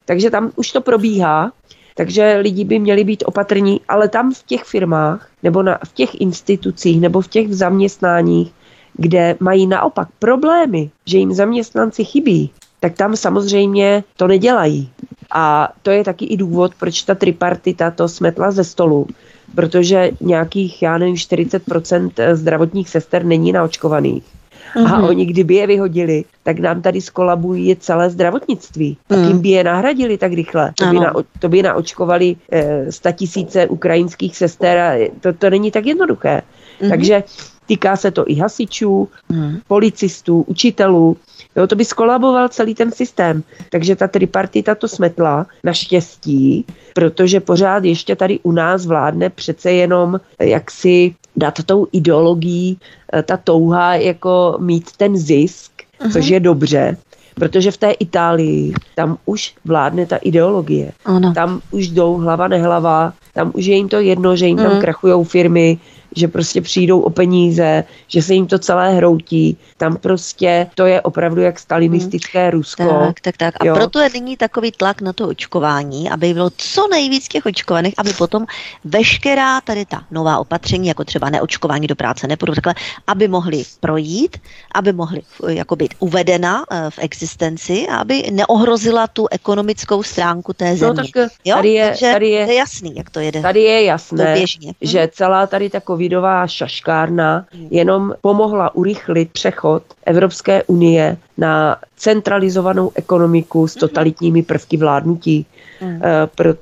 [0.05, 1.51] takže tam už to probíhá
[1.97, 6.21] takže lidi by měli být opatrní, ale tam v těch firmách nebo na, v těch
[6.21, 8.53] institucích nebo v těch zaměstnáních,
[8.93, 12.51] kde mají naopak problémy, že jim zaměstnanci chybí,
[12.87, 14.89] tak tam samozřejmě to nedělají.
[15.31, 19.07] A to je taky i důvod, proč ta tripartita to smetla ze stolu,
[19.55, 24.23] protože nějakých, já nevím, 40% zdravotních sester není naočkovaných.
[24.23, 24.93] Mm-hmm.
[24.93, 25.03] A mhm.
[25.03, 28.97] oni, kdyby je vyhodili, tak nám tady skolabují celé zdravotnictví.
[29.09, 29.19] Mm.
[29.19, 30.71] A kým by je nahradili tak rychle?
[30.75, 35.85] To by, na, to by naočkovali eh, tisíce ukrajinských sester a to, to není tak
[35.85, 36.41] jednoduché.
[36.79, 36.89] Mm-hmm.
[36.89, 37.23] Takže
[37.65, 39.59] týká se to i hasičů, mm.
[39.67, 41.17] policistů, učitelů.
[41.57, 43.43] Jo, to by skolaboval celý ten systém.
[43.69, 50.19] Takže ta tripartita to smetla, naštěstí, protože pořád ještě tady u nás vládne přece jenom
[50.39, 52.77] jaksi dát tou ideologií
[53.13, 56.11] eh, ta touha jako mít ten zisk, uh-huh.
[56.11, 56.97] což je dobře,
[57.35, 60.91] protože v té Itálii tam už vládne ta ideologie.
[61.05, 61.33] Ano.
[61.33, 64.81] Tam už jdou hlava nehlava, tam už je jim to jedno, že jim tam mm.
[64.81, 65.77] krachují firmy,
[66.17, 69.57] že prostě přijdou o peníze, že se jim to celé hroutí.
[69.77, 72.51] Tam prostě to je opravdu jak stalinistické hmm.
[72.51, 72.83] Rusko.
[72.83, 73.53] Tak, tak, tak.
[73.59, 73.75] A jo?
[73.75, 78.13] proto je nyní takový tlak na to očkování, aby bylo co nejvíc těch očkovaných, aby
[78.13, 78.45] potom
[78.83, 82.75] veškerá tady ta nová opatření, jako třeba neočkování do práce, nepůjdu takhle,
[83.07, 84.37] aby mohly projít,
[84.75, 90.77] aby mohly jako být uvedena eh, v existenci, aby neohrozila tu ekonomickou stránku té no,
[90.77, 91.03] země.
[91.15, 91.55] No, tak jo?
[91.55, 93.41] tady je, tady je, je jasný, jak to jede.
[93.41, 94.43] Tady je jasné,
[94.81, 103.67] že celá tady ta covidová šaškárna jenom pomohla urychlit přechod Evropské unie na centralizovanou ekonomiku
[103.67, 105.45] s totalitními prvky vládnutí,
[105.81, 106.01] mm.
[106.35, 106.53] pro,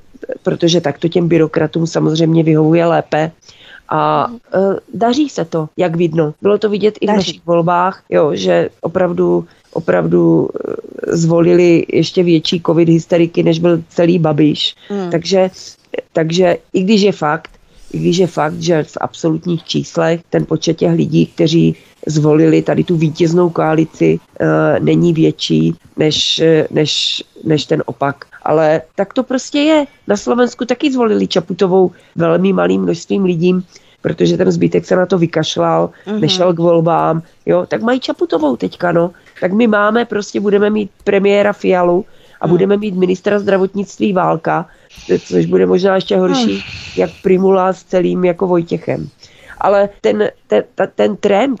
[0.42, 3.30] protože takto těm byrokratům samozřejmě vyhovuje lépe.
[3.88, 4.38] A mm.
[4.94, 6.34] daří se to, jak vidno.
[6.42, 12.62] Bylo to vidět i v našich volbách, jo, že opravdu opravdu eh, zvolili ještě větší
[12.66, 14.74] covid hysteriky, než byl celý Babiš.
[14.90, 15.10] Mm.
[15.10, 15.50] Takže,
[16.12, 17.55] takže i když je fakt,
[17.92, 21.76] i když je fakt, že v absolutních číslech ten počet těch lidí, kteří
[22.06, 28.24] zvolili tady tu vítěznou koalici, e, není větší než, než, než ten opak.
[28.42, 29.84] Ale tak to prostě je.
[30.08, 33.54] Na Slovensku taky zvolili Čaputovou velmi malým množstvím lidí,
[34.02, 36.20] protože ten zbytek se na to vykašlal, uh-huh.
[36.20, 39.10] nešel k volbám, jo, tak mají Čaputovou teďka, no.
[39.40, 42.04] Tak my máme, prostě budeme mít premiéra Fialu
[42.40, 42.50] a uh-huh.
[42.50, 44.66] budeme mít ministra zdravotnictví Válka,
[45.26, 46.62] což bude možná ještě horší, hmm.
[46.96, 49.08] jak Primula s celým jako Vojtěchem.
[49.58, 50.64] Ale ten, ten,
[50.94, 51.60] ten trend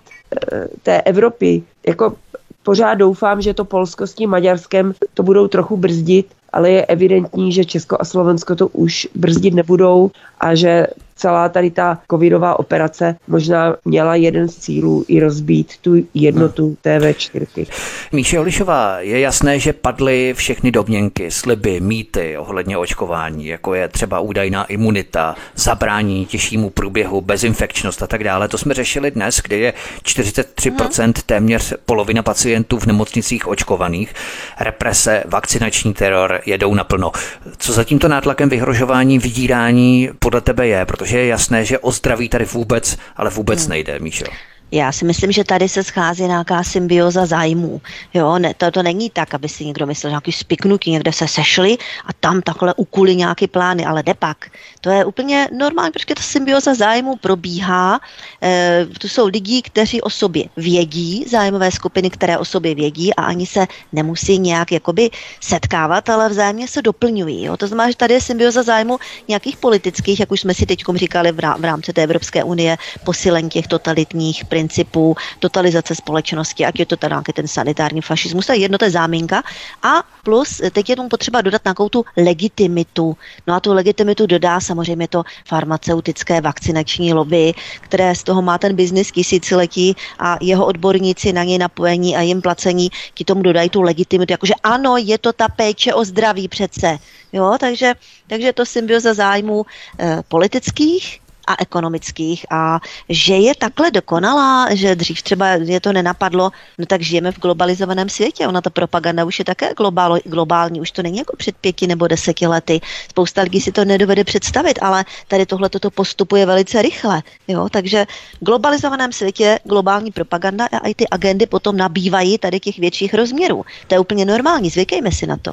[0.52, 2.14] eh, té Evropy, jako
[2.62, 7.52] pořád doufám, že to Polsko s tím Maďarskem to budou trochu brzdit, ale je evidentní,
[7.52, 10.10] že Česko a Slovensko to už brzdit nebudou
[10.40, 10.86] a že
[11.16, 16.92] celá tady ta covidová operace možná měla jeden z cílů i rozbít tu jednotu no.
[16.92, 17.66] TV4.
[18.12, 24.20] Míše Olišová, je jasné, že padly všechny domněnky, sliby, mýty ohledně očkování, jako je třeba
[24.20, 28.48] údajná imunita, zabrání těžšímu průběhu, bezinfekčnost a tak dále.
[28.48, 34.14] To jsme řešili dnes, kdy je 43% téměř polovina pacientů v nemocnicích očkovaných.
[34.60, 37.12] Represe, vakcinační teror jedou naplno.
[37.58, 40.84] Co za tímto nátlakem vyhrožování, vydírání podle tebe je?
[40.84, 44.24] Protože je jasné, že o zdraví tady vůbec, ale vůbec nejde, Míšo.
[44.70, 47.80] Já si myslím, že tady se schází nějaká symbioza zájmů.
[48.14, 51.28] Jo, ne, to, to není tak, aby si někdo myslel, že nějaký spiknutí někde se
[51.28, 54.50] sešli a tam takhle ukuli nějaké plány, ale pak.
[54.80, 58.00] To je úplně normální, protože ta symbioza zájmů probíhá.
[58.42, 63.22] E, to jsou lidi, kteří o sobě vědí, zájmové skupiny, které o sobě vědí a
[63.22, 65.10] ani se nemusí nějak jakoby
[65.40, 67.44] setkávat, ale vzájemně se doplňují.
[67.44, 67.56] Jo.
[67.56, 68.98] To znamená, že tady je symbioza zájmu
[69.28, 73.66] nějakých politických, jak už jsme si teď říkali v rámci té Evropské unie, posílení těch
[73.66, 78.88] totalitních principů totalizace společnosti, ať je to teda ten sanitární fašismus, to je jedno, to
[78.88, 79.44] je záminka.
[79.84, 83.16] A plus teď je tomu potřeba dodat nějakou tu legitimitu.
[83.46, 88.72] No a tu legitimitu dodá samozřejmě to farmaceutické vakcinační lobby, které z toho má ten
[88.72, 93.84] biznis tisíciletí a jeho odborníci na něj napojení a jim placení ti tomu dodají tu
[93.84, 96.98] legitimitu, jakože ano, je to ta péče o zdraví přece.
[97.32, 97.94] Jo, takže,
[98.26, 99.66] takže to symbioza zájmů
[100.00, 106.50] e, politických, a ekonomických a že je takhle dokonalá, že dřív třeba je to nenapadlo,
[106.78, 110.90] no tak žijeme v globalizovaném světě, ona ta propaganda už je také globál, globální, už
[110.90, 112.80] to není jako před pěti nebo deseti lety.
[113.10, 118.06] Spousta lidí si to nedovede představit, ale tady tohle toto postupuje velice rychle, jo, takže
[118.40, 123.64] v globalizovaném světě globální propaganda a i ty agendy potom nabývají tady těch větších rozměrů.
[123.86, 125.52] To je úplně normální, zvykejme si na to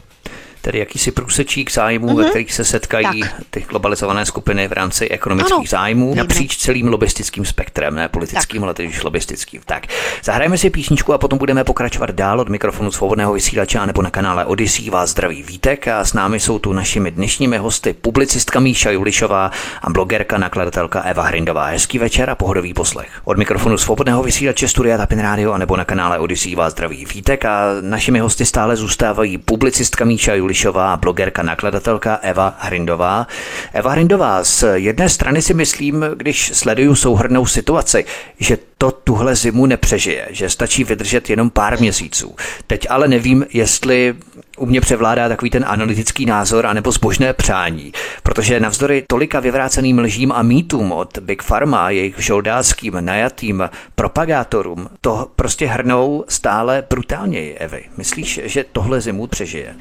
[0.63, 2.17] tedy jakýsi průsečík zájmů, mm-hmm.
[2.17, 2.29] ve mhm.
[2.29, 3.31] kterých se setkají tak.
[3.49, 5.65] ty globalizované skupiny v rámci ekonomických ano.
[5.67, 8.63] zájmů napříč celým lobistickým spektrem, ne politickým, tak.
[8.63, 9.61] ale tedy lobistickým.
[9.65, 9.87] Tak,
[10.23, 14.45] zahrajeme si písničku a potom budeme pokračovat dál od mikrofonu svobodného vysílače nebo na kanále
[14.45, 19.51] Odyssey vás zdraví Vítek a s námi jsou tu našimi dnešními hosty publicistka Míša Julišová
[19.81, 21.65] a blogerka, nakladatelka Eva Hrindová.
[21.65, 23.09] Hezký večer a pohodový poslech.
[23.23, 27.45] Od mikrofonu svobodného vysílače Studia Tapin Radio a nebo na kanále Odyssey vás zdraví Vítek
[27.45, 33.27] a našimi hosty stále zůstávají publicistka Míša Julišová Julišová, blogerka, nakladatelka Eva Hrindová.
[33.73, 38.05] Eva Hrindová, z jedné strany si myslím, když sleduju souhrnou situaci,
[38.39, 42.35] že to tuhle zimu nepřežije, že stačí vydržet jenom pár měsíců.
[42.67, 44.15] Teď ale nevím, jestli
[44.57, 47.93] u mě převládá takový ten analytický názor anebo zbožné přání,
[48.23, 54.89] protože navzdory tolika vyvráceným lžím a mýtům od Big Pharma a jejich žoldáckým najatým propagátorům,
[55.01, 57.83] to prostě hrnou stále brutálněji, Evy.
[57.97, 59.75] Myslíš, že tohle zimu přežije?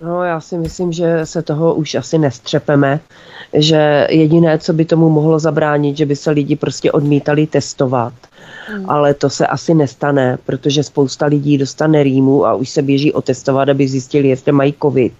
[0.00, 3.00] No, já si myslím, že se toho už asi nestřepeme,
[3.52, 8.12] že jediné, co by tomu mohlo zabránit, že by se lidi prostě odmítali testovat.
[8.68, 8.90] Hmm.
[8.90, 13.68] Ale to se asi nestane, protože spousta lidí dostane rýmu a už se běží otestovat,
[13.68, 15.12] aby zjistili, jestli mají covid.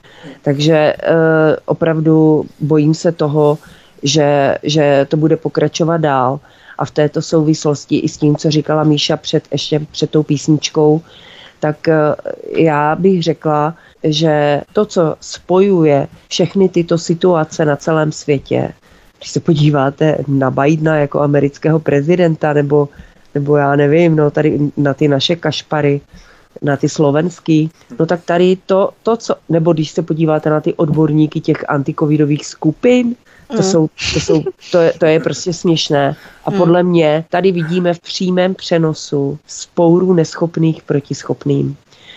[0.43, 0.97] Takže e,
[1.67, 3.59] opravdu bojím se toho,
[4.03, 6.41] že, že to bude pokračovat dál.
[6.79, 11.01] A v této souvislosti i s tím, co říkala Míša před, ještě před tou písničkou,
[11.61, 11.95] tak e,
[12.57, 18.73] já bych řekla, že to, co spojuje všechny tyto situace na celém světě,
[19.19, 22.89] když se podíváte na Bidena jako amerického prezidenta, nebo,
[23.35, 26.01] nebo já nevím, no tady na ty naše kašpary,
[26.63, 30.75] na ty slovenský, no tak tady to, to co, nebo když se podíváte na ty
[30.75, 33.15] odborníky těch antikovidových skupin,
[33.49, 33.63] to, mm.
[33.63, 34.43] jsou, to, jsou,
[34.73, 36.17] to, je, to je prostě směšné.
[36.45, 36.57] A mm.
[36.57, 41.77] podle mě tady vidíme v přímém přenosu spouru neschopných proti schopným.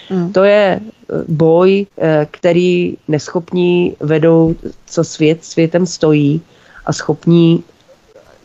[0.10, 0.34] Mm.
[0.34, 4.56] To je eh, boj, eh, který neschopní vedou,
[4.86, 6.42] co svět světem stojí
[6.86, 7.64] a schopní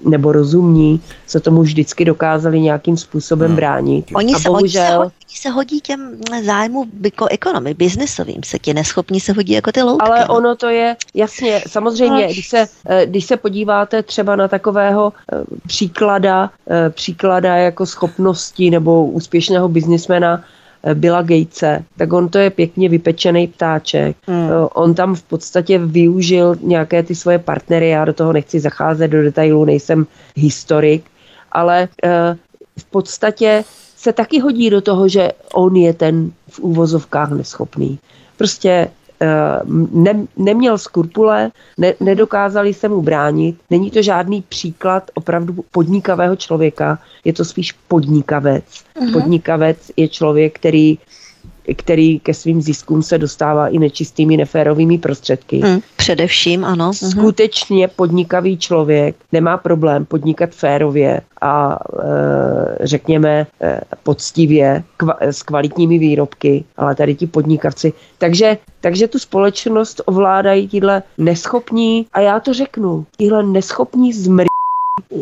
[0.09, 3.57] nebo rozumní se tomu vždycky dokázali nějakým způsobem hmm.
[3.57, 4.07] bránit.
[4.15, 4.83] Oni, a se, bohužel...
[4.83, 9.53] oni, se hodí, se hodí těm zájmu jako ekonomy, biznesovým, se ti neschopní se hodí
[9.53, 10.09] jako ty loutky.
[10.11, 10.35] Ale no.
[10.35, 15.13] ono to je, jasně, samozřejmě, když se, eh, když se podíváte třeba na takového
[15.67, 16.51] příklada,
[16.91, 20.45] příklada jako schopnosti nebo úspěšného biznismena,
[20.95, 24.16] Billa Gatese, tak on to je pěkně vypečený ptáček.
[24.26, 24.49] Hmm.
[24.74, 29.22] On tam v podstatě využil nějaké ty svoje partnery, já do toho nechci zacházet do
[29.22, 30.07] detailů, nejsem
[30.37, 31.05] historik,
[31.53, 32.37] ale eh,
[32.78, 33.64] v podstatě
[33.97, 37.99] se taky hodí do toho, že on je ten v úvozovkách neschopný.
[38.37, 39.01] Prostě Eh,
[39.93, 43.57] ne, neměl skrupule, ne, nedokázali se mu bránit.
[43.70, 48.64] Není to žádný příklad opravdu podnikavého člověka, je to spíš podnikavec.
[48.64, 49.12] Uh-huh.
[49.12, 50.99] Podnikavec je člověk, který
[51.77, 55.61] který ke svým ziskům se dostává i nečistými, neférovými prostředky.
[55.61, 56.85] Hmm, především, ano.
[56.85, 57.11] Mhm.
[57.11, 65.99] Skutečně podnikavý člověk nemá problém podnikat férově a e, řekněme e, poctivě kva, s kvalitními
[65.99, 67.93] výrobky, ale tady ti podnikavci.
[68.19, 74.45] Takže, takže tu společnost ovládají tíhle neschopní, a já to řeknu, tíhle neschopní zmr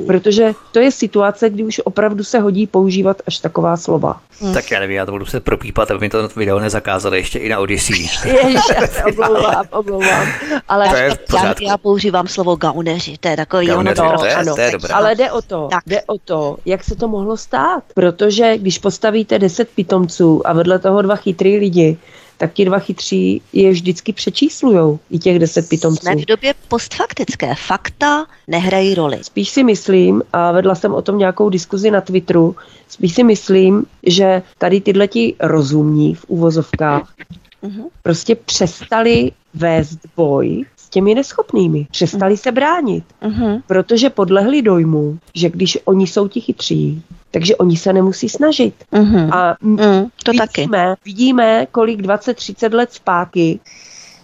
[0.06, 4.20] Protože to je situace, kdy už opravdu se hodí používat až taková slova.
[4.40, 4.54] Hmm.
[4.54, 7.48] Tak já nevím, já to budu se propípat, aby mi to video nezakázali ještě i
[7.48, 7.96] na Odyssey.
[8.24, 10.26] Ježiš, já se omlouvám, omlouvám.
[10.68, 14.24] Ale to je já, já, používám slovo gauneři, to je takový gauneři, ono to, to,
[14.24, 14.94] je, ano, to je dobré.
[14.94, 15.84] Ale jde o to, tak.
[15.86, 17.84] jde o to, jak se to mohlo stát.
[17.94, 21.98] Protože když postavíte deset pitomců a vedle toho dva chytrý lidi,
[22.40, 26.02] tak ti dva chytří je vždycky přečíslujou, i těch deset pitomců.
[26.02, 27.54] Jsme v době postfaktické.
[27.54, 29.18] Fakta nehrají roli.
[29.22, 32.56] Spíš si myslím, a vedla jsem o tom nějakou diskuzi na Twitteru,
[32.88, 37.14] spíš si myslím, že tady tyhle ti rozumní v úvozovkách
[37.62, 37.88] uh-huh.
[38.02, 41.86] prostě přestali vést boj těmi neschopnými.
[41.90, 42.42] Přestali uh-huh.
[42.42, 43.62] se bránit, uh-huh.
[43.66, 48.74] protože podlehli dojmu, že když oni jsou ti chytří, takže oni se nemusí snažit.
[48.92, 49.34] Mm-hmm.
[49.34, 49.76] A mm,
[50.24, 51.00] to vidíme, taky.
[51.04, 53.60] vidíme, kolik 20-30 let zpátky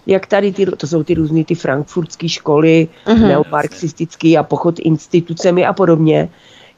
[0.07, 3.29] jak tady ty, to jsou ty různé ty frankfurtské školy, mm-hmm.
[3.29, 6.29] neomarxistické a pochod institucemi a podobně,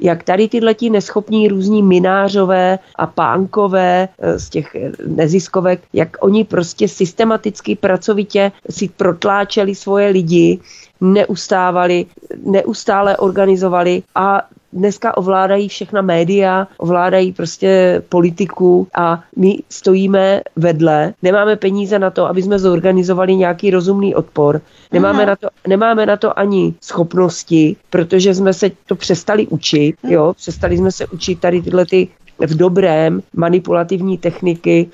[0.01, 6.45] jak tady tyhle neschopní různí minářové a pánkové eh, z těch eh, neziskovek, jak oni
[6.45, 10.59] prostě systematicky pracovitě si protláčeli svoje lidi,
[11.01, 12.07] neustávali,
[12.45, 14.43] neustále organizovali a
[14.73, 22.27] dneska ovládají všechna média, ovládají prostě politiku a my stojíme vedle, nemáme peníze na to,
[22.27, 24.61] aby jsme zorganizovali nějaký rozumný odpor,
[24.93, 30.33] nemáme, na to, nemáme na to ani schopnosti, protože jsme se to přestali učit, jo,
[30.37, 32.09] přestali jsme se učit tady tyhle ty
[32.47, 34.91] v dobrém manipulativní techniky,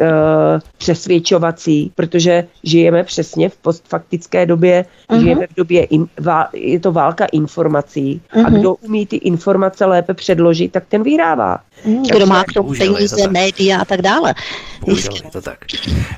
[0.00, 5.20] uh, uh, přesvědčovací, protože žijeme přesně v postfaktické době, uh-huh.
[5.20, 8.46] žijeme v době, in, vál, je to válka informací uh-huh.
[8.46, 8.60] a mhm.
[8.60, 11.58] kdo umí ty informace lépe předložit, tak ten vyhrává.
[11.86, 12.16] Uh-huh.
[12.16, 14.34] Kdo má k tomu peníze, média a tak dále.
[14.80, 15.58] Bohužel, je to tak.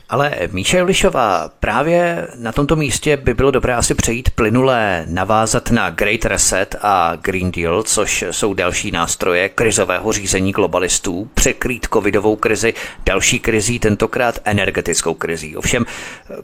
[0.09, 5.91] Ale Míša Julišová, právě na tomto místě by bylo dobré asi přejít plynulé, navázat na
[5.91, 12.75] Great Reset a Green Deal, což jsou další nástroje krizového řízení globalistů, překrýt covidovou krizi,
[13.07, 15.57] další krizí, tentokrát energetickou krizí.
[15.57, 15.87] Ovšem,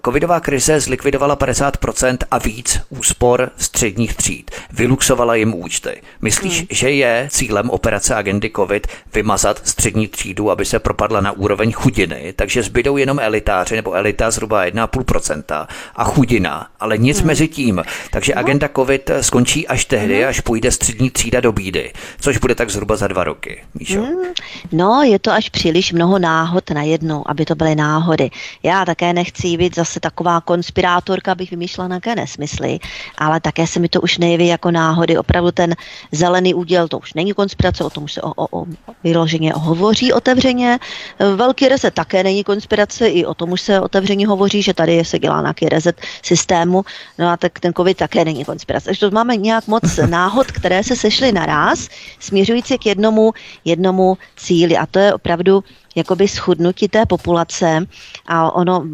[0.04, 4.50] covidová krize zlikvidovala 50% a víc úspor středních tříd.
[4.72, 6.02] Vyluxovala jim účty.
[6.20, 6.66] Myslíš, hmm.
[6.70, 12.32] že je cílem operace agendy COVID vymazat střední třídu, aby se propadla na úroveň chudiny,
[12.36, 15.66] takže zbydou jenom elitáři nebo elita zhruba 1,5%
[15.96, 17.26] a chudina, ale nic hmm.
[17.26, 17.82] mezi tím.
[18.10, 18.40] Takže no.
[18.40, 20.28] agenda COVID skončí až tehdy, hmm.
[20.28, 23.64] až půjde střední třída do bídy, což bude tak zhruba za dva roky.
[23.74, 24.02] Míšo?
[24.02, 24.32] Hmm.
[24.72, 28.30] No, je to až příliš mnoho náhod na jednou, aby to byly náhody.
[28.62, 32.78] Já také nechci být zase taková konspirátorka, abych vymýšlela nějaké nesmysly,
[33.18, 35.18] ale také se mi to už nejeví jako náhody.
[35.18, 35.74] Opravdu ten
[36.12, 38.66] zelený úděl, to už není konspirace, o tom už se o, o, o
[39.04, 40.78] vyloženě hovoří otevřeně.
[41.18, 45.18] Velký reset také není konspirace, i o tom už se otevřeně hovoří, že tady se
[45.18, 46.84] dělá nějaký reset systému,
[47.18, 48.84] no a tak ten covid také není konspirace.
[48.84, 51.88] Takže to máme nějak moc náhod, které se sešly naraz,
[52.20, 53.32] směřující k jednomu,
[53.64, 55.64] jednomu cíli a to je opravdu
[55.96, 57.86] jakoby schudnutí té populace
[58.26, 58.84] a ono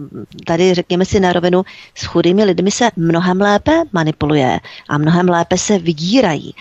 [0.45, 1.63] tady řekněme si na rovinu,
[1.95, 6.55] s chudými lidmi se mnohem lépe manipuluje a mnohem lépe se vydírají.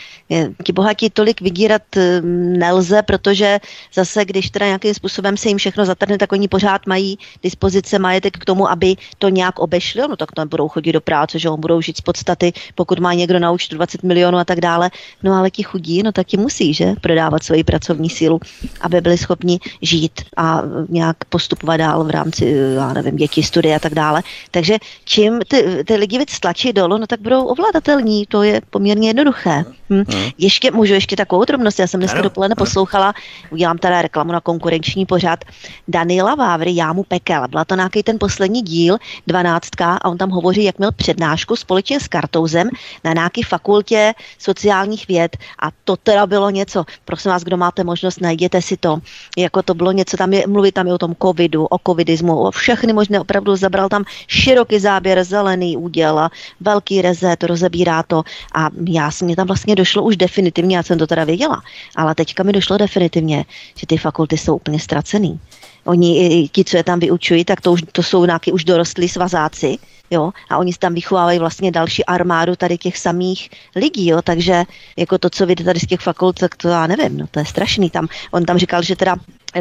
[0.63, 3.59] Ti bohatí tolik vydírat hm, nelze, protože
[3.93, 8.37] zase, když teda nějakým způsobem se jim všechno zatrhne, tak oni pořád mají dispozice majetek
[8.37, 11.59] k tomu, aby to nějak obešli, no tak to budou chodit do práce, že on
[11.59, 14.91] budou žít z podstaty, pokud má někdo na účtu 20 milionů a tak dále.
[15.23, 18.39] No ale ti chudí, no tak ti musí, že, prodávat svoji pracovní sílu,
[18.81, 23.79] aby byli schopni žít a nějak postupovat dál v rámci, já nevím, dětí, studie a
[23.79, 24.23] tak dále.
[24.51, 29.09] Takže čím ty, ty lidi víc stlačí dolů, no tak budou ovladatelní, to je poměrně
[29.09, 29.65] jednoduché.
[29.89, 30.03] Hm.
[30.07, 30.29] Hmm.
[30.37, 33.13] Ještě můžu ještě takovou drobnost, já jsem dneska ano, dopoledne poslouchala,
[33.49, 35.39] udělám teda reklamu na konkurenční pořád
[35.87, 37.47] Daniela Vávry, Jámu Pekel.
[37.47, 38.97] Byla to nějaký ten poslední díl,
[39.27, 42.69] dvanáctka, a on tam hovoří, jak měl přednášku společně s Kartouzem
[43.03, 45.37] na nějaké fakultě sociálních věd.
[45.59, 46.85] A to teda bylo něco.
[47.05, 48.99] Prosím vás, kdo máte možnost, najděte si to.
[49.37, 52.51] Jako to bylo něco, tam je, mluví tam i o tom covidu, o covidismu, o
[52.51, 58.23] všechny možné, opravdu zabral tam široký záběr, zelený úděl velký rezet, rozebírá to.
[58.55, 61.61] A já mě tam vlastně došlo už definitivně, já jsem to teda věděla,
[61.95, 63.45] ale teďka mi došlo definitivně,
[63.75, 65.39] že ty fakulty jsou úplně ztracený.
[65.85, 69.77] Oni, ti, co je tam vyučují, tak to, už, to jsou nějaký už dorostlí svazáci,
[70.11, 74.63] jo, a oni tam vychovávají vlastně další armádu tady těch samých lidí, jo, takže
[74.97, 77.45] jako to, co vidíte tady z těch fakult, tak to já nevím, no to je
[77.45, 78.07] strašný tam.
[78.31, 79.15] On tam říkal, že teda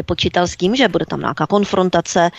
[0.05, 2.29] počítal s tím, že bude tam nějaká konfrontace.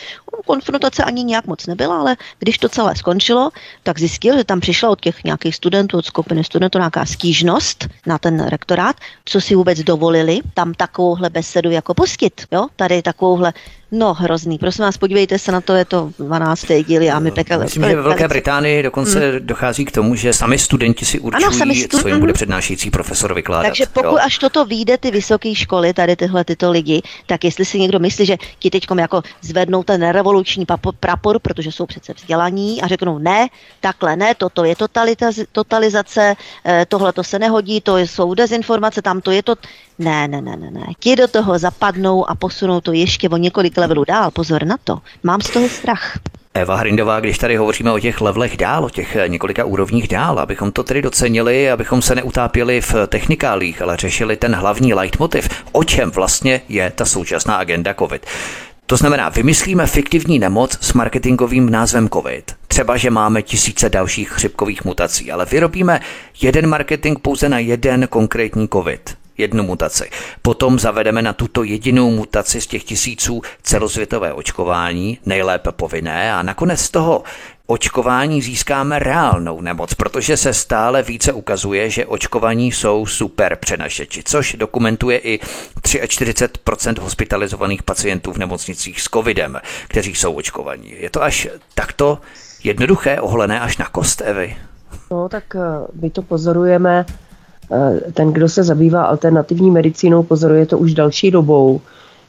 [0.46, 3.50] Konfrontace ani nějak moc nebyla, ale když to celé skončilo,
[3.82, 8.18] tak zjistil, že tam přišla od těch nějakých studentů, od skupiny studentů nějaká stížnost na
[8.18, 12.46] ten rektorát, co si vůbec dovolili tam takovouhle besedu jako pustit.
[12.50, 12.66] Jo?
[12.76, 13.52] Tady takovouhle
[13.93, 14.59] No, hrozný.
[14.59, 16.66] Prosím vás, podívejte se na to, je to 12.
[16.87, 17.61] díl a my pekel.
[17.61, 19.47] Myslím, že ve Velké Británii dokonce hmm.
[19.47, 21.99] dochází k tomu, že sami studenti si určují, ano, sami stu...
[21.99, 22.34] co jim bude mhm.
[22.34, 23.68] přednášející profesor vykládat.
[23.68, 24.18] Takže pokud jo.
[24.22, 28.26] až toto vyjde ty vysoké školy, tady tyhle tyto lidi, tak jestli si někdo myslí,
[28.26, 30.66] že ti teď jako zvednou ten revoluční
[31.01, 33.49] prapor, protože jsou přece vzdělaní a řeknou ne,
[33.80, 34.74] takhle ne, toto je
[35.53, 36.34] totalizace,
[36.64, 39.55] eh, tohle to se nehodí, to jsou dezinformace, tam to je to.
[39.99, 40.86] Ne, ne, ne, ne, ne.
[41.01, 44.30] Ti do toho zapadnou a posunou to ještě o několik levelů dál.
[44.30, 44.99] Pozor na to.
[45.22, 46.18] Mám z toho strach.
[46.55, 50.72] Eva Hrindová, když tady hovoříme o těch levelech dál, o těch několika úrovních dál, abychom
[50.72, 56.11] to tedy docenili, abychom se neutápěli v technikálích, ale řešili ten hlavní leitmotiv, o čem
[56.11, 58.26] vlastně je ta současná agenda COVID.
[58.86, 62.53] To znamená, vymyslíme fiktivní nemoc s marketingovým názvem COVID.
[62.68, 66.01] Třeba, že máme tisíce dalších chřipkových mutací, ale vyrobíme
[66.42, 70.11] jeden marketing pouze na jeden konkrétní COVID jednu mutaci.
[70.43, 76.80] Potom zavedeme na tuto jedinou mutaci z těch tisíců celosvětové očkování, nejlépe povinné, a nakonec
[76.80, 77.22] z toho
[77.66, 84.57] očkování získáme reálnou nemoc, protože se stále více ukazuje, že očkovaní jsou super přenašeči, což
[84.59, 85.41] dokumentuje i
[85.82, 90.95] 43% hospitalizovaných pacientů v nemocnicích s covidem, kteří jsou očkovaní.
[90.99, 92.18] Je to až takto
[92.64, 94.57] jednoduché, ohlené až na kost, Evy?
[95.11, 95.61] No, tak eh,
[96.01, 97.07] my to pozorujeme
[98.14, 101.81] ten, kdo se zabývá alternativní medicínou, pozoruje to už další dobou,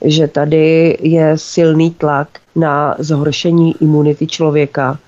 [0.06, 5.00] že tady je silný tlak na zhoršení imunity člověka.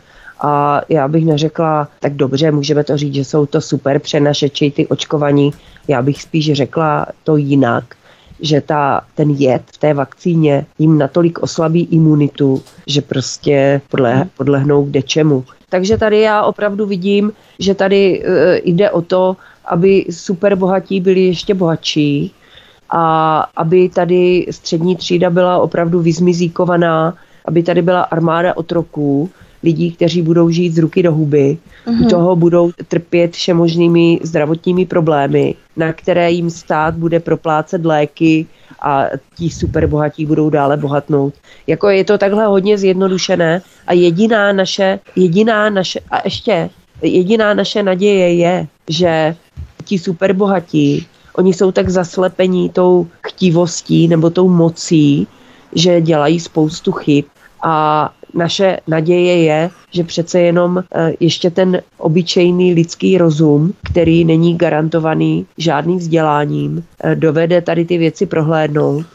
[0.41, 4.87] A já bych neřekla, tak dobře, můžeme to říct, že jsou to super přenašeči, ty
[4.87, 5.51] očkovaní.
[5.87, 7.83] Já bych spíš řekla to jinak,
[8.39, 14.83] že ta, ten jed v té vakcíně jim natolik oslabí imunitu, že prostě podle, podlehnou
[14.85, 15.45] kde čemu.
[15.69, 19.37] Takže tady já opravdu vidím, že tady e, jde o to,
[19.69, 22.31] aby super bohatí byli ještě bohatší
[22.89, 27.13] a aby tady střední třída byla opravdu vyzmizíkovaná,
[27.45, 29.29] aby tady byla armáda otroků,
[29.63, 31.57] lidí, kteří budou žít z ruky do huby,
[31.87, 32.05] mm-hmm.
[32.05, 38.45] u toho budou trpět všemožnými zdravotními problémy, na které jim stát bude proplácet léky
[38.81, 39.05] a
[39.35, 41.33] ti superbohatí budou dále bohatnout.
[41.67, 46.69] Jako je to takhle hodně zjednodušené a jediná naše, jediná naše, a ještě
[47.01, 49.35] jediná naše naděje je, že
[49.89, 55.27] ti superbohatí, oni jsou tak zaslepení tou chtivostí nebo tou mocí,
[55.73, 57.25] že dělají spoustu chyb
[57.63, 64.57] a naše naděje je, že přece jenom eh, ještě ten obyčejný lidský rozum, který není
[64.57, 69.05] garantovaný žádným vzděláním, eh, dovede tady ty věci prohlédnout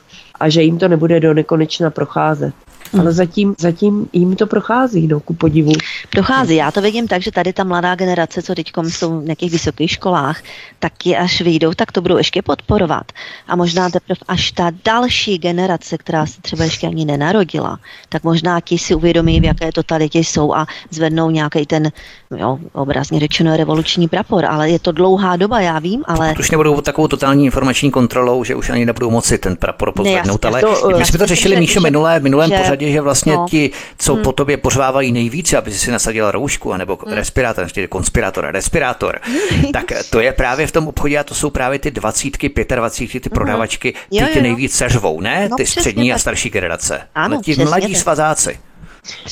[0.41, 2.55] a že jim to nebude do nekonečna procházet.
[2.93, 3.01] Hmm.
[3.01, 5.73] Ale zatím, zatím jim to prochází, no, ku podivu.
[6.11, 9.53] Prochází, já to vidím tak, že tady ta mladá generace, co teď jsou v nějakých
[9.53, 10.43] vysokých školách,
[10.79, 13.13] tak je až vyjdou, tak to budou ještě podporovat.
[13.49, 17.79] A možná teprve až ta další generace, která se třeba ještě ani nenarodila,
[18.09, 21.93] tak možná ti si uvědomí, v jaké totalitě jsou a zvednou nějaký ten,
[22.37, 24.45] jo, obrazně řečeno, revoluční prapor.
[24.45, 26.35] Ale je to dlouhá doba, já vím, ale...
[26.39, 30.61] Už nebudou takovou totální informační kontrolou, že už ani nebudou moci ten prapor pozvednout, ale
[30.61, 33.47] to, my jsme to řešili, Míšo, minulé, minulém že, pořadí, že vlastně no.
[33.51, 34.23] ti, co hmm.
[34.23, 37.15] po tobě pořvávají nejvíce, aby si nasadila roušku, anebo hmm.
[37.15, 39.21] respirátor, ještě konspirátor, respirátor,
[39.73, 43.29] tak to je právě v tom obchodě a to jsou právě ty dvacítky, pětadvacítky, ty
[43.29, 43.35] hmm.
[43.35, 45.49] prodavačky, ty jo, jo, ty nejvíc seřvou, ne?
[45.51, 46.17] No, ty střední tak.
[46.17, 47.01] a starší generace.
[47.15, 48.59] Ano, ti mladí svazáci.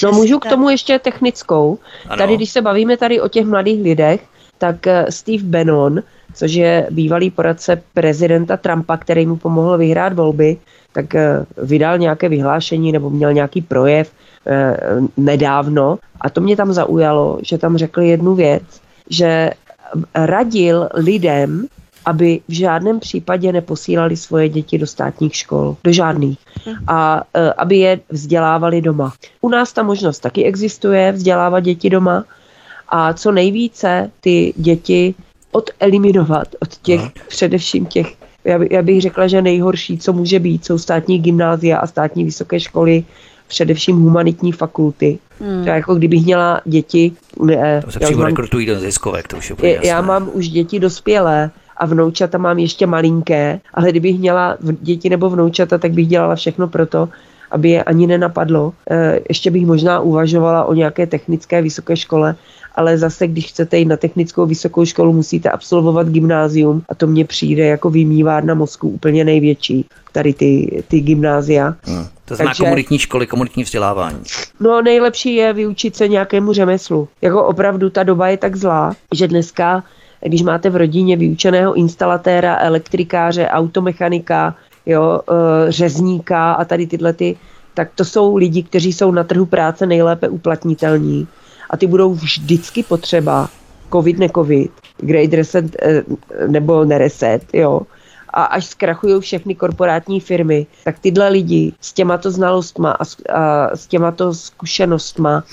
[0.02, 1.78] No můžu k tomu ještě technickou.
[2.08, 2.18] Ano.
[2.18, 4.20] Tady, když se bavíme tady o těch mladých lidech,
[4.58, 6.02] tak eh, Steve Bannon,
[6.34, 10.56] což je bývalý poradce prezidenta Trumpa, který mu pomohl vyhrát volby,
[10.92, 14.12] tak eh, vydal nějaké vyhlášení nebo měl nějaký projev
[14.46, 14.76] eh,
[15.16, 18.62] nedávno a to mě tam zaujalo, že tam řekl jednu věc,
[19.10, 19.50] že
[20.14, 21.66] radil lidem,
[22.04, 26.38] aby v žádném případě neposílali svoje děti do státních škol, do žádných,
[26.86, 29.12] a eh, aby je vzdělávali doma.
[29.40, 32.24] U nás ta možnost taky existuje, vzdělávat děti doma
[32.88, 35.14] a co nejvíce ty děti
[35.52, 37.10] odeliminovat od těch, no.
[37.28, 41.78] především těch já, by, já bych řekla, že nejhorší, co může být, jsou státní gymnázia
[41.78, 43.04] a státní vysoké školy,
[43.48, 45.18] především humanitní fakulty.
[45.40, 45.64] Hmm.
[45.64, 47.12] To jako kdybych měla děti.
[47.42, 50.80] Ne, to se přímo rekrutují do ziskovek, to už je je, Já mám už děti
[50.80, 56.34] dospělé a vnoučata mám ještě malinké, ale kdybych měla děti nebo vnoučata, tak bych dělala
[56.34, 57.08] všechno pro to,
[57.50, 58.72] aby je ani nenapadlo.
[58.90, 62.34] Eh, ještě bych možná uvažovala o nějaké technické vysoké škole,
[62.74, 67.24] ale zase, když chcete jít na technickou vysokou školu, musíte absolvovat gymnázium a to mně
[67.24, 71.74] přijde jako vymývárna mozku úplně největší, tady ty, ty gymnázia.
[71.82, 72.06] Hmm.
[72.24, 74.18] To znamená Takže, komunitní školy, komunitní vzdělávání.
[74.60, 77.08] No nejlepší je vyučit se nějakému řemeslu.
[77.22, 79.84] Jako opravdu ta doba je tak zlá, že dneska,
[80.24, 84.54] když máte v rodině vyučeného instalatéra, elektrikáře, automechanika,
[84.86, 87.36] jo, e, řezníka a tady tyhle ty,
[87.74, 91.28] tak to jsou lidi, kteří jsou na trhu práce nejlépe uplatnitelní.
[91.70, 93.48] A ty budou vždycky potřeba,
[93.92, 96.04] covid, ne covid, great reset e,
[96.46, 97.80] nebo nereset, jo,
[98.32, 103.76] a až zkrachují všechny korporátní firmy, tak tyhle lidi s těmato znalostma a s, a
[103.76, 105.44] s těmato zkušenostma,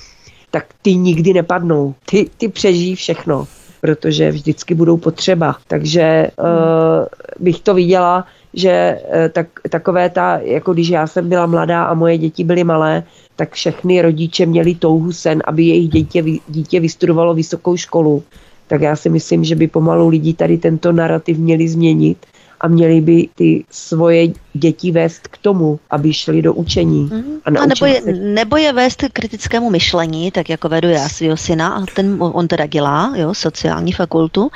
[0.51, 1.95] tak ty nikdy nepadnou.
[2.05, 3.47] Ty, ty přežijí všechno,
[3.81, 5.55] protože vždycky budou potřeba.
[5.67, 7.05] Takže uh,
[7.39, 11.93] bych to viděla, že uh, tak, takové ta, jako když já jsem byla mladá a
[11.93, 13.03] moje děti byly malé,
[13.35, 18.23] tak všechny rodiče měli touhu sen, aby jejich dítě, dítě vystudovalo vysokou školu.
[18.67, 22.25] Tak já si myslím, že by pomalu lidi tady tento narrativ měli změnit
[22.61, 27.09] a měli by ty svoje děti vést k tomu, aby šli do učení.
[27.09, 27.39] Mm-hmm.
[27.45, 28.11] A, a nebo, je, se...
[28.11, 32.47] nebo je vést k kritickému myšlení, tak jako vedu já svého syna, a ten on
[32.47, 34.51] teda dělá, jo, sociální fakultu,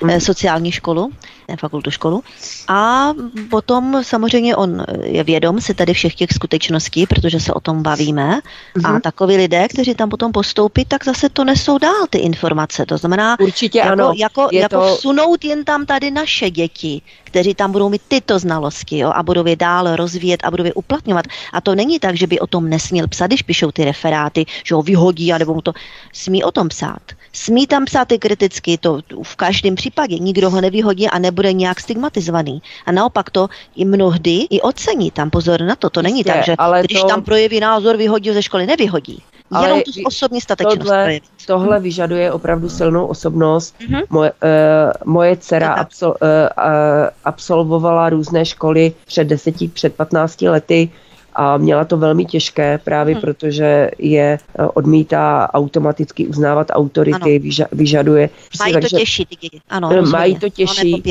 [0.00, 0.18] mm-hmm.
[0.18, 1.10] sociální školu,
[1.48, 2.24] ne fakultu školu.
[2.68, 3.10] A
[3.50, 8.40] potom samozřejmě on je vědom si tady všech těch skutečností, protože se o tom bavíme.
[8.40, 8.88] Mm-hmm.
[8.88, 9.00] A mhm.
[9.00, 12.86] takoví lidé, kteří tam potom postoupí, tak zase to nesou dál ty informace.
[12.86, 14.12] To znamená, Určitě jako, ano.
[14.16, 14.96] jako, jako to...
[14.96, 17.02] vsunout jen tam tady naše děti,
[17.36, 20.74] kteří tam budou mít tyto znalosti jo, a budou je dál rozvíjet a budou je
[20.74, 21.24] uplatňovat.
[21.52, 24.74] A to není tak, že by o tom nesměl psát, když píšou ty referáty, že
[24.74, 25.72] ho vyhodí, nebo mu to
[26.12, 27.02] smí o tom psát.
[27.32, 30.18] Smí tam psát i kriticky, to v každém případě.
[30.18, 32.62] Nikdo ho nevyhodí a nebude nějak stigmatizovaný.
[32.86, 35.10] A naopak to i mnohdy i ocení.
[35.10, 35.90] Tam pozor na to.
[35.90, 37.06] To není Jistě, tak, že ale když to...
[37.06, 39.22] tam projeví názor, vyhodí ze školy, nevyhodí.
[39.50, 40.78] Ale Jenom tu osobní statečnost.
[40.78, 43.74] Tohle, tohle vyžaduje opravdu silnou osobnost.
[43.80, 44.02] Mm-hmm.
[44.10, 46.14] Moje, uh, moje dcera absol, uh,
[46.58, 50.90] uh, absolvovala různé školy před deseti, před 15 lety
[51.36, 53.20] a měla to velmi těžké právě hmm.
[53.20, 54.38] protože je
[54.74, 57.68] odmítá automaticky uznávat autority, ano.
[57.72, 58.30] vyžaduje.
[58.58, 59.90] Mají to těžší ty děti, ano.
[60.10, 61.02] Mají to těžší.
[61.02, 61.10] To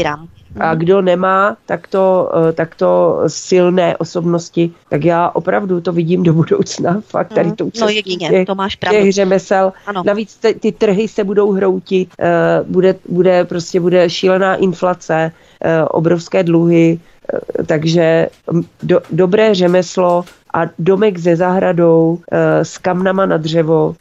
[0.60, 0.80] a mhm.
[0.80, 7.02] kdo nemá takto, eh, takto silné osobnosti, tak já opravdu to vidím do budoucna.
[7.08, 7.56] Fakt tady mhm.
[7.56, 9.00] to No jedině, těch, to máš pravdu.
[9.00, 9.74] Těch řemesel.
[9.86, 10.04] Ano.
[10.06, 15.32] Navíc ty, ty trhy se budou hroutit, eh, bude, bude prostě bude šílená inflace,
[15.62, 17.00] eh, obrovské dluhy,
[17.66, 18.28] takže
[18.84, 22.20] do, dobré řemeslo a domek ze zahradou
[22.62, 23.96] s kamnama na dřevo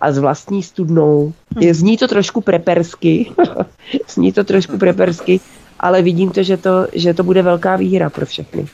[0.00, 1.32] a s vlastní studnou.
[1.60, 3.30] Je, zní to trošku prepersky,
[4.14, 5.40] zní to trošku prepersky,
[5.80, 8.66] ale vidím to, že to, že to bude velká výhra pro všechny.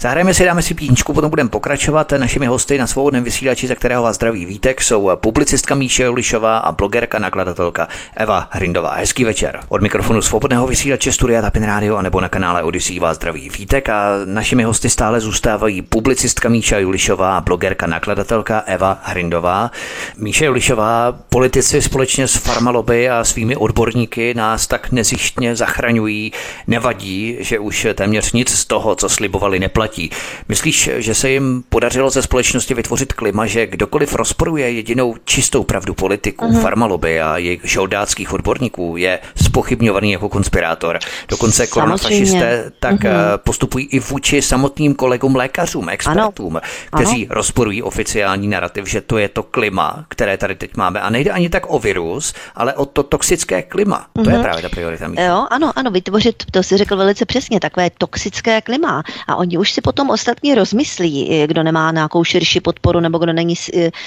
[0.00, 2.12] Zahrajeme si, dáme si píčku, potom budeme pokračovat.
[2.12, 6.72] Našimi hosty na svobodném vysílači, za kterého vás zdraví Vítek, jsou publicistka Míše Julišová a
[6.72, 8.94] blogerka, nakladatelka Eva Hrindová.
[8.94, 9.60] Hezký večer.
[9.68, 14.04] Od mikrofonu svobodného vysílače Studia Tapin Radio nebo na kanále Odyssey vás zdraví Vítek a
[14.24, 19.70] našimi hosty stále zůstávají publicistka Míša Julišová a blogerka, nakladatelka Eva Hrindová.
[20.16, 26.32] Míše Julišová, politici společně s farmaloby a svými odborníky nás tak nezištně zachraňují.
[26.66, 30.10] Nevadí, že už téměř nic z toho, co slibovali, neplatí platí.
[30.48, 35.94] Myslíš, že se jim podařilo ze společnosti vytvořit klima, že kdokoliv rozporuje jedinou čistou pravdu
[35.94, 36.60] politiku, uh-huh.
[36.60, 40.98] farmaloby a jejich žoldáckých odborníků je spochybňovaný jako konspirátor.
[41.28, 43.38] Dokonce koronafašisté tak uh-huh.
[43.38, 46.66] postupují i vůči samotným kolegům lékařům, expertům, ano.
[46.96, 47.34] kteří ano.
[47.34, 51.00] rozporují oficiální narrativ, že to je to klima, které tady teď máme.
[51.00, 54.06] A nejde ani tak o virus, ale o to toxické klima.
[54.14, 54.24] Uh-huh.
[54.24, 55.10] To je právě ta priorita.
[55.18, 59.02] Jo, ano, ano, vytvořit, to si řekl velice přesně, takové toxické klima.
[59.26, 63.54] A oni už si potom ostatní rozmyslí, kdo nemá nějakou širší podporu nebo kdo není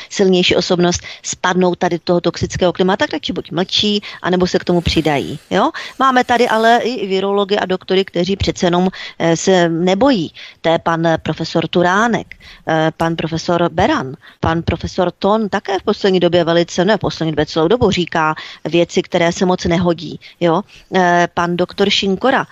[0.09, 4.81] silnější osobnost, spadnou tady toho toxického klimatu, tak radši buď mlčí, anebo se k tomu
[4.81, 5.39] přidají.
[5.49, 5.71] Jo?
[5.99, 8.89] Máme tady ale i virology a doktory, kteří přece jenom
[9.19, 10.31] eh, se nebojí.
[10.61, 12.35] To je pan profesor Turánek,
[12.67, 17.31] eh, pan profesor Beran, pan profesor Ton také v poslední době velice, ne v poslední
[17.31, 18.35] době celou dobu říká
[18.65, 20.19] věci, které se moc nehodí.
[20.39, 20.61] Jo?
[20.95, 22.45] Eh, pan doktor Šinkora,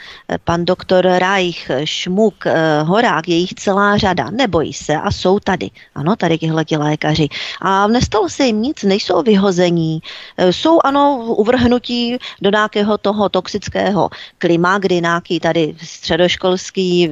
[0.43, 2.45] pan doktor Reich, Šmuk,
[2.83, 5.69] Hora, tak je jich celá řada, nebojí se a jsou tady.
[5.95, 7.27] Ano, tady tihle lékaři.
[7.61, 10.01] A nestalo se jim nic, nejsou vyhození.
[10.37, 17.09] E, jsou, ano, uvrhnutí do nějakého toho toxického klima, kdy nějaký tady středoškolský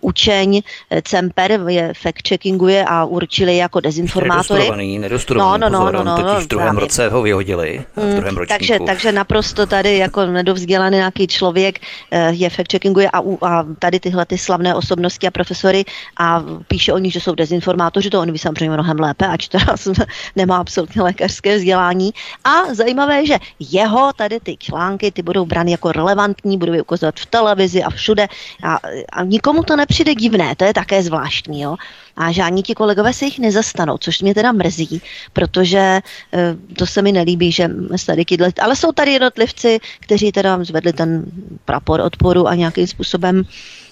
[0.00, 4.70] učeň e, Cemper je fact-checkinguje a určili jako dezinformátory.
[5.34, 6.80] No, no, no, no, no, no, v druhém právě.
[6.80, 7.84] roce ho vyhodili.
[7.96, 8.58] V hmm, druhém ročníku.
[8.58, 11.78] takže, takže naprosto tady jako nedovzdělaný nějaký člověk
[12.30, 13.18] je fact-checkinguje a,
[13.48, 15.84] a tady tyhle ty slavné osobnosti a profesory
[16.16, 19.76] a píše o nich, že jsou dezinformátoři, to on ví samozřejmě mnohem lépe, ač teda
[20.36, 22.10] nemá absolutně lékařské vzdělání.
[22.44, 26.82] A zajímavé je, že jeho tady ty články, ty budou brány jako relevantní, budou je
[26.82, 28.26] ukazovat v televizi a všude
[28.62, 28.78] a,
[29.12, 31.76] a nikomu to nepřijde divné, to je také zvláštní, jo
[32.16, 36.02] a žádní ti kolegové se jich nezastanou, což mě teda mrzí, protože e,
[36.76, 37.70] to se mi nelíbí, že
[38.06, 41.24] tady kydle, ale jsou tady jednotlivci, kteří teda zvedli ten
[41.64, 43.44] prapor odporu a nějakým způsobem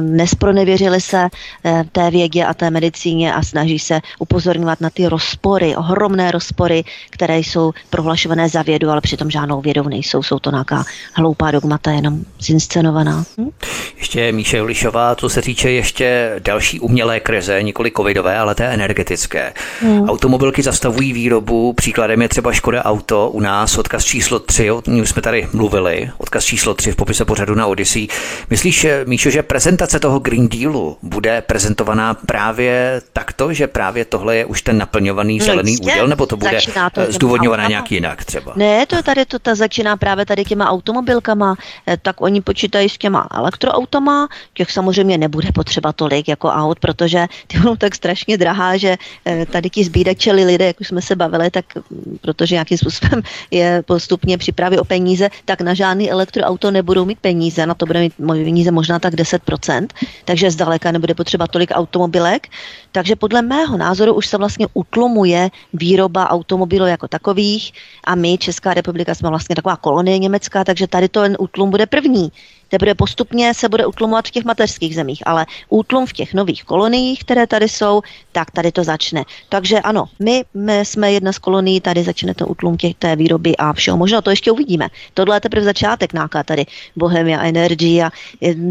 [0.00, 1.28] nespronevěřili se
[1.64, 6.84] eh, té vědě a té medicíně a snaží se upozorňovat na ty rozpory, ohromné rozpory,
[7.10, 10.22] které jsou prohlašované za vědu, ale přitom žádnou vědou nejsou.
[10.22, 10.84] Jsou to nějaká
[11.14, 13.24] hloupá dogmata, jenom zinscenovaná.
[13.38, 13.50] Hm?
[13.98, 19.52] Ještě Míše Julišová, co se týče ještě další umělé krize, nikoli covidové, ale té energetické.
[19.80, 20.08] Hmm.
[20.08, 25.22] Automobilky zastavují výrobu, příkladem je třeba Škoda Auto u nás, odkaz číslo 3, o jsme
[25.22, 28.08] tady mluvili, odkaz číslo 3 v popise pořadu na Odyssey.
[28.50, 34.44] Myslíš, Míšo, že prezentace toho Green Dealu bude prezentovaná právě takto, že právě tohle je
[34.44, 36.58] už ten naplňovaný no zelený no, úděl, nebo to bude
[36.92, 38.52] to zdůvodňované nějak jinak třeba?
[38.56, 41.54] Ne, to tady to ta začíná právě tady těma automobilkama,
[41.86, 47.26] eh, tak oni počítají s těma elektroautama, těch samozřejmě nebude potřeba tolik jako aut, protože
[47.46, 51.16] ty budou tak strašně drahá, že eh, tady ti zbídačeli lidé, jak už jsme se
[51.16, 56.70] bavili, tak mm, protože nějakým způsobem je postupně připraví o peníze, tak na žádný elektroauto
[56.70, 59.86] nebudou mít peníze, na to bude mít peníze možná tak 10%,
[60.24, 62.48] takže zdaleka nebude potřeba tolik automobilek.
[62.92, 67.72] Takže podle mého názoru už se vlastně utlumuje výroba automobilů jako takových
[68.04, 71.86] a my, Česká republika, jsme vlastně taková kolonie německá, takže tady to ten útlum bude
[71.86, 72.32] první
[72.70, 77.20] teprve postupně se bude utlumovat v těch mateřských zemích, ale útlum v těch nových koloniích,
[77.20, 78.02] které tady jsou,
[78.32, 79.24] tak tady to začne.
[79.48, 83.56] Takže ano, my, my jsme jedna z kolonií, tady začne to útlum těch, té výroby
[83.56, 83.96] a všeho.
[83.96, 84.88] Možná to ještě uvidíme.
[85.14, 86.66] Tohle je teprve začátek nějaká tady
[86.96, 88.10] Bohemia Energy a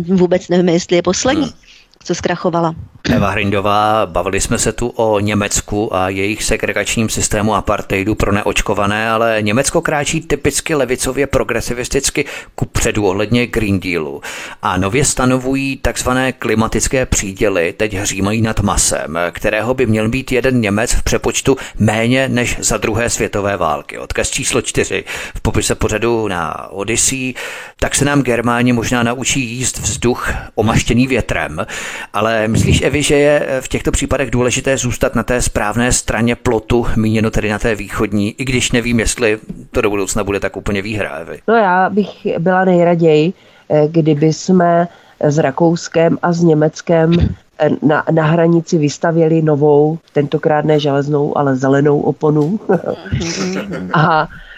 [0.07, 1.43] vůbec nevím, jestli je poslední.
[1.43, 1.68] Hmm
[2.03, 2.75] co zkrachovala.
[3.11, 9.09] Eva Hrindová, bavili jsme se tu o Německu a jejich segregačním systému apartheidu pro neočkované,
[9.09, 14.21] ale Německo kráčí typicky levicově progresivisticky ku předu ohledně Green Dealu
[14.61, 20.61] a nově stanovují takzvané klimatické příděly, teď hřímají nad masem, kterého by měl být jeden
[20.61, 23.97] Němec v přepočtu méně než za druhé světové války.
[23.97, 25.03] Odkaz číslo čtyři
[25.35, 27.33] v popise pořadu na Odyssey,
[27.79, 31.65] tak se nám Germáni možná naučí jíst vzduch omaštěný větrem,
[32.13, 36.85] ale myslíš, Evi, že je v těchto případech důležité zůstat na té správné straně plotu,
[36.95, 39.39] míněno tedy na té východní, i když nevím, jestli
[39.71, 41.39] to do budoucna bude tak úplně výhra, Evi?
[41.47, 43.33] No já bych byla nejraději,
[43.69, 44.87] eh, kdyby jsme
[45.19, 47.13] s Rakouskem a s Německem
[47.59, 52.59] eh, na, na hranici vystavěli novou, tentokrát ne železnou, ale zelenou oponu.
[53.93, 54.48] a eh,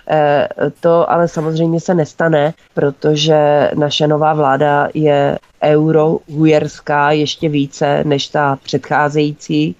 [0.79, 8.57] to ale samozřejmě se nestane, protože naše nová vláda je eurohujerská ještě více než ta
[8.63, 9.75] předcházející,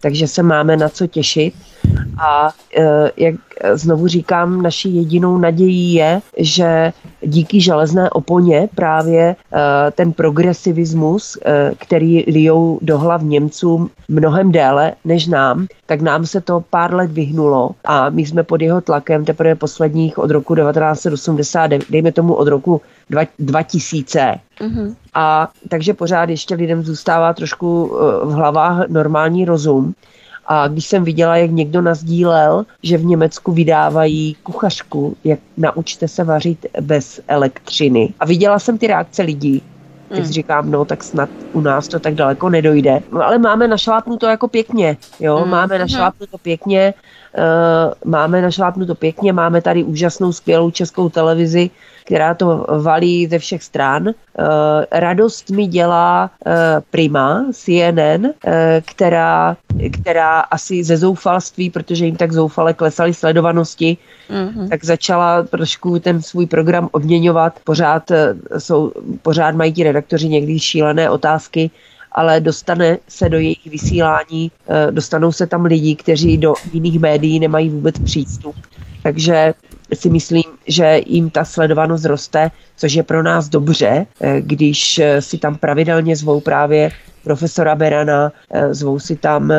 [0.00, 1.54] takže se máme na co těšit.
[2.18, 3.34] A e, jak
[3.74, 6.92] znovu říkám, naší jedinou nadějí je, že
[7.26, 9.36] díky železné oponě právě e,
[9.90, 16.40] ten progresivismus, e, který lijou do hlav Němcům mnohem déle než nám, tak nám se
[16.40, 21.70] to pár let vyhnulo a my jsme pod jeho tlakem teprve posledních od roku 1980,
[21.90, 22.80] dejme tomu od roku
[23.38, 24.34] 2000.
[24.60, 24.94] Mm-hmm.
[25.14, 27.86] A takže pořád ještě lidem zůstává trošku
[28.24, 29.94] v hlavách normální rozum.
[30.46, 36.24] A když jsem viděla, jak někdo nazdílel, že v Německu vydávají kuchařku, jak naučte se
[36.24, 38.14] vařit bez elektřiny.
[38.20, 39.62] A viděla jsem ty reakce lidí,
[40.08, 40.32] tak si hmm.
[40.32, 43.02] říkám, no tak snad u nás to tak daleko nedojde.
[43.12, 45.50] No, ale máme našlápnuto jako pěkně, jo, mm.
[45.50, 46.94] máme našlápnuto pěkně,
[47.38, 51.70] uh, máme našlápnuto pěkně, máme tady úžasnou, skvělou českou televizi,
[52.06, 54.08] která to valí ze všech stran.
[54.08, 54.12] Eh,
[55.00, 56.52] radost mi dělá eh,
[56.90, 59.56] Prima, CNN, eh, která,
[59.92, 63.96] která asi ze zoufalství, protože jim tak zoufale klesaly sledovanosti,
[64.30, 64.68] mm-hmm.
[64.68, 67.60] tak začala trošku ten svůj program odměňovat.
[67.64, 68.12] Pořád,
[68.58, 68.92] jsou,
[69.22, 71.70] pořád mají ti redaktoři někdy šílené otázky,
[72.12, 74.50] ale dostane se do jejich vysílání,
[74.90, 78.56] dostanou se tam lidi, kteří do jiných médií nemají vůbec přístup.
[79.06, 79.54] Takže
[79.94, 85.22] si myslím, že jim ta sledovanost roste, což je pro nás dobře, eh, když eh,
[85.22, 86.90] si tam pravidelně zvou právě
[87.24, 89.52] profesora Berana, eh, zvou si tam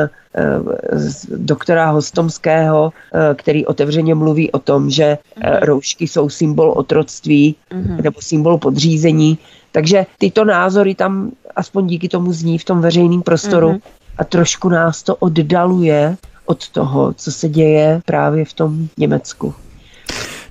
[1.32, 2.94] doktora Hostomského,
[3.36, 5.56] který otevřeně mluví o tom, že mhm.
[5.61, 8.03] roušky jsou symbol otroctví mm-hmm.
[8.03, 9.38] nebo symbol podřízení.
[9.72, 14.18] Takže tyto názory tam aspoň díky tomu zní v tom veřejném prostoru mm-hmm.
[14.18, 16.18] a trošku nás to oddaluje
[16.48, 19.53] od toho, co se děje právě v tom Německu.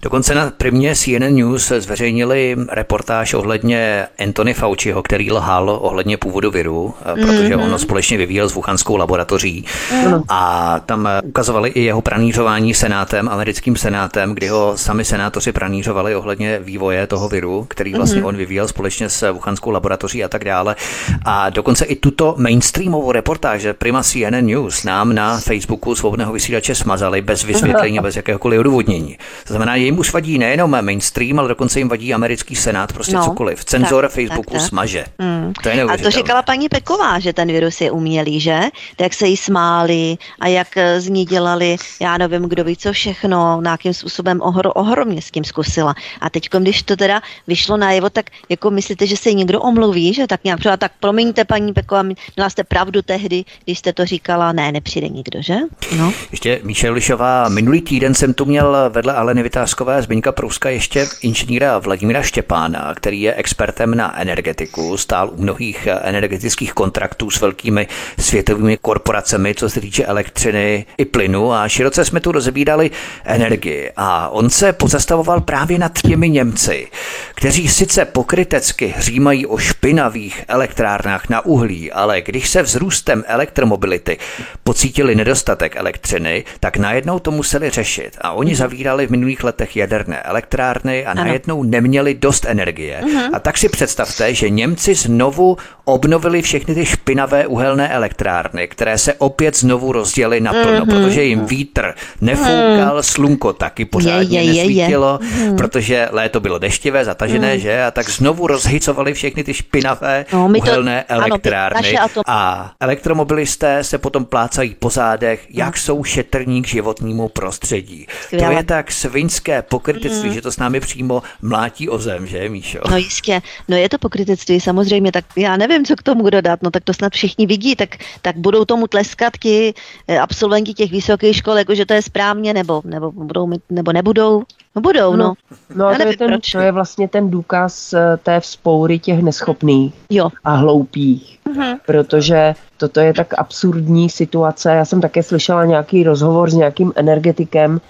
[0.06, 6.94] Dokonce na primě CNN News zveřejnili reportáž ohledně Anthony Fauciho, který lhal ohledně původu viru,
[7.14, 7.72] protože mm-hmm.
[7.72, 9.64] on společně vyvíjel s Wuhanskou laboratoří.
[9.92, 10.22] Mm.
[10.28, 16.58] A tam ukazovali i jeho pranířování senátem, americkým senátem, kdy ho sami senátoři pranířovali ohledně
[16.58, 18.26] vývoje toho viru, který vlastně mm-hmm.
[18.26, 20.76] on vyvíjel společně s Wuhanskou laboratoří a tak dále.
[21.24, 26.74] A dokonce i tuto mainstreamovou reportáž, že Prima CNN News nám na Facebooku svobodného vysílače
[26.74, 29.18] smazali bez vysvětlení, bez jakéhokoliv odůvodnění.
[29.46, 33.24] To znamená, jim už vadí nejenom mainstream, ale dokonce jim vadí americký senát, prostě no,
[33.24, 33.64] cokoliv.
[33.64, 34.68] Cenzor tak, Facebooku tak, tak.
[34.68, 35.04] smaže.
[35.18, 35.52] Mm.
[35.62, 38.60] To je A to říkala paní Peková, že ten virus je umělý, že?
[38.96, 40.68] Tak se jí smáli a jak
[40.98, 45.44] z ní dělali, já nevím, kdo ví co všechno, nějakým způsobem ohro, ohromně s tím
[45.44, 45.94] zkusila.
[46.20, 50.14] A teď, když to teda vyšlo najevo, tak jako myslíte, že se jí někdo omluví,
[50.14, 54.04] že tak nějak třeba tak promiňte paní Peková, měla jste pravdu tehdy, když jste to
[54.04, 55.56] říkala, ne, nepřijde nikdo, že?
[55.96, 56.12] No.
[56.30, 61.78] Ještě Míše Lišová, minulý týden jsem tu měl vedle Aleny Vytázkové Zbyňka Prouska ještě inženýra
[61.78, 67.88] Vladimíra Štěpána, který je expertem na energetiku, stál u mnohých energetických kontraktů s velkými
[68.18, 72.90] světovými korporacemi, co se týče elektřiny i plynu a široce jsme tu rozebírali
[73.24, 76.88] energii a on se pozastavoval právě nad těmi Němci,
[77.34, 84.18] kteří sice pokrytecky hřímají o špinavých elektrárnách na uhlí, ale když se vzrůstem elektromobility
[84.64, 88.16] pocítili nedostatek elektřiny, tak najednou to museli řešit.
[88.20, 93.00] A oni zavírali v minulých letech jaderné elektrárny a najednou neměli dost energie.
[93.04, 93.30] Uh-huh.
[93.32, 99.14] A tak si představte, že Němci znovu obnovili všechny ty špinavé uhelné elektrárny, které se
[99.14, 101.06] opět znovu rozdělily naplno, uh-huh.
[101.06, 103.02] protože jim vítr nefoukal, uh-huh.
[103.02, 105.52] slunko taky pořádně je, je, nesvítilo, je, je.
[105.52, 107.60] protože léto bylo deštivé, zatažené, uh-huh.
[107.60, 107.84] že?
[107.84, 111.96] A tak znovu rozhycovali všechny ty špinavé no, uhelné to, elektrárny.
[111.96, 115.80] Ano, a elektromobilisté se potom plácají po zádech, jak no.
[115.82, 118.06] jsou šetrní k životnímu prostředí.
[118.22, 118.46] Skvěle.
[118.46, 120.34] To je tak svinské pokrytectví, mm.
[120.34, 122.78] že to s námi přímo mlátí o zem, že Míšo?
[122.90, 126.70] No jistě, no je to pokrytectví, samozřejmě, tak já nevím, co k tomu dodat, no
[126.70, 129.74] tak to snad všichni vidí, tak, tak budou tomu tleskat ti
[130.08, 134.42] eh, absolventi těch vysokých škol, jako že to je správně, nebo, nebo, budou, nebo nebudou.
[134.76, 135.34] No budou, no.
[135.50, 139.22] No, no a to, je ten, to je vlastně ten důkaz eh, té vzpoury těch
[139.22, 140.28] neschopných jo.
[140.44, 141.38] a hloupých.
[141.46, 141.78] Uh-huh.
[141.86, 144.70] Protože toto je tak absurdní situace.
[144.70, 147.80] Já jsem také slyšela nějaký rozhovor s nějakým energetikem,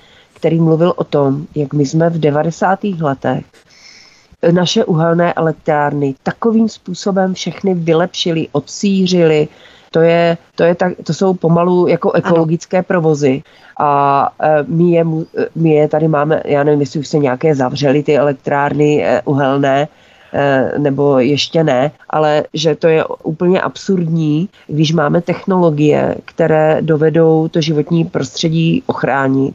[0.47, 2.85] který mluvil o tom, jak my jsme v 90.
[2.85, 3.45] letech
[4.51, 9.49] naše uhelné elektrárny takovým způsobem všechny vylepšili, odsířili,
[9.91, 12.85] to, je, to, je tak, to jsou pomalu jako ekologické ano.
[12.85, 13.43] provozy.
[13.81, 15.05] A e, my je,
[15.55, 19.89] my je tady máme, já nevím, jestli už se nějaké zavřely ty elektrárny e, uhelné,
[20.33, 27.49] e, nebo ještě ne, ale že to je úplně absurdní, když máme technologie, které dovedou
[27.49, 29.55] to životní prostředí ochránit,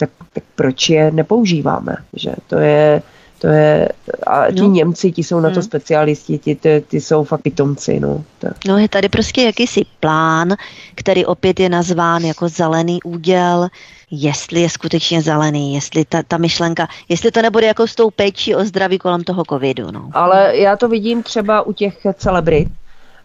[0.00, 1.96] tak, tak proč je nepoužíváme?
[2.12, 3.02] Že to je,
[3.38, 3.88] to je,
[4.26, 4.70] a ti no.
[4.70, 5.62] Němci, ti jsou na to hmm.
[5.62, 8.00] specialisti, ti, ty, ty jsou fakt pitomci.
[8.00, 8.24] No.
[8.38, 8.52] Tak.
[8.68, 10.54] no je tady prostě jakýsi plán,
[10.94, 13.68] který opět je nazván jako zelený úděl,
[14.10, 18.54] jestli je skutečně zelený, jestli ta, ta myšlenka, jestli to nebude jako s tou péčí
[18.54, 19.90] o zdraví kolem toho covidu.
[19.90, 20.10] No.
[20.12, 22.68] Ale já to vidím třeba u těch celebrit,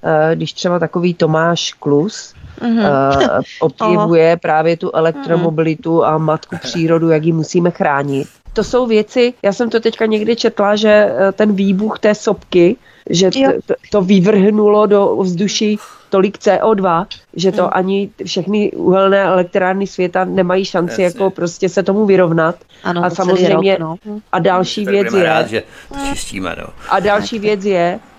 [0.04, 3.42] eh, když třeba takový Tomáš Klus, mm-hmm.
[3.60, 9.54] obdivuje právě tu elektromobilitu a matku přírodu, jak ji musíme chránit to jsou věci, já
[9.54, 12.76] jsem to teďka někdy četla, že eh, ten výbuch té sopky,
[13.10, 13.30] že
[13.66, 15.80] to, to vyvrhnulo do vzduší
[16.10, 17.72] tolik CO2, že to hmm.
[17.74, 21.06] ani všechny uhelné elektrárny světa nemají šanci Jasně.
[21.06, 22.56] jako prostě se tomu vyrovnat.
[22.84, 24.20] Ano, a samozřejmě rok, no.
[24.32, 26.68] a další věc je rád, že to čistíme, no.
[26.90, 28.15] a další věc je eh,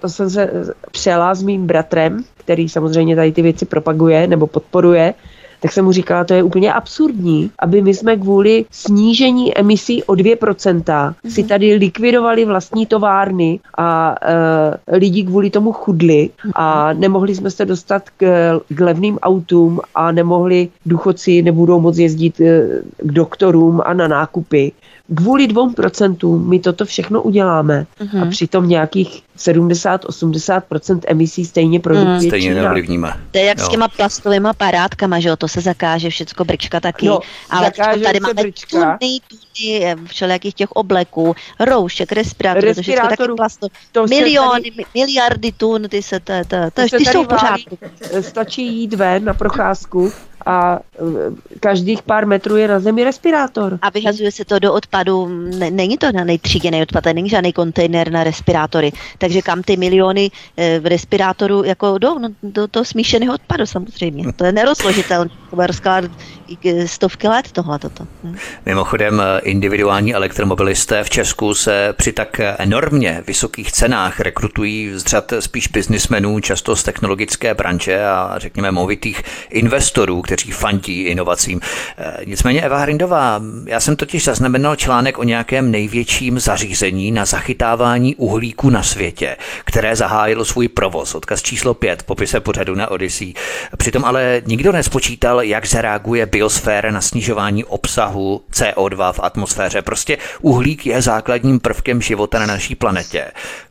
[0.00, 0.50] to jsem se
[0.90, 5.14] přela s mým bratrem, který samozřejmě tady ty věci propaguje nebo podporuje,
[5.60, 10.12] tak jsem mu říkala, to je úplně absurdní, aby my jsme kvůli snížení emisí o
[10.12, 11.14] 2% mm-hmm.
[11.28, 17.64] si tady likvidovali vlastní továrny a e, lidi kvůli tomu chudli a nemohli jsme se
[17.64, 18.24] dostat k,
[18.68, 24.72] k levným autům a nemohli důchodci nebudou moc jezdit e, k doktorům a na nákupy
[25.14, 28.20] kvůli dvou procentům my toto všechno uděláme uh-huh.
[28.20, 28.30] a mhm.
[28.30, 32.26] přitom nějakých 70-80% emisí stejně produkuje uh-huh.
[32.26, 33.12] Stejně neovlivníme.
[33.30, 33.64] To je jak jo.
[33.64, 37.06] s těma plastovými parátkama, že jo, to se zakáže všecko, brčka taky.
[37.06, 37.20] No,
[37.50, 37.70] ale
[38.04, 38.98] tady máme brčka.
[38.98, 43.66] tuny, tuny eh, všelijakých těch obleků, roušek, respirátorů, to všechno taky plasto.
[43.92, 47.60] To Miliony, tady, miliardy tun, ty se, to, to, to, to ty jsou pořád.
[48.20, 50.12] Stačí jít ven na procházku
[50.46, 50.80] a
[51.60, 53.78] každých pár metrů je na zemi respirátor.
[53.82, 55.28] A vyhazuje se to do odpadu,
[55.58, 59.76] ne, není to na nejtříděný odpad, to není žádný kontejner na respirátory, takže kam ty
[59.76, 65.66] miliony e, respirátorů jako jdou, no, do toho smíšeného odpadu samozřejmě, to je nerozložitelné, bude
[65.66, 66.10] rozkládat
[66.86, 68.06] stovky let tohle toto.
[68.24, 68.36] Hm.
[68.66, 75.68] Mimochodem individuální elektromobilisté v Česku se při tak enormně vysokých cenách rekrutují z řad spíš
[75.68, 81.60] biznismenů, často z technologické branže a řekněme movitých investorů, kteří fandí inovacím.
[81.98, 88.16] Eh, nicméně Eva Hrindová, já jsem totiž zaznamenal článek o nějakém největším zařízení na zachytávání
[88.16, 91.14] uhlíku na světě, které zahájilo svůj provoz.
[91.14, 93.34] Odkaz číslo 5 popise pořadu na Odyssey.
[93.76, 99.82] Přitom ale nikdo nespočítal, jak zareaguje biosféra na snižování obsahu CO2 v atmosféře.
[99.82, 103.24] Prostě uhlík je základním prvkem života na naší planetě.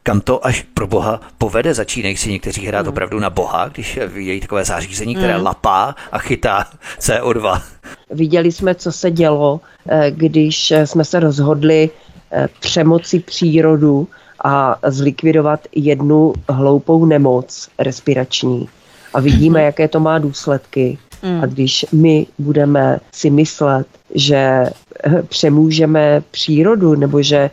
[0.03, 1.73] Kam to až pro boha povede?
[1.73, 2.89] Začínají si někteří hrát mm.
[2.89, 5.43] opravdu na boha, když vidějí takové zařízení, které mm.
[5.43, 6.67] lapá a chytá
[6.99, 7.61] CO2.
[8.09, 11.89] Viděli jsme, co se dělo, eh, když jsme se rozhodli
[12.31, 14.07] eh, přemoci přírodu
[14.43, 18.69] a zlikvidovat jednu hloupou nemoc respirační.
[19.13, 20.97] A vidíme, jaké to má důsledky.
[21.25, 21.43] Mm.
[21.43, 27.49] A když my budeme si myslet, že eh, přemůžeme přírodu nebo že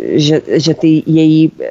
[0.00, 1.70] že, že ty její e,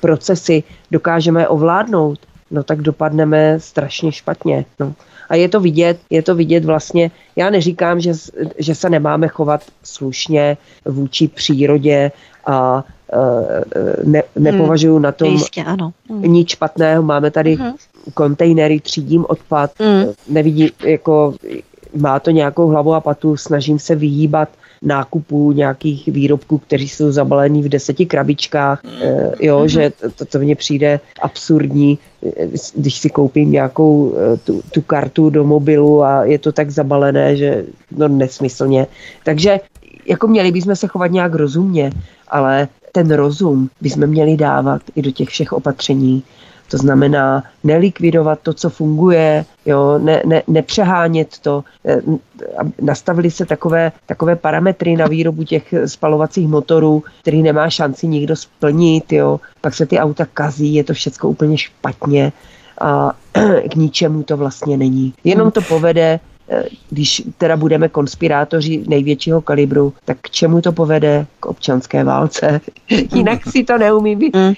[0.00, 2.18] procesy dokážeme ovládnout,
[2.50, 4.64] no tak dopadneme strašně špatně.
[4.80, 4.94] No.
[5.28, 8.12] A je to vidět, je to vidět vlastně, já neříkám, že,
[8.58, 12.12] že se nemáme chovat slušně vůči přírodě
[12.46, 15.92] a e, ne, nepovažuji hmm, na tom jistě, ano.
[16.10, 16.22] Hmm.
[16.22, 17.02] nic špatného.
[17.02, 17.72] Máme tady hmm.
[18.14, 20.04] Kontejnery, třídím odpad, hmm.
[20.28, 21.34] nevidí, jako
[21.96, 24.48] má to nějakou hlavu a patu, snažím se vyhýbat
[24.82, 28.90] nákupů nějakých výrobků, kteří jsou zabalení v deseti krabičkách, mm.
[29.40, 29.64] jo, mm-hmm.
[29.66, 31.98] že to, to mně přijde absurdní,
[32.36, 36.70] eh, když si koupím nějakou eh, tu, tu kartu do mobilu a je to tak
[36.70, 37.64] zabalené, že
[37.96, 38.86] no nesmyslně.
[39.24, 39.60] Takže
[40.06, 41.92] jako měli bychom se chovat nějak rozumně,
[42.28, 46.22] ale ten rozum bychom měli dávat i do těch všech opatření,
[46.70, 51.64] to znamená nelikvidovat to, co funguje, jo, ne, ne, nepřehánět to.
[51.86, 51.98] E,
[52.82, 59.12] nastavili se takové, takové parametry na výrobu těch spalovacích motorů, který nemá šanci nikdo splnit.
[59.12, 59.40] Jo.
[59.60, 62.32] Pak se ty auta kazí, je to všechno úplně špatně
[62.80, 63.12] a
[63.70, 65.14] k ničemu to vlastně není.
[65.24, 66.29] Jenom to povede Eh,
[66.90, 71.26] když teda budeme konspirátoři největšího kalibru, tak k čemu to povede?
[71.40, 72.60] K občanské válce.
[73.14, 74.18] Jinak si to neumím.
[74.18, 74.52] Mm.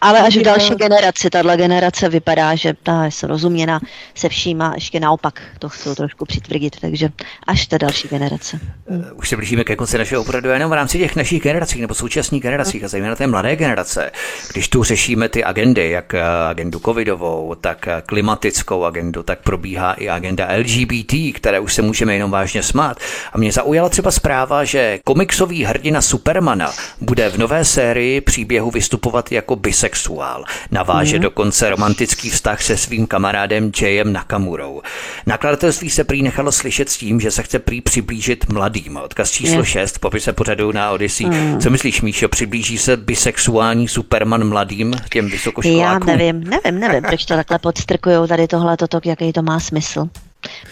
[0.00, 3.80] Ale až v další generaci, tahle generace vypadá, že ta je srozuměna
[4.14, 7.08] se všíma, ještě naopak to chcou trošku přitvrdit, takže
[7.46, 8.60] až ta další generace.
[8.88, 9.04] Mm.
[9.14, 12.42] Už se blížíme ke konci našeho opravdu jenom v rámci těch našich generací nebo současných
[12.42, 14.10] generací, a zejména té mladé generace.
[14.52, 20.08] Když tu řešíme ty agendy, jak eh, agendu covidovou, tak klimatickou agendu, tak probíhá i
[20.08, 22.98] agenda LGBT, které už se můžeme jenom vážně smát.
[23.32, 29.32] A mě zaujala třeba zpráva, že komiksový hrdina Supermana bude v nové sérii příběhu vystupovat
[29.32, 30.44] jako bisexuál.
[30.70, 31.22] Naváže mm.
[31.22, 34.82] dokonce romantický vztah se svým kamarádem Jayem Nakamurou.
[35.26, 38.96] Nakladatelství se prý nechalo slyšet s tím, že se chce prý přiblížit mladým.
[38.96, 39.64] Odkaz číslo je.
[39.64, 41.26] 6 popise pořadu na Odyssey.
[41.26, 41.60] Mm.
[41.60, 46.08] Co myslíš, Míšo, přiblíží se bisexuální Superman mladým, těm vysokoškolákům?
[46.08, 50.08] Já nevím, nevím, nevím, proč to takhle podstrkují tady tohle, toto, jaký to má smysl.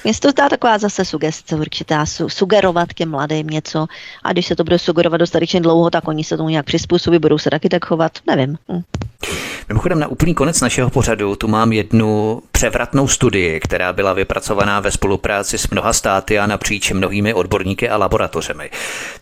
[0.04, 3.86] Mně se to zdá taková zase sugestce určitá, su, sugerovat těm mladým něco
[4.22, 7.38] a když se to bude sugerovat dostatečně dlouho, tak oni se tomu nějak přizpůsobí, budou
[7.38, 8.58] se taky tak chovat, nevím.
[8.72, 8.82] Hm.
[9.68, 14.90] Mimochodem na úplný konec našeho pořadu tu mám jednu převratnou studii, která byla vypracovaná ve
[14.90, 18.70] spolupráci s mnoha státy a napříč mnohými odborníky a laboratořemi.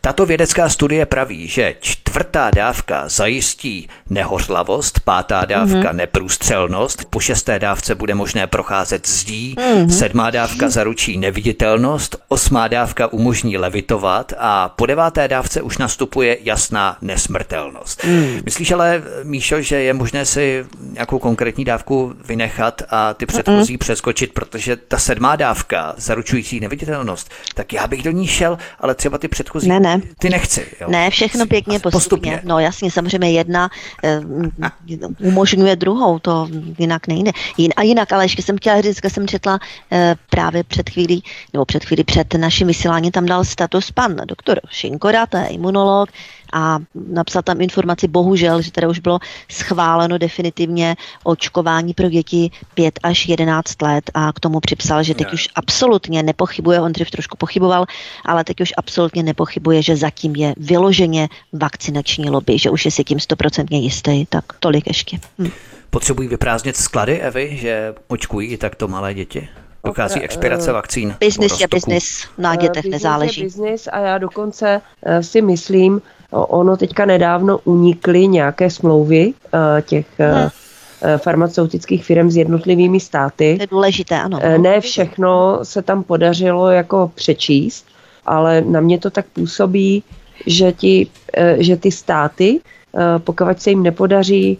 [0.01, 5.97] Tato vědecká studie praví, že čtvrtá dávka zajistí nehořlavost, pátá dávka mm-hmm.
[5.97, 9.89] neprůstřelnost, po šesté dávce bude možné procházet zdí, mm-hmm.
[9.89, 16.97] sedmá dávka zaručí neviditelnost, osmá dávka umožní levitovat a po deváté dávce už nastupuje jasná
[17.01, 18.05] nesmrtelnost.
[18.05, 18.41] Mm.
[18.45, 23.79] Myslíš ale, Míšo, že je možné si nějakou konkrétní dávku vynechat a ty předchozí mm
[23.79, 29.19] přeskočit, protože ta sedmá dávka zaručující neviditelnost, tak já bych do ní šel, ale třeba
[29.19, 30.01] ty předchozí, ne, ne.
[30.19, 30.67] ty nechci.
[30.81, 30.91] Jo.
[30.91, 32.31] Ne, všechno pěkně postupně.
[32.31, 32.41] postupně.
[32.45, 33.71] No jasně, samozřejmě jedna
[34.05, 34.21] eh,
[35.19, 36.49] umožňuje druhou, to
[36.79, 37.31] jinak nejde.
[37.77, 39.59] A jinak, ale ještě jsem chtěla říct, že jsem četla
[39.93, 44.61] eh, právě před chvílí, nebo před chvílí před naším vysíláním tam dal status pan doktor
[44.71, 46.09] Šinkora, to je imunolog,
[46.53, 49.19] a napsal tam informaci, bohužel, že teda už bylo
[49.51, 55.27] schváleno definitivně očkování pro děti 5 až 11 let a k tomu připsal, že teď
[55.27, 55.33] ne.
[55.33, 57.87] už absolutně nepochybuje, on dřív trošku pochyboval,
[58.25, 63.05] ale teď už absolutně nepochybuje, že zatím je vyloženě vakcinační lobby, že už je si
[63.05, 65.19] tím stoprocentně jistý, tak tolik ještě.
[65.39, 65.51] Hm.
[65.91, 69.49] Potřebují vyprázdnit sklady, Evy, že očkují i takto malé děti?
[69.85, 71.17] dochází expirace vakcín.
[71.21, 73.43] Biznis je biznis, na dětech nezáleží.
[73.43, 74.81] Biznis a já dokonce
[75.21, 76.03] si myslím,
[76.33, 79.33] ono teďka nedávno unikly nějaké smlouvy
[79.83, 80.49] těch hmm
[81.17, 83.55] farmaceutických firm s jednotlivými státy.
[83.57, 84.39] To je důležité, ano.
[84.59, 87.87] Ne všechno se tam podařilo jako přečíst,
[88.27, 90.03] ale na mě to tak působí,
[90.47, 91.07] že, ti,
[91.59, 92.61] že ty státy,
[93.19, 94.59] pokud se jim nepodaří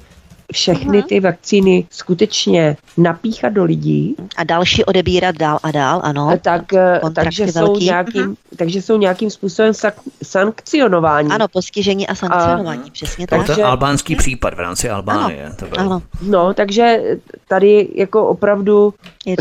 [0.53, 1.07] všechny mhm.
[1.07, 4.17] ty vakcíny skutečně napíchat do lidí.
[4.37, 6.39] A další odebírat dál a dál, ano.
[6.43, 8.57] Tak, eh, takže, jsou nějakým, uh-huh.
[8.57, 11.31] takže jsou nějakým způsobem sak- sankcionování.
[11.31, 13.47] Ano, postižení a sankcionování, a, přesně tak.
[13.47, 15.47] To je albánský případ v rámci Albánie.
[15.47, 15.81] Ano, to bylo.
[15.81, 16.03] ano.
[16.23, 17.03] No, takže
[17.49, 18.95] tady jako opravdu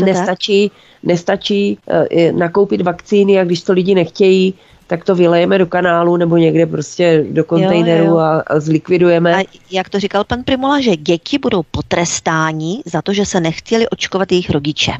[0.04, 0.70] nestačí,
[1.02, 4.54] nestačí uh, nakoupit vakcíny a když to lidi nechtějí,
[4.86, 8.16] tak to vylejeme do kanálu nebo někde prostě do kontejneru jo, jo.
[8.16, 9.36] A, a zlikvidujeme.
[9.36, 13.88] A jak to říkal pan Primula, že děti budou potrestáni za to, že se nechtěli
[13.88, 14.92] očkovat jejich rodiče.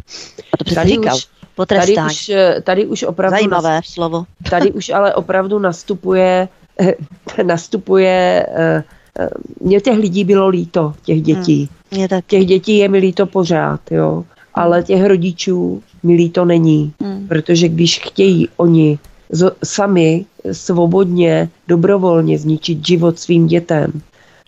[0.53, 1.17] A to tady říkal.
[1.17, 1.27] Už,
[1.67, 2.31] Tady už,
[2.63, 3.37] tady už opravdu...
[3.37, 4.25] Zajímavé nas, slovo.
[4.51, 6.49] Tady už ale opravdu nastupuje,
[7.43, 8.47] nastupuje
[9.61, 11.69] mě těch lidí bylo líto, těch dětí.
[11.93, 12.25] Hmm, tak.
[12.27, 14.25] Těch dětí je mi líto pořád, jo.
[14.55, 16.93] Ale těch rodičů mi líto není.
[17.01, 17.29] Hmm.
[17.29, 18.99] Protože když chtějí oni
[19.65, 23.93] sami svobodně, dobrovolně zničit život svým dětem,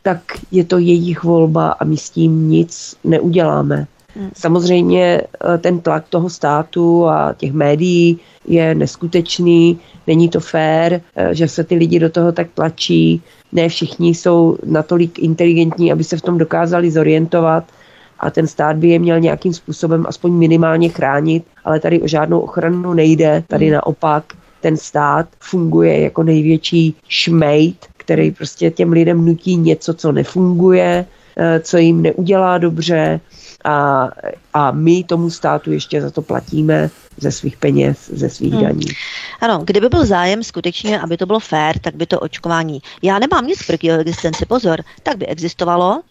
[0.02, 0.20] tak
[0.50, 3.86] je to jejich volba a my s tím nic neuděláme.
[4.16, 4.30] Hmm.
[4.34, 11.34] Samozřejmě eh, ten tlak toho státu a těch médií je neskutečný, není to fér, eh,
[11.34, 16.16] že se ty lidi do toho tak tlačí, ne všichni jsou natolik inteligentní, aby se
[16.16, 17.64] v tom dokázali zorientovat
[18.20, 22.40] a ten stát by je měl nějakým způsobem aspoň minimálně chránit, ale tady o žádnou
[22.40, 23.74] ochranu nejde, tady hmm.
[23.74, 24.24] naopak
[24.64, 31.04] ten stát funguje jako největší šmejt, který prostě těm lidem nutí něco, co nefunguje,
[31.36, 33.20] eh, co jim neudělá dobře
[33.64, 34.08] a,
[34.54, 38.62] a my tomu státu ještě za to platíme ze svých peněz, ze svých hmm.
[38.62, 38.86] daní.
[39.40, 42.80] Ano, kdyby byl zájem skutečně, aby to bylo fér, tak by to očkování.
[43.02, 46.02] Já nemám nic proti jeho existenci, pozor, tak by existovalo,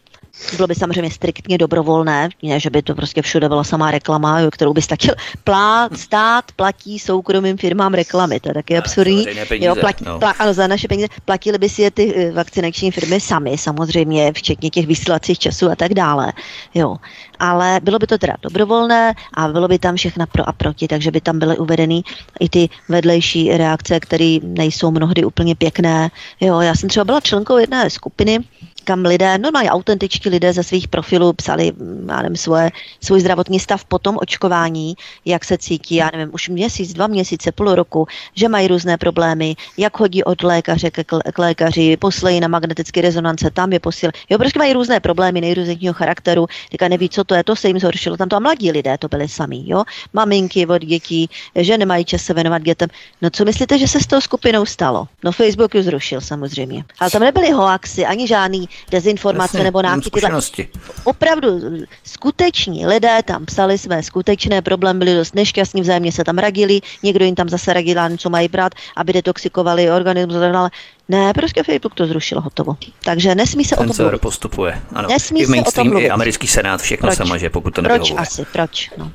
[0.55, 4.73] bylo by samozřejmě striktně dobrovolné, ne, že by to prostě všude byla samá reklama, kterou
[4.73, 5.13] by stačil.
[5.43, 9.25] Plá, stát platí soukromým firmám reklamy, to je taky absurdní.
[9.51, 10.19] Jo, platí, no.
[10.19, 14.31] plá, ano, za naše peníze platili by si je ty eh, vakcinační firmy sami, samozřejmě,
[14.33, 16.33] včetně těch vysílacích časů a tak dále.
[16.73, 16.97] Jo.
[17.39, 21.11] Ale bylo by to teda dobrovolné a bylo by tam všechna pro a proti, takže
[21.11, 22.03] by tam byly uvedeny
[22.39, 26.11] i ty vedlejší reakce, které nejsou mnohdy úplně pěkné.
[26.41, 28.39] Jo, já jsem třeba byla členkou jedné skupiny,
[28.83, 33.59] kam lidé, normálně autentičtí lidé ze svých profilů psali, mm, já nevím, svoje, svůj zdravotní
[33.59, 34.95] stav po tom očkování,
[35.25, 39.55] jak se cítí, já nevím, už měsíc, dva měsíce, půl roku, že mají různé problémy,
[39.77, 41.03] jak chodí od lékaře k,
[41.33, 44.11] k lékaři, poslejí na magnetické rezonance, tam je posil.
[44.29, 47.79] Jo, prostě mají různé problémy nejrůznějšího charakteru, teďka neví, co to je, to se jim
[47.79, 48.17] zhoršilo.
[48.17, 49.83] Tam to a mladí lidé to byli sami, jo,
[50.13, 52.89] maminky od dětí, že nemají čas se věnovat dětem.
[53.21, 55.07] No co myslíte, že se s tou skupinou stalo?
[55.23, 56.83] No Facebook ju zrušil samozřejmě.
[56.99, 59.81] Ale tam nebyly hoaxy, ani žádný dezinformace Jasně, nebo
[60.13, 60.41] tyhle.
[61.03, 61.47] Opravdu
[62.03, 67.25] skuteční lidé tam psali své skutečné problémy, byli dost nešťastní, vzájemně se tam radili, někdo
[67.25, 70.71] jim tam zase radil, co mají brát, aby detoxikovali organismus, ale
[71.09, 72.77] ne, prostě Facebook to zrušil hotovo.
[73.05, 74.21] Takže nesmí se Ten o tom mluvit.
[74.21, 74.81] postupuje.
[74.93, 75.09] Ano.
[75.09, 77.17] Nesmí I mainstream, i americký senát, všechno proč?
[77.17, 78.15] se maže, pokud to nevyhovuje.
[78.15, 78.91] Proč asi, proč?
[78.97, 79.11] No.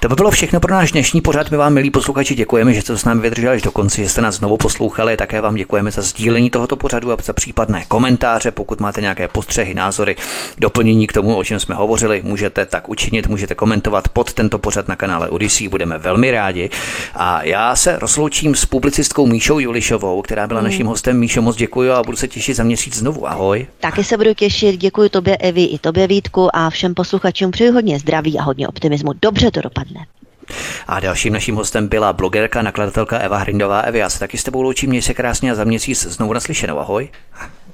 [0.00, 1.50] To by bylo všechno pro náš dnešní pořad.
[1.50, 4.20] My vám, milí posluchači, děkujeme, že jste s námi vydrželi až do konce, že jste
[4.20, 5.16] nás znovu poslouchali.
[5.16, 8.50] Také vám děkujeme za sdílení tohoto pořadu a za případné komentáře.
[8.50, 10.16] Pokud máte nějaké postřehy, názory,
[10.58, 14.88] doplnění k tomu, o čem jsme hovořili, můžete tak učinit, můžete komentovat pod tento pořad
[14.88, 15.68] na kanále Odyssey.
[15.68, 16.70] Budeme velmi rádi.
[17.14, 20.70] A já se rozloučím s publicistkou Míšou Julišovou, která byla hmm.
[20.70, 21.18] naším hostem.
[21.18, 23.28] Míšo, moc děkuji a budu se těšit za měsíc znovu.
[23.28, 23.66] Ahoj.
[23.80, 24.76] Taky se budu těšit.
[24.76, 29.12] Děkuji tobě, Evi, i tobě, Vítku, a všem posluchačům přeji hodně zdraví a hodně optimismu.
[29.30, 30.06] Dobře to dopadne.
[30.86, 33.80] A dalším naším hostem byla blogerka, nakladatelka Eva Hrindová.
[33.80, 36.78] Evi, já se taky s tebou loučím, měj se krásně a za měsíc znovu naslyšenou.
[36.78, 37.08] Ahoj.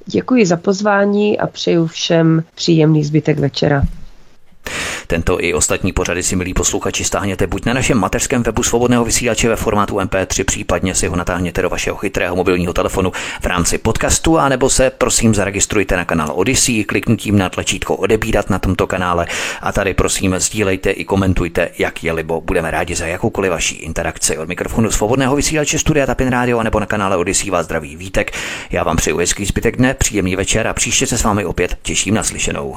[0.06, 3.82] Děkuji za pozvání a přeju všem příjemný zbytek večera.
[5.06, 9.48] Tento i ostatní pořady si, milí posluchači, stáhněte buď na našem mateřském webu svobodného vysílače
[9.48, 14.38] ve formátu MP3, případně si ho natáhněte do vašeho chytrého mobilního telefonu v rámci podcastu,
[14.38, 19.26] anebo se prosím zaregistrujte na kanál Odyssey kliknutím na tlačítko odebírat na tomto kanále
[19.60, 22.40] a tady prosím sdílejte i komentujte, jak je libo.
[22.40, 24.38] Budeme rádi za jakoukoliv vaší interakci.
[24.38, 28.30] Od mikrofonu svobodného vysílače Studia Tapin Radio nebo na kanále Odyssey vás zdraví Vítek.
[28.70, 32.14] Já vám přeju hezký zbytek dne, příjemný večer a příště se s vámi opět těším
[32.14, 32.76] na slyšenou.